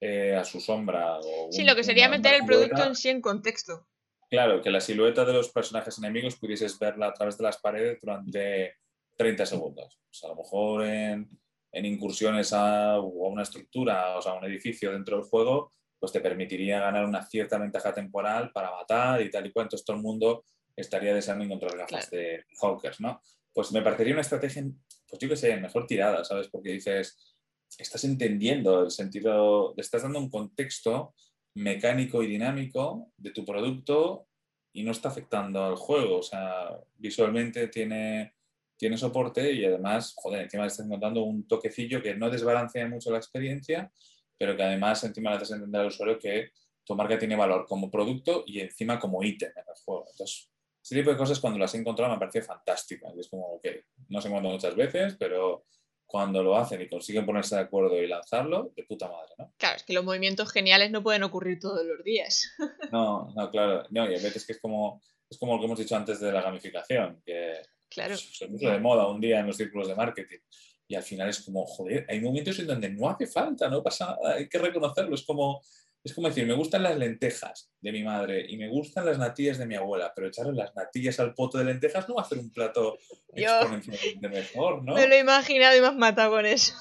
[0.00, 1.18] eh, a su sombra.
[1.18, 3.86] O sí, lo que sería meter el producto en sí en contexto.
[4.28, 7.98] Claro, que la silueta de los personajes enemigos pudieses verla a través de las paredes
[8.00, 8.74] durante
[9.16, 9.98] 30 segundos.
[10.22, 11.28] a lo mejor en
[11.72, 16.20] en incursiones a, una estructura, o sea, a un edificio dentro del juego, pues te
[16.20, 19.66] permitiría ganar una cierta ventaja temporal para matar y tal y cual.
[19.66, 20.44] Entonces todo el mundo
[20.76, 23.20] estaría deseando encontrar gafas de Hawkers, ¿no?
[23.52, 24.64] Pues me parecería una estrategia,
[25.08, 26.48] pues yo que sé, mejor tirada, ¿sabes?
[26.48, 27.36] Porque dices,
[27.76, 31.14] estás entendiendo el sentido, le estás dando un contexto
[31.58, 34.26] mecánico y dinámico de tu producto
[34.72, 36.18] y no está afectando al juego.
[36.18, 38.32] O sea, visualmente tiene
[38.78, 43.10] tiene soporte y además, joder, encima le estás encontrando un toquecillo que no desbalancea mucho
[43.10, 43.90] la experiencia,
[44.38, 46.52] pero que además encima le haces entender al usuario que
[46.84, 50.06] tu marca tiene valor como producto y encima como ítem en el juego.
[50.10, 50.48] Entonces,
[50.80, 53.08] ese tipo de cosas cuando las he encontrado me parece fantástica.
[53.18, 53.66] Es como, ok,
[54.08, 55.64] no se encuentra muchas veces, pero
[56.08, 59.52] cuando lo hacen y consiguen ponerse de acuerdo y lanzarlo, de puta madre, ¿no?
[59.58, 62.50] Claro, es que los movimientos geniales no pueden ocurrir todos los días.
[62.90, 63.84] No, no, claro.
[63.90, 66.32] No, y a veces que es como, es como lo que hemos dicho antes de
[66.32, 68.16] la gamificación, que Claro.
[68.16, 70.38] Se puso de moda un día en los círculos de marketing.
[70.86, 74.16] Y al final es como, joder, hay momentos en donde no hace falta, no pasa
[74.22, 75.14] nada, hay que reconocerlo.
[75.14, 75.60] Es como,
[76.04, 79.58] es como decir, me gustan las lentejas de mi madre y me gustan las natillas
[79.58, 82.38] de mi abuela, pero echarle las natillas al poto de lentejas no va a hacer
[82.38, 82.98] un plato
[83.34, 84.94] exponencialmente mejor, ¿no?
[84.94, 86.74] Me lo he imaginado y me has matado con eso.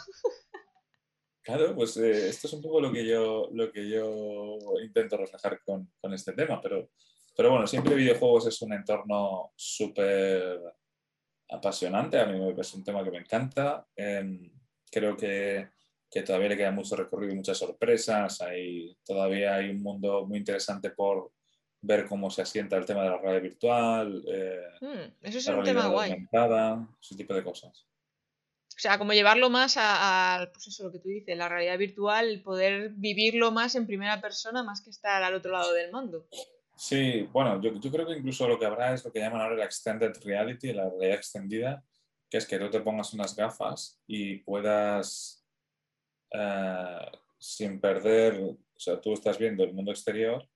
[1.41, 5.61] Claro, pues eh, esto es un poco lo que yo, lo que yo intento reflejar
[5.63, 6.89] con, con este tema, pero,
[7.35, 10.59] pero bueno, siempre videojuegos es un entorno súper
[11.49, 13.87] apasionante, a mí es un tema que me encanta.
[13.95, 14.51] Em,
[14.91, 15.69] creo que,
[16.09, 18.41] que, todavía le queda mucho recorrido y muchas sorpresas.
[18.41, 21.31] Hay, todavía hay un mundo muy interesante por
[21.81, 24.23] ver cómo se asienta el tema de la realidad virtual.
[24.27, 26.27] Eh, mm, eso es un tema guay.
[27.01, 27.87] Ese tipo de cosas.
[28.77, 32.41] O sea, como llevarlo más a, pues eso, lo que tú dices, la realidad virtual,
[32.43, 36.27] poder vivirlo más en primera persona más que estar al otro lado del mando.
[36.75, 39.65] Sí, bueno, yo, creo que incluso lo que habrá es lo que llaman ahora la
[39.65, 41.83] extended reality, la realidad extendida,
[42.29, 45.43] que es que tú te pongas unas gafas y puedas,
[46.31, 50.47] eh, sin perder, o sea, tú estás viendo el mundo exterior,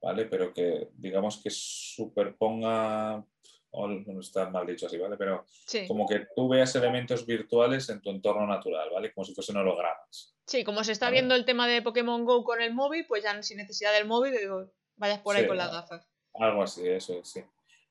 [0.00, 0.26] ¿vale?
[0.26, 3.24] Pero que digamos que superponga
[3.84, 5.16] no está mal dicho así, ¿vale?
[5.16, 5.44] Pero
[5.86, 9.12] como que tú veas elementos virtuales en tu entorno natural, ¿vale?
[9.12, 10.34] Como si fuesen hologramas.
[10.46, 13.42] Sí, como se está viendo el tema de Pokémon Go con el móvil, pues ya
[13.42, 14.34] sin necesidad del móvil,
[14.96, 16.08] vayas por ahí con las gafas.
[16.34, 17.42] Algo así, eso sí.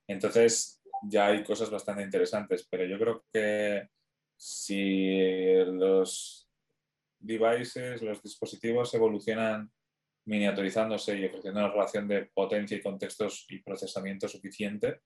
[0.08, 3.90] Entonces, ya hay cosas bastante interesantes, pero yo creo que
[4.38, 6.45] si los
[7.26, 9.72] devices, los dispositivos evolucionan
[10.26, 15.02] miniaturizándose y ofreciendo una relación de potencia y contextos y procesamiento suficiente,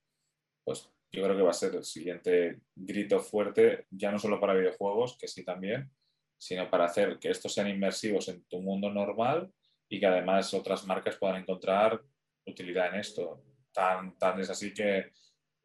[0.63, 4.53] pues yo creo que va a ser el siguiente grito fuerte, ya no solo para
[4.53, 5.91] videojuegos, que sí también,
[6.37, 9.51] sino para hacer que estos sean inmersivos en tu mundo normal
[9.89, 12.01] y que además otras marcas puedan encontrar
[12.45, 13.43] utilidad en esto.
[13.73, 15.11] Tan, tan es así que,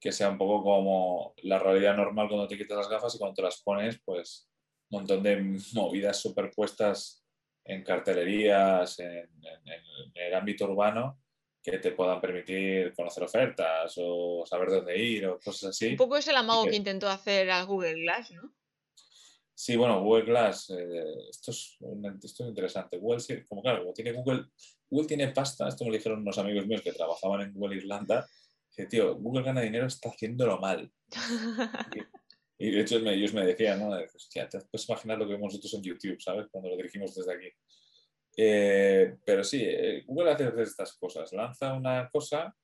[0.01, 3.35] que sea un poco como la realidad normal cuando te quitas las gafas y cuando
[3.35, 4.49] te las pones, pues
[4.95, 7.25] montón de movidas superpuestas
[7.65, 9.31] en cartelerías, en,
[10.15, 11.21] el ámbito urbano,
[11.63, 15.91] que te puedan permitir conocer ofertas o saber dónde ir o cosas así.
[15.91, 18.55] Un poco es el amago que, intentó hacer a Google Glass, ¿no?
[19.57, 21.79] Sí, bueno, Google Glass, eh, esto, es,
[22.23, 22.99] esto, es, interesante.
[22.99, 24.47] Google, como claro, como tiene Google,
[24.91, 28.27] Google tiene pasta, esto me lo dijeron unos amigos míos que trabajaban en Google Irlanda,
[28.75, 30.93] que tío, Google gana dinero, está haciéndolo mal.
[32.59, 33.97] Y de hecho ellos me decían, ¿no?
[34.15, 36.47] Hostia, te puedes imaginar lo que vemos nosotros en YouTube, ¿sabes?
[36.51, 37.49] Cuando lo dirigimos desde aquí.
[38.37, 41.33] Eh, pero sí, eh, Google hace estas cosas.
[41.33, 42.55] Lanza una cosa,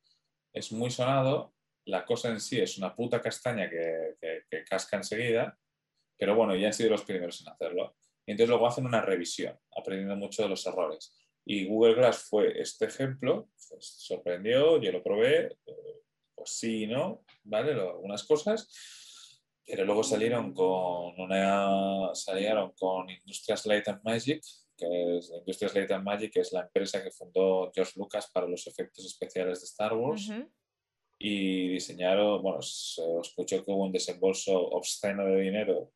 [0.52, 1.54] es muy sonado,
[1.86, 4.16] la cosa en sí es una puta castaña que,
[4.48, 5.58] que, casca enseguida,
[6.16, 7.96] pero bueno, ya han sido los primeros en hacerlo.
[8.26, 11.16] Y entonces luego hacen una revisión, aprendiendo mucho de los errores.
[11.44, 16.02] Y Google Glass fue este ejemplo, pues sorprendió, yo lo probé, eh,
[16.34, 17.24] pues sí, ¿no?
[17.42, 17.72] ¿Vale?
[17.72, 18.68] Algunas cosas
[19.66, 24.42] pero luego salieron con una salieron con Industrias Light and Magic,
[24.76, 28.48] que es Industrias Light and Magic, que es la empresa que fundó George Lucas para
[28.48, 30.30] los efectos especiales de Star Wars.
[31.22, 35.92] Y diseñaron, bueno, se escuchó que hubo un desembolso obsceno de dinero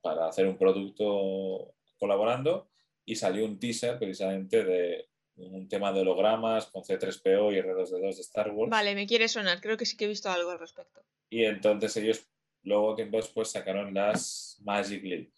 [0.00, 2.70] para hacer un producto colaborando
[3.04, 8.20] y salió un teaser precisamente de un tema de hologramas con C3PO y R2D2 de
[8.20, 8.70] Star Wars.
[8.70, 11.02] Vale, me quiere sonar, creo que sí que he visto algo al respecto.
[11.30, 12.28] Y entonces ellos
[12.64, 15.30] luego tiempo después sacaron las Magic Leap.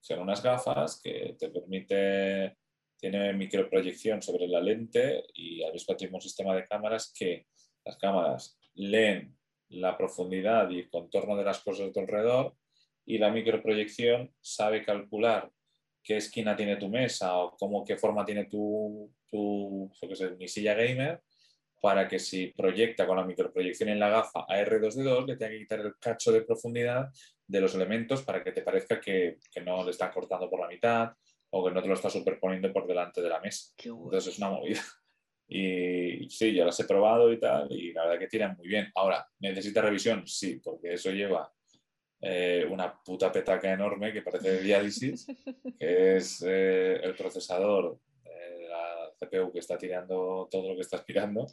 [0.00, 2.56] Son unas gafas que te permite,
[2.96, 7.46] tiene microproyección sobre la lente y al mismo tiempo un sistema de cámaras que
[7.84, 9.36] las cámaras leen
[9.70, 12.54] la profundidad y el contorno de las cosas de tu alrededor
[13.04, 15.50] y la microproyección sabe calcular
[16.02, 19.90] qué esquina tiene tu mesa o cómo, qué forma tiene tu, tu
[20.38, 21.22] mi silla gamer
[21.84, 25.58] para que si proyecta con la microproyección en la gafa a R2D2 le tenga que
[25.58, 27.10] quitar el cacho de profundidad
[27.46, 31.12] de los elementos para que te parezca que, no le está cortando por la mitad
[31.50, 33.74] o que no te lo está superponiendo por delante de la mesa.
[33.84, 34.80] Entonces es una movida.
[35.46, 38.90] Y, sí, ya las he probado y tal, y la verdad que tiran muy bien.
[38.94, 40.26] Ahora, ¿necesita revisión?
[40.26, 41.52] Sí, porque eso lleva
[42.22, 45.26] eh, una puta petaca enorme que parece de diálisis,
[45.78, 50.96] que es eh, el procesador de la CPU que está tirando todo lo que está
[50.96, 51.46] aspirando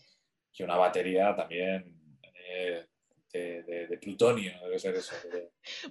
[0.54, 1.94] y una batería también
[2.34, 2.86] eh,
[3.34, 5.16] de, plutonio, debe ser eso.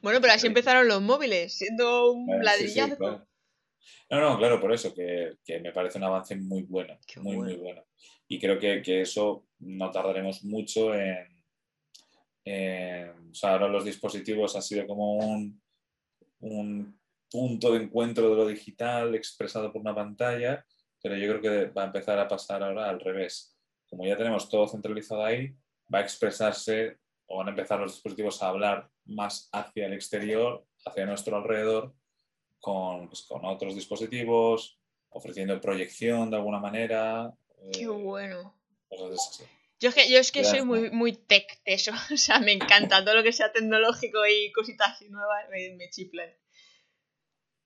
[0.03, 3.27] bueno, pero así empezaron los móviles, siendo un eh, ladrillazo.
[4.11, 7.85] No, no, claro, por eso, que, me parece un avance muy bueno, muy, muy bueno.
[8.28, 11.27] Y creo que, eso no tardaremos mucho en,
[13.31, 15.61] O sea, ahora los dispositivos ha sido como un,
[16.41, 17.01] un
[17.31, 20.65] punto de encuentro de lo digital expresado por una pantalla,
[21.03, 23.50] pero yo creo que va a empezar a pasar ahora al revés
[23.91, 25.55] como ya tenemos todo centralizado ahí,
[25.93, 26.97] va a expresarse
[27.27, 31.93] o van a empezar los dispositivos a hablar más hacia el exterior, hacia nuestro alrededor,
[32.61, 34.79] con, pues, con otros dispositivos,
[35.11, 37.35] ofreciendo proyección de alguna manera.
[37.73, 38.55] Qué eh, bueno.
[39.81, 42.53] Yo es que, yo es que soy muy, muy tech de eso, o sea, me
[42.53, 46.31] encanta todo lo que sea tecnológico y cositas así nuevas, me, me chiflan.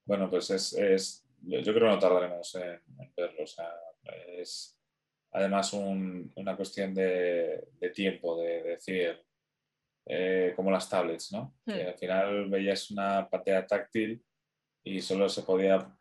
[0.06, 3.72] Bueno, pues es, es, yo creo que no tardaremos en, en verlo, o sea,
[4.38, 4.73] es,
[5.34, 9.20] además una cuestión de, tiempo, de, decir,
[10.06, 11.56] eh, como las tablets, ¿no?
[11.66, 11.88] Que hmm.
[11.88, 14.24] al final veías una pantalla táctil
[14.84, 15.92] y solo se podía,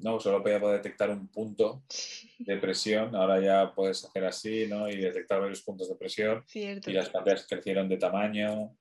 [0.00, 1.84] no, solo podía detectar un punto
[2.40, 4.88] de presión, ahora ya puedes hacer así, ¿no?
[4.88, 6.44] Y detectar varios puntos de presión.
[6.52, 8.76] Y las pantallas crecieron de tamaño,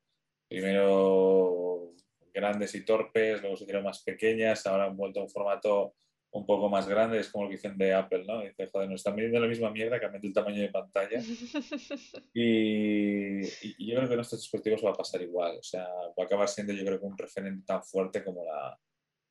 [0.49, 1.93] primero
[2.33, 5.93] grandes y torpes, luego se hicieron más pequeñas, ahora han vuelto a un formato
[6.33, 8.41] un poco más grande, es como lo que dicen de Apple, ¿no?
[8.41, 11.19] Dice, joder, nos están midiendo la misma mierda, cambiando el tamaño de pantalla.
[12.33, 13.41] y,
[13.85, 16.49] yo creo que en estos dispositivos va a pasar igual, o sea, va a acabar
[16.49, 18.75] siendo yo creo que un referente tan fuerte como, la,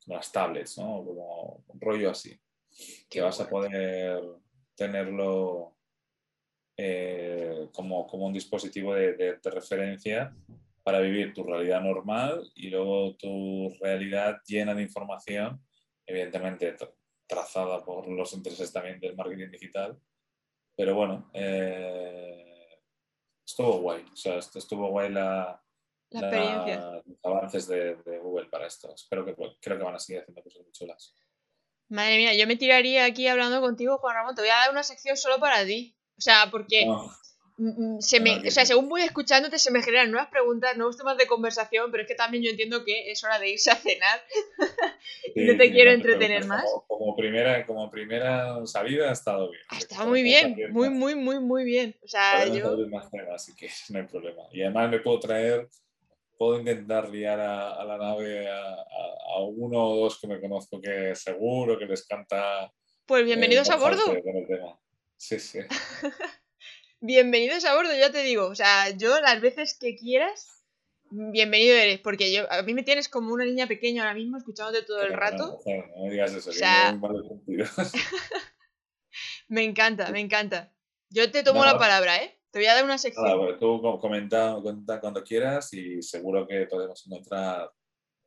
[0.07, 1.05] las tablets, ¿no?
[1.05, 2.39] Como un rollo así,
[3.11, 4.23] que vas a poder
[4.77, 5.77] tenerlo
[6.77, 10.35] eh, como, como, un dispositivo de, de, referencia
[10.85, 15.61] para vivir tu realidad normal y luego tu realidad llena de información,
[16.07, 16.77] evidentemente
[17.27, 19.99] trazada por los intereses también del marketing digital.
[20.77, 22.81] Pero bueno, eh,
[23.47, 24.05] estuvo guay.
[24.13, 25.63] O sea, estuvo guay la,
[26.11, 27.03] la experiencia.
[27.05, 28.95] los avances de, de, Google para esto.
[28.95, 31.15] Espero que creo que van a seguir haciendo cosas muy chulas.
[31.89, 34.35] Madre mía, yo me tiraría aquí hablando contigo, Juan Ramón.
[34.35, 35.97] Te voy a dar una sección solo para ti.
[36.17, 36.87] O sea, porque
[38.01, 41.27] se me, o sea, según voy escuchándote se me generan nuevas preguntas, nuevos temas de
[41.27, 44.21] conversación, pero es que también yo entiendo que es hora de irse a cenar.
[45.37, 46.65] no te quiero entretener más.
[46.87, 49.63] Como, primera, como primera salida ha estado bien.
[49.69, 51.97] Ha estado muy bien, muy, muy, muy, muy bien.
[52.03, 52.77] O sea, yo...
[52.89, 54.43] Más así que no hay problema.
[54.53, 55.69] Y además me puedo traer,
[56.39, 61.79] puedo intentar liar a, la nave a, uno o dos que me conozco que seguro
[61.79, 62.73] que les canta.
[63.07, 64.03] Pues bienvenidos a bordo.
[65.17, 65.61] Sí, sí.
[67.03, 68.47] bienvenidos a bordo, ya te digo.
[68.47, 70.65] O sea, yo las veces que quieras,
[71.11, 72.01] bienvenido eres.
[72.01, 75.13] Porque yo, a mí me tienes como una niña pequeña ahora mismo, escuchándote todo el
[75.13, 75.61] rato.
[75.67, 76.99] No, me digas eso, o sea,
[79.49, 80.73] me encanta, me encanta.
[81.11, 82.39] Yo te tomo la palabra, ¿eh?
[82.51, 83.25] Te voy a dar una sección.
[83.25, 87.71] Nada, tú comenta, comenta, cuando quieras y seguro que podemos encontrar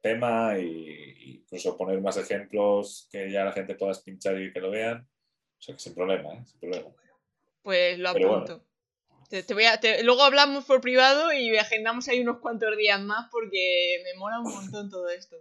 [0.02, 4.70] tema e incluso poner más ejemplos que ya la gente pueda pinchar y que lo
[4.70, 5.08] vean.
[5.58, 6.44] O sea que sin problema, ¿eh?
[6.46, 6.90] Sin problema.
[7.66, 8.64] Pues lo apunto.
[9.28, 14.04] Te, voy a, luego hablamos por privado y agendamos ahí unos cuantos días más porque
[14.04, 15.36] me mola un montón todo esto.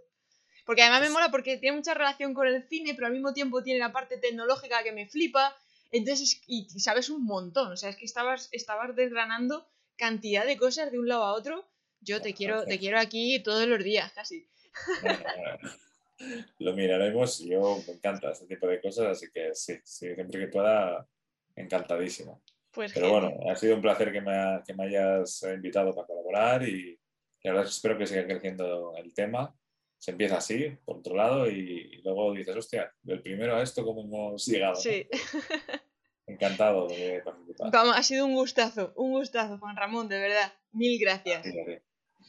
[0.65, 3.61] Porque además me mola porque tiene mucha relación con el cine, pero al mismo tiempo
[3.61, 5.55] tiene la parte tecnológica que me flipa.
[5.91, 7.71] Entonces, y, sabes un montón.
[7.71, 11.69] O sea, es que estabas, estabas desgranando cantidad de cosas de un lado a otro.
[12.01, 14.47] Yo te quiero, te quiero aquí todos los días, casi.
[16.57, 17.37] Lo miraremos.
[17.37, 21.07] Yo me encanta este tipo de cosas, así que sí, sí siempre que pueda
[21.55, 22.41] encantadísimo.
[22.71, 26.67] Pues Pero bueno, ha sido un placer que me, que me, hayas invitado para colaborar
[26.67, 26.99] y,
[27.43, 29.55] verdad espero que siga creciendo el tema.
[29.97, 34.01] Se empieza así, por otro lado, y, luego dices, hostia, del primero a esto, ¿cómo
[34.01, 34.75] hemos llegado?
[34.75, 35.07] Sí.
[36.27, 37.71] Encantado de participar.
[37.71, 40.53] Vamos, ha sido un gustazo, un gustazo, Juan Ramón, de verdad.
[40.71, 41.45] Mil gracias.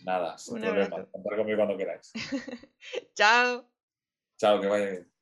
[0.04, 1.06] Nada, sin problema.
[1.10, 2.12] Contar conmigo cuando queráis.
[3.14, 3.68] Chao.
[4.36, 5.15] Chao, que vaya bien.